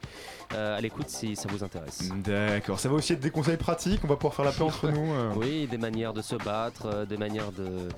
euh, 0.55 0.77
à 0.79 0.81
l'écoute 0.81 1.09
si 1.09 1.37
ça 1.37 1.49
vous 1.51 1.63
intéresse. 1.65 2.11
D'accord, 2.25 2.79
ça 2.81 2.89
va 2.89 2.95
aussi 2.97 3.13
être 3.13 3.21
des 3.21 3.31
conseils 3.31 3.57
pratiques, 3.57 4.01
on 4.05 4.09
va 4.09 4.17
pouvoir 4.17 4.35
faire 4.35 4.45
la 4.45 4.53
paix 4.53 4.63
entre 4.63 4.89
nous. 4.91 5.13
euh. 5.13 5.33
Oui, 5.37 5.67
des 5.71 5.79
manières 5.79 6.13
de 6.13 6.23
se 6.23 6.37
battre, 6.37 7.07
des 7.07 7.17
manières 7.17 7.53
de, 7.53 7.89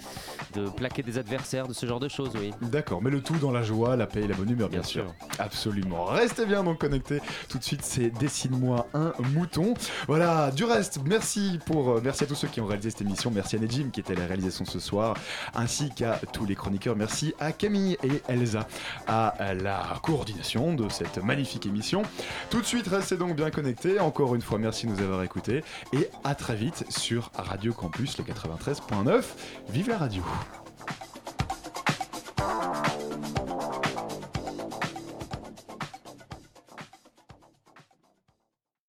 de 0.60 0.68
plaquer 0.68 1.02
des 1.02 1.18
adversaires, 1.18 1.68
de 1.68 1.72
ce 1.74 1.86
genre 1.86 2.00
de 2.00 2.08
choses, 2.08 2.30
oui. 2.40 2.52
D'accord, 2.62 3.02
mais 3.02 3.10
le 3.10 3.20
tout 3.20 3.36
dans 3.36 3.50
la 3.52 3.62
joie, 3.62 3.96
la 3.96 4.06
paix 4.06 4.22
et 4.22 4.28
la 4.28 4.34
bonne 4.34 4.50
humeur, 4.50 4.68
bien, 4.68 4.80
Bien 4.80 4.88
sûr. 4.88 5.04
sûr. 5.04 5.14
Absolument. 5.38 6.04
Restez 6.06 6.46
bien 6.46 6.62
donc 6.64 6.78
connectés. 6.80 7.20
Tout 7.48 7.58
de 7.58 7.64
suite, 7.64 7.82
c'est 7.84 8.10
dessine-moi 8.18 8.86
un 8.94 9.12
mouton. 9.34 9.74
Voilà, 10.06 10.50
du 10.50 10.64
reste, 10.64 11.00
merci 11.04 11.58
pour 11.66 11.90
euh, 11.90 12.00
merci 12.02 12.24
à 12.24 12.26
tous 12.26 12.34
ceux 12.34 12.48
qui 12.48 12.60
ont 12.60 12.66
réalisé 12.66 12.90
cette 12.90 13.02
émission. 13.02 13.30
Merci 13.30 13.56
à 13.56 13.58
Nejim 13.58 13.90
qui 13.90 14.00
était 14.00 14.14
la 14.14 14.26
réalisation 14.26 14.64
ce 14.64 14.78
soir, 14.78 15.16
ainsi 15.54 15.90
qu'à 15.90 16.20
tous 16.32 16.46
les 16.46 16.54
chroniqueurs. 16.54 16.96
Merci 16.96 17.34
à 17.38 17.52
Camille 17.52 17.96
et 18.02 18.22
Elsa 18.28 18.66
à 19.06 19.34
la 19.54 19.98
coordination 20.02 20.74
de 20.74 20.88
cette 20.88 21.18
magnifique 21.22 21.66
émission. 21.66 22.02
Tout 22.50 22.60
de 22.60 22.66
suite, 22.66 22.86
restez 22.88 23.16
donc 23.16 23.36
bien 23.36 23.50
connectés. 23.50 24.00
Encore 24.00 24.34
une 24.34 24.42
fois, 24.42 24.58
merci 24.58 24.86
de 24.86 24.92
nous 24.92 25.02
avoir 25.02 25.22
écoutés 25.22 25.62
et 25.92 26.08
à 26.24 26.34
très 26.34 26.56
vite 26.56 26.84
sur 26.88 27.30
Radio 27.36 27.72
Campus 27.72 28.18
le 28.18 28.24
93.9. 28.24 29.22
Vive 29.70 29.88
la 29.88 29.98
radio. 29.98 30.22